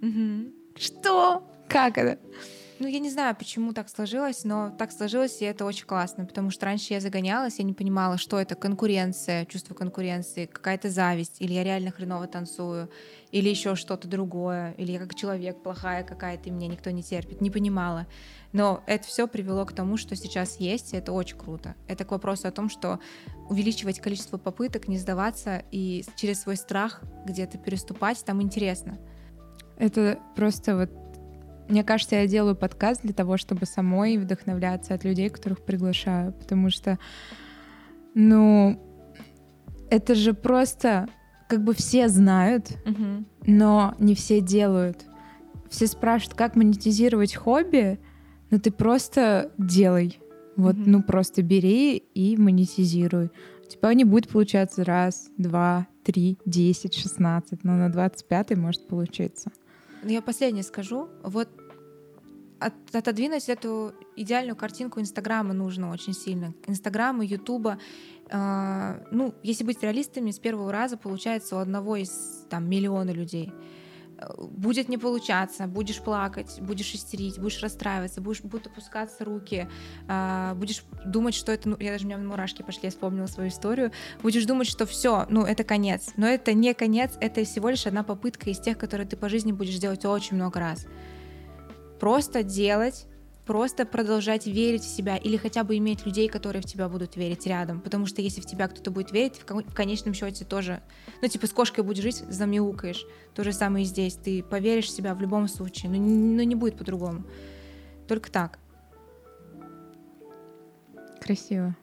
Угу. 0.00 0.52
Что? 0.76 1.42
Как 1.68 1.98
это? 1.98 2.18
Ну, 2.80 2.86
я 2.86 3.00
не 3.00 3.10
знаю, 3.10 3.34
почему 3.34 3.72
так 3.72 3.88
сложилось, 3.88 4.44
но 4.44 4.70
так 4.70 4.92
сложилось, 4.92 5.42
и 5.42 5.44
это 5.44 5.64
очень 5.64 5.84
классно, 5.84 6.26
потому 6.26 6.50
что 6.50 6.66
раньше 6.66 6.94
я 6.94 7.00
загонялась, 7.00 7.58
я 7.58 7.64
не 7.64 7.72
понимала, 7.72 8.18
что 8.18 8.38
это 8.38 8.54
конкуренция, 8.54 9.46
чувство 9.46 9.74
конкуренции, 9.74 10.46
какая-то 10.46 10.88
зависть, 10.88 11.40
или 11.40 11.54
я 11.54 11.64
реально 11.64 11.90
хреново 11.90 12.28
танцую, 12.28 12.88
или 13.32 13.48
еще 13.48 13.74
что-то 13.74 14.06
другое, 14.06 14.74
или 14.78 14.92
я 14.92 15.00
как 15.00 15.16
человек 15.16 15.60
плохая 15.60 16.04
какая-то, 16.04 16.48
и 16.48 16.52
меня 16.52 16.68
никто 16.68 16.90
не 16.90 17.02
терпит, 17.02 17.40
не 17.40 17.50
понимала. 17.50 18.06
Но 18.52 18.84
это 18.86 19.08
все 19.08 19.26
привело 19.26 19.66
к 19.66 19.72
тому, 19.72 19.96
что 19.96 20.14
сейчас 20.14 20.60
есть, 20.60 20.92
и 20.92 20.96
это 20.96 21.12
очень 21.12 21.36
круто. 21.36 21.74
Это 21.88 22.04
к 22.04 22.12
вопросу 22.12 22.46
о 22.46 22.52
том, 22.52 22.70
что 22.70 23.00
увеличивать 23.48 23.98
количество 23.98 24.38
попыток, 24.38 24.86
не 24.86 24.98
сдаваться 24.98 25.64
и 25.72 26.04
через 26.14 26.42
свой 26.42 26.56
страх 26.56 27.02
где-то 27.26 27.58
переступать, 27.58 28.24
там 28.24 28.40
интересно. 28.40 28.98
Это 29.78 30.20
просто 30.36 30.76
вот 30.76 31.07
мне 31.68 31.84
кажется, 31.84 32.16
я 32.16 32.26
делаю 32.26 32.56
подкаст 32.56 33.02
для 33.02 33.12
того, 33.12 33.36
чтобы 33.36 33.66
самой 33.66 34.16
вдохновляться 34.18 34.94
от 34.94 35.04
людей, 35.04 35.28
которых 35.28 35.60
приглашаю, 35.62 36.32
потому 36.32 36.70
что, 36.70 36.98
ну, 38.14 38.80
это 39.90 40.14
же 40.14 40.34
просто, 40.34 41.08
как 41.48 41.62
бы 41.64 41.74
все 41.74 42.08
знают, 42.08 42.70
Мгм. 42.84 43.26
но 43.46 43.94
не 43.98 44.14
все 44.14 44.40
делают. 44.40 45.04
Все 45.70 45.86
спрашивают, 45.86 46.36
как 46.38 46.56
монетизировать 46.56 47.34
хобби, 47.34 47.98
но 48.50 48.58
ты 48.58 48.70
просто 48.70 49.52
делай. 49.58 50.18
Вот, 50.56 50.76
Мгм. 50.76 50.90
ну 50.90 51.02
просто 51.02 51.42
бери 51.42 51.96
и 51.96 52.36
монетизируй. 52.36 53.30
У 53.64 53.68
тебя 53.70 53.92
не 53.94 54.04
будет 54.04 54.28
получаться 54.28 54.84
раз, 54.84 55.28
два, 55.36 55.86
три, 56.04 56.38
десять, 56.46 56.94
шестнадцать, 56.94 57.64
но 57.64 57.76
на 57.76 57.90
двадцать 57.90 58.26
пятый 58.26 58.56
может 58.56 58.88
получиться. 58.88 59.50
Ну, 60.02 60.10
Я 60.10 60.22
последнее 60.22 60.62
скажу. 60.64 61.08
Вот 61.22 61.48
от- 62.60 62.94
отодвинуть 62.94 63.48
эту 63.48 63.92
идеальную 64.16 64.56
картинку 64.56 65.00
Инстаграма 65.00 65.52
нужно 65.54 65.90
очень 65.90 66.12
сильно. 66.14 66.54
Инстаграма, 66.66 67.24
Ютуба. 67.24 67.78
э, 68.30 69.04
ну, 69.10 69.34
если 69.42 69.64
быть 69.64 69.82
реалистами, 69.82 70.30
с 70.30 70.38
первого 70.38 70.70
раза 70.72 70.96
получается 70.98 71.56
у 71.56 71.60
одного 71.60 71.96
из 71.96 72.44
там 72.50 72.68
миллиона 72.68 73.10
людей. 73.10 73.52
Будет 74.38 74.88
не 74.88 74.98
получаться, 74.98 75.66
будешь 75.66 76.00
плакать, 76.00 76.58
будешь 76.60 76.94
истерить, 76.94 77.38
будешь 77.38 77.62
расстраиваться, 77.62 78.20
будешь, 78.20 78.40
будут 78.40 78.66
опускаться 78.66 79.24
руки, 79.24 79.68
а, 80.08 80.54
будешь 80.54 80.84
думать, 81.04 81.34
что 81.34 81.52
это, 81.52 81.68
ну, 81.68 81.76
я 81.78 81.92
даже 81.92 82.04
у 82.04 82.08
меня 82.08 82.18
мурашки 82.18 82.62
пошли, 82.62 82.82
я 82.84 82.90
вспомнила 82.90 83.26
свою 83.26 83.50
историю, 83.50 83.92
будешь 84.22 84.44
думать, 84.44 84.66
что 84.66 84.86
все, 84.86 85.26
ну, 85.28 85.44
это 85.44 85.64
конец. 85.64 86.12
Но 86.16 86.26
это 86.26 86.52
не 86.52 86.74
конец, 86.74 87.12
это 87.20 87.44
всего 87.44 87.68
лишь 87.70 87.86
одна 87.86 88.02
попытка 88.02 88.50
из 88.50 88.58
тех, 88.58 88.76
которые 88.76 89.06
ты 89.06 89.16
по 89.16 89.28
жизни 89.28 89.52
будешь 89.52 89.78
делать 89.78 90.04
очень 90.04 90.36
много 90.36 90.60
раз. 90.60 90.86
Просто 92.00 92.42
делать, 92.42 93.06
просто 93.48 93.86
продолжать 93.86 94.46
верить 94.46 94.82
в 94.82 94.94
себя 94.94 95.16
или 95.16 95.38
хотя 95.38 95.64
бы 95.64 95.78
иметь 95.78 96.04
людей, 96.04 96.28
которые 96.28 96.60
в 96.60 96.66
тебя 96.66 96.86
будут 96.86 97.16
верить 97.16 97.46
рядом. 97.46 97.80
Потому 97.80 98.04
что 98.04 98.20
если 98.20 98.42
в 98.42 98.44
тебя 98.44 98.68
кто-то 98.68 98.90
будет 98.90 99.10
верить, 99.10 99.36
в 99.36 99.46
кон- 99.46 99.64
в 99.64 99.74
конечном 99.74 100.12
счете 100.12 100.44
тоже, 100.44 100.82
ну, 101.22 101.28
типа, 101.28 101.46
с 101.46 101.52
кошкой 101.52 101.82
будешь 101.82 102.02
жить, 102.02 102.22
замяукаешь. 102.28 103.06
То 103.34 103.44
же 103.44 103.54
самое 103.54 103.86
и 103.86 103.88
здесь. 103.88 104.16
Ты 104.16 104.42
поверишь 104.42 104.84
в 104.84 104.90
себя 104.90 105.14
в 105.14 105.22
любом 105.22 105.48
случае, 105.48 105.90
но, 105.90 105.96
но 105.96 106.42
не 106.42 106.56
будет 106.56 106.76
по-другому. 106.76 107.24
Только 108.06 108.30
так. 108.30 108.58
Красиво. 111.18 111.74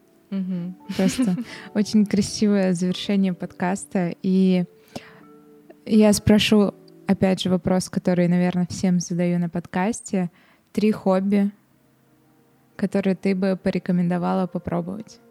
Просто 0.95 1.35
очень 1.73 2.05
красивое 2.05 2.73
завершение 2.73 3.33
подкаста. 3.33 4.13
И 4.21 4.65
я 5.87 6.13
спрошу, 6.13 6.75
опять 7.07 7.41
же, 7.41 7.49
вопрос, 7.49 7.89
который, 7.89 8.27
наверное, 8.27 8.67
всем 8.69 8.99
задаю 8.99 9.39
на 9.39 9.49
подкасте. 9.49 10.29
Три 10.75 10.91
хобби, 10.91 11.51
которые 12.75 13.15
ты 13.15 13.33
бы 13.33 13.55
порекомендовала 13.55 14.45
попробовать. 14.45 15.21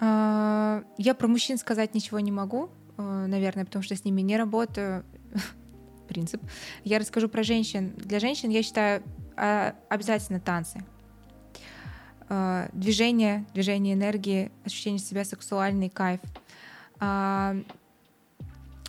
А, 0.00 0.82
Я 0.98 1.14
про 1.14 1.28
мужчин 1.28 1.56
сказать 1.56 1.94
ничего 1.94 2.20
не 2.20 2.30
могу, 2.30 2.68
э, 2.98 3.26
наверное, 3.26 3.64
потому 3.64 3.82
что 3.82 3.96
с 3.96 4.04
ними 4.04 4.20
не 4.20 4.36
работаю. 4.36 5.02
Принцип. 6.08 6.42
Я 6.84 6.98
расскажу 6.98 7.30
про 7.30 7.42
женщин. 7.42 7.94
Для 7.96 8.20
женщин 8.20 8.50
я 8.50 8.62
считаю 8.62 9.02
а, 9.34 9.74
обязательно 9.88 10.40
танцы. 10.40 10.84
А, 12.28 12.68
Движение, 12.74 13.46
движение 13.54 13.94
энергии, 13.94 14.52
ощущение 14.66 14.98
себя 14.98 15.24
сексуальный 15.24 15.88
кайф. 15.88 16.20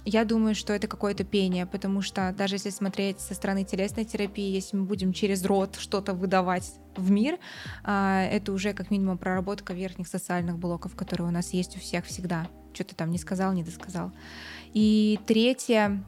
Я 0.09 0.23
думаю, 0.23 0.55
что 0.55 0.71
это 0.71 0.87
какое-то 0.87 1.25
пение, 1.25 1.65
потому 1.65 2.01
что 2.01 2.33
даже 2.37 2.55
если 2.55 2.69
смотреть 2.69 3.19
со 3.19 3.33
стороны 3.33 3.65
телесной 3.65 4.05
терапии, 4.05 4.55
если 4.55 4.77
мы 4.77 4.85
будем 4.85 5.11
через 5.11 5.43
рот 5.43 5.75
что-то 5.77 6.13
выдавать 6.13 6.79
в 6.95 7.11
мир, 7.11 7.39
а, 7.83 8.23
это 8.23 8.53
уже 8.53 8.71
как 8.71 8.89
минимум 8.89 9.17
проработка 9.17 9.73
верхних 9.73 10.07
социальных 10.07 10.59
блоков, 10.59 10.95
которые 10.95 11.27
у 11.27 11.31
нас 11.31 11.51
есть 11.51 11.75
у 11.75 11.81
всех 11.81 12.05
всегда. 12.05 12.47
Что 12.71 12.85
ты 12.85 12.95
там 12.95 13.11
не 13.11 13.17
сказал, 13.17 13.51
не 13.51 13.63
досказал. 13.63 14.13
И 14.73 15.19
третье, 15.27 16.01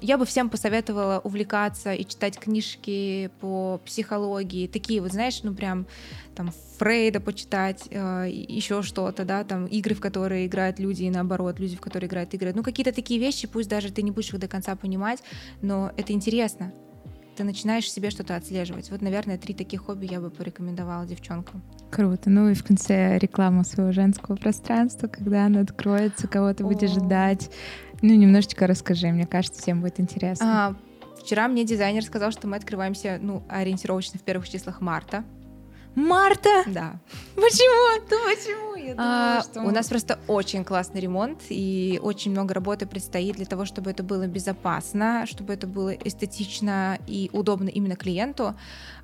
я 0.00 0.18
бы 0.18 0.26
всем 0.26 0.50
посоветовала 0.50 1.20
увлекаться 1.22 1.92
и 1.92 2.04
читать 2.04 2.38
книжки 2.38 3.30
по 3.40 3.80
психологии, 3.84 4.66
такие 4.66 5.00
вот, 5.00 5.12
знаешь, 5.12 5.42
ну 5.42 5.54
прям 5.54 5.86
там 6.34 6.52
Фрейда 6.78 7.20
почитать, 7.20 7.86
еще 7.86 8.82
что-то, 8.82 9.24
да, 9.24 9.44
там 9.44 9.66
игры, 9.66 9.94
в 9.94 10.00
которые 10.00 10.46
играют 10.46 10.78
люди, 10.78 11.04
и 11.04 11.10
наоборот, 11.10 11.60
люди, 11.60 11.76
в 11.76 11.80
которые 11.80 12.08
играют 12.08 12.32
игры. 12.34 12.52
Ну 12.54 12.62
какие-то 12.62 12.92
такие 12.92 13.20
вещи, 13.20 13.46
пусть 13.46 13.68
даже 13.68 13.92
ты 13.92 14.02
не 14.02 14.10
будешь 14.10 14.32
их 14.32 14.40
до 14.40 14.48
конца 14.48 14.74
понимать, 14.76 15.22
но 15.60 15.92
это 15.96 16.12
интересно. 16.12 16.72
Ты 17.36 17.44
начинаешь 17.44 17.90
себе 17.90 18.10
что-то 18.10 18.36
отслеживать. 18.36 18.90
Вот, 18.90 19.00
наверное, 19.00 19.38
три 19.38 19.54
таких 19.54 19.82
хобби 19.82 20.06
я 20.10 20.20
бы 20.20 20.30
порекомендовала 20.30 21.06
девчонкам. 21.06 21.62
Круто. 21.90 22.28
Ну 22.28 22.50
и 22.50 22.54
в 22.54 22.62
конце 22.64 23.18
реклама 23.18 23.64
своего 23.64 23.92
женского 23.92 24.36
пространства, 24.36 25.06
когда 25.06 25.46
оно 25.46 25.60
откроется, 25.60 26.28
кого 26.28 26.52
ты 26.52 26.64
будешь 26.64 26.90
ждать. 26.90 27.50
Ну, 28.02 28.14
немножечко 28.14 28.66
расскажи, 28.66 29.08
мне 29.08 29.26
кажется, 29.26 29.60
всем 29.60 29.80
будет 29.80 30.00
интересно. 30.00 30.68
А, 30.68 30.74
вчера 31.22 31.48
мне 31.48 31.64
дизайнер 31.64 32.02
сказал, 32.02 32.30
что 32.32 32.48
мы 32.48 32.56
открываемся, 32.56 33.18
ну, 33.20 33.42
ориентировочно 33.48 34.18
в 34.18 34.22
первых 34.22 34.48
числах 34.48 34.80
марта. 34.80 35.24
Марта! 35.96 36.62
Да. 36.68 37.00
Почему? 37.34 38.00
Да 38.08 38.16
почему? 38.28 38.76
Я 38.76 38.94
А, 38.96 38.96
думала, 38.96 39.42
что 39.42 39.62
у 39.62 39.70
нас 39.72 39.88
просто 39.88 40.18
очень 40.28 40.64
классный 40.64 41.00
ремонт 41.00 41.40
и 41.48 41.98
очень 42.02 42.30
много 42.30 42.54
работы 42.54 42.86
предстоит 42.86 43.36
для 43.36 43.44
того, 43.44 43.64
чтобы 43.64 43.90
это 43.90 44.02
было 44.04 44.26
безопасно, 44.28 45.26
чтобы 45.26 45.52
это 45.52 45.66
было 45.66 45.90
эстетично 45.90 46.98
и 47.08 47.28
удобно 47.32 47.68
именно 47.68 47.96
клиенту. 47.96 48.54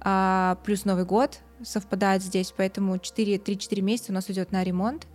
А, 0.01 0.59
плюс 0.65 0.85
Новый 0.85 1.05
год 1.05 1.41
совпадает 1.63 2.23
здесь, 2.23 2.55
поэтому 2.57 2.99
4, 2.99 3.37
3-4 3.37 3.81
месяца 3.81 4.13
у 4.13 4.15
нас 4.15 4.29
уйдет 4.29 4.53
на 4.53 4.63
ремонт. 4.63 5.07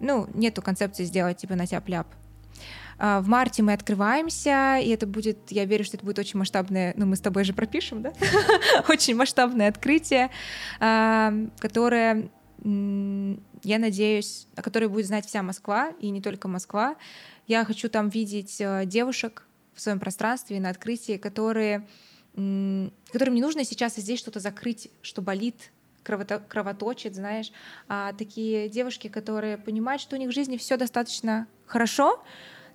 Ну, 0.00 0.28
нету 0.34 0.60
концепции 0.60 1.04
сделать 1.04 1.38
типа 1.38 1.54
на 1.54 1.66
тяп-ляп. 1.66 2.06
А, 2.98 3.20
В 3.20 3.28
марте 3.28 3.62
мы 3.62 3.72
открываемся, 3.72 4.78
и 4.78 4.88
это 4.88 5.06
будет, 5.06 5.38
я 5.50 5.64
верю, 5.64 5.84
что 5.84 5.96
это 5.96 6.06
будет 6.06 6.18
очень 6.18 6.38
масштабное, 6.38 6.94
ну 6.96 7.06
мы 7.06 7.16
с 7.16 7.20
тобой 7.20 7.44
же 7.44 7.52
пропишем, 7.52 8.02
да? 8.02 8.12
Очень 8.88 9.16
масштабное 9.16 9.68
открытие, 9.68 10.30
а, 10.80 11.32
которое, 11.58 12.30
я 12.64 13.78
надеюсь, 13.78 14.48
о 14.56 14.62
которой 14.62 14.88
будет 14.88 15.06
знать 15.06 15.26
вся 15.26 15.42
Москва, 15.42 15.92
и 16.00 16.10
не 16.10 16.20
только 16.20 16.48
Москва. 16.48 16.96
Я 17.46 17.64
хочу 17.64 17.88
там 17.88 18.08
видеть 18.08 18.60
э, 18.60 18.82
девушек 18.86 19.46
в 19.74 19.80
своем 19.80 20.00
пространстве 20.00 20.58
на 20.58 20.70
открытии, 20.70 21.16
которые, 21.16 21.86
которым 22.34 23.34
не 23.34 23.40
нужно 23.40 23.62
сейчас 23.64 23.94
здесь 23.94 24.18
что-то 24.18 24.40
закрыть, 24.40 24.90
что 25.02 25.22
болит, 25.22 25.70
кровото- 26.02 26.42
кровоточит, 26.48 27.14
знаешь, 27.14 27.52
а 27.88 28.12
такие 28.14 28.68
девушки, 28.68 29.08
которые 29.08 29.58
понимают, 29.58 30.00
что 30.02 30.16
у 30.16 30.18
них 30.18 30.30
в 30.30 30.32
жизни 30.32 30.56
все 30.56 30.76
достаточно 30.76 31.46
хорошо, 31.66 32.22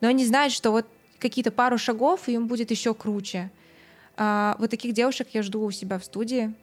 но 0.01 0.07
они 0.07 0.25
знают, 0.25 0.53
что 0.53 0.71
вот 0.71 0.87
какие-то 1.19 1.51
пару 1.51 1.77
шагов, 1.77 2.27
и 2.27 2.33
им 2.33 2.47
будет 2.47 2.71
еще 2.71 2.93
круче. 2.93 3.51
А, 4.17 4.55
вот 4.59 4.69
таких 4.69 4.93
девушек 4.93 5.29
я 5.33 5.43
жду 5.43 5.63
у 5.63 5.71
себя 5.71 5.99
в 5.99 6.03
студии, 6.03 6.53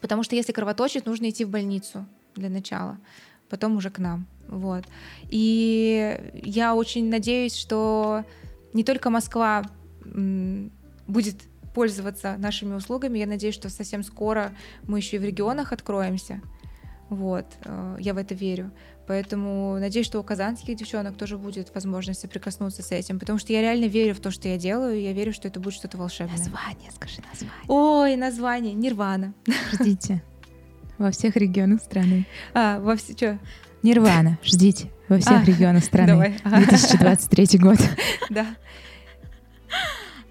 потому 0.00 0.22
что 0.22 0.34
если 0.34 0.52
кровоточит, 0.52 1.06
нужно 1.06 1.30
идти 1.30 1.44
в 1.44 1.50
больницу 1.50 2.06
для 2.34 2.48
начала, 2.48 2.98
потом 3.48 3.76
уже 3.76 3.90
к 3.90 3.98
нам. 3.98 4.26
Вот. 4.48 4.84
И 5.28 6.32
я 6.34 6.74
очень 6.74 7.08
надеюсь, 7.08 7.54
что 7.54 8.24
не 8.72 8.84
только 8.84 9.10
Москва 9.10 9.64
будет 11.06 11.36
пользоваться 11.74 12.36
нашими 12.38 12.74
услугами, 12.74 13.18
я 13.18 13.26
надеюсь, 13.26 13.54
что 13.54 13.68
совсем 13.68 14.02
скоро 14.02 14.52
мы 14.84 14.98
еще 14.98 15.16
и 15.16 15.18
в 15.18 15.24
регионах 15.24 15.72
откроемся. 15.72 16.40
Вот, 17.08 17.46
э, 17.64 17.96
я 18.00 18.14
в 18.14 18.16
это 18.16 18.34
верю. 18.34 18.72
Поэтому 19.06 19.78
надеюсь, 19.78 20.06
что 20.06 20.18
у 20.18 20.22
казанских 20.22 20.76
девчонок 20.76 21.16
тоже 21.16 21.38
будет 21.38 21.72
возможность 21.74 22.20
соприкоснуться 22.20 22.82
с 22.82 22.90
этим, 22.90 23.18
потому 23.20 23.38
что 23.38 23.52
я 23.52 23.60
реально 23.60 23.86
верю 23.86 24.14
в 24.14 24.20
то, 24.20 24.30
что 24.30 24.48
я 24.48 24.56
делаю, 24.56 24.96
и 24.96 25.02
я 25.02 25.12
верю, 25.12 25.32
что 25.32 25.46
это 25.48 25.60
будет 25.60 25.74
что-то 25.74 25.96
волшебное. 25.96 26.36
Название, 26.36 26.90
скажи 26.94 27.22
название. 27.32 27.64
Ой, 27.68 28.16
название 28.16 28.74
Нирвана. 28.74 29.32
Ждите. 29.72 30.22
Во 30.98 31.10
всех 31.10 31.36
регионах 31.36 31.82
страны. 31.82 32.26
А, 32.54 32.80
во 32.80 32.96
все 32.96 33.12
что? 33.12 33.38
Нирвана, 33.82 34.38
ждите. 34.42 34.90
Во 35.08 35.18
всех 35.18 35.42
А, 35.42 35.44
регионах 35.44 35.84
страны. 35.84 36.08
Давай. 36.08 36.36
Ага. 36.44 36.56
2023 36.58 37.58
год. 37.58 37.78
Да. 38.30 38.46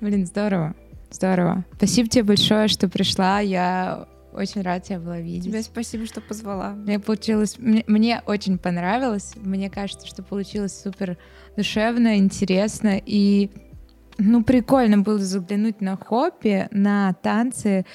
Блин, 0.02 0.26
здорово. 0.26 0.76
Здорово. 1.12 1.64
Спасибо 1.78 2.10
тебе 2.10 2.24
большое, 2.24 2.68
что 2.68 2.90
пришла. 2.90 3.40
Я 3.40 4.08
очень 4.36 4.62
рад 4.62 4.84
тебя 4.84 5.00
была 5.00 5.20
видеть. 5.20 5.46
Тебе 5.46 5.62
спасибо, 5.62 6.06
что 6.06 6.22
позвала. 6.22 6.72
Мне 6.72 7.00
получилось, 7.00 7.56
мне, 7.58 7.84
мне 7.88 8.22
очень 8.26 8.58
понравилось. 8.58 9.34
Мне 9.36 9.70
кажется, 9.70 10.08
что 10.08 10.24
получилось 10.24 10.80
супер 10.80 11.18
душевно, 11.56 12.18
интересно 12.18 13.02
и 13.04 13.50
ну 14.18 14.44
прикольно 14.44 15.00
было 15.00 15.20
заглянуть 15.20 15.82
на 15.82 15.98
хобби, 15.98 16.68
на 16.72 17.14
танцы 17.14 17.86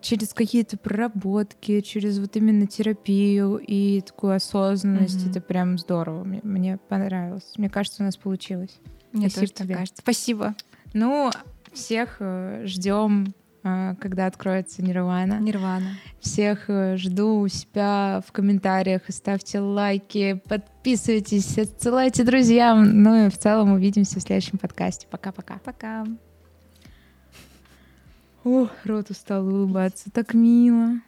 через 0.00 0.32
какие-то 0.32 0.78
проработки, 0.78 1.80
через 1.80 2.18
вот 2.18 2.36
именно 2.36 2.66
терапию 2.66 3.56
и 3.56 4.00
такую 4.00 4.34
осознанность. 4.34 5.20
Мгм. 5.22 5.30
Это 5.30 5.40
прям 5.40 5.78
здорово. 5.78 6.24
Мне, 6.24 6.40
мне 6.42 6.78
понравилось. 6.88 7.52
Мне 7.56 7.68
кажется, 7.68 8.02
у 8.02 8.06
нас 8.06 8.16
получилось. 8.16 8.78
Мне 9.12 9.28
Спасибо 9.28 9.40
тоже 9.40 9.64
тебе. 9.64 9.74
кажется. 9.74 10.02
Спасибо. 10.02 10.54
Ну, 10.94 11.30
всех 11.72 12.16
э, 12.20 12.62
ждем, 12.64 13.34
когда 13.62 14.26
откроется 14.26 14.82
Нирвана. 14.82 15.38
Нирвана. 15.40 15.90
Всех 16.20 16.68
э, 16.68 16.96
жду 16.96 17.40
у 17.40 17.48
себя 17.48 18.22
в 18.26 18.32
комментариях. 18.32 19.02
Ставьте 19.08 19.60
лайки, 19.60 20.40
подписывайтесь, 20.48 21.58
отсылайте 21.58 22.24
друзьям. 22.24 23.02
Ну 23.02 23.26
и 23.26 23.30
в 23.30 23.38
целом 23.38 23.72
увидимся 23.72 24.20
в 24.20 24.22
следующем 24.22 24.58
подкасте. 24.58 25.06
Пока-пока. 25.10 25.58
Пока. 25.64 26.06
О, 28.44 28.68
рот 28.84 29.10
устал 29.10 29.46
улыбаться. 29.46 30.10
Так 30.10 30.34
мило. 30.34 31.00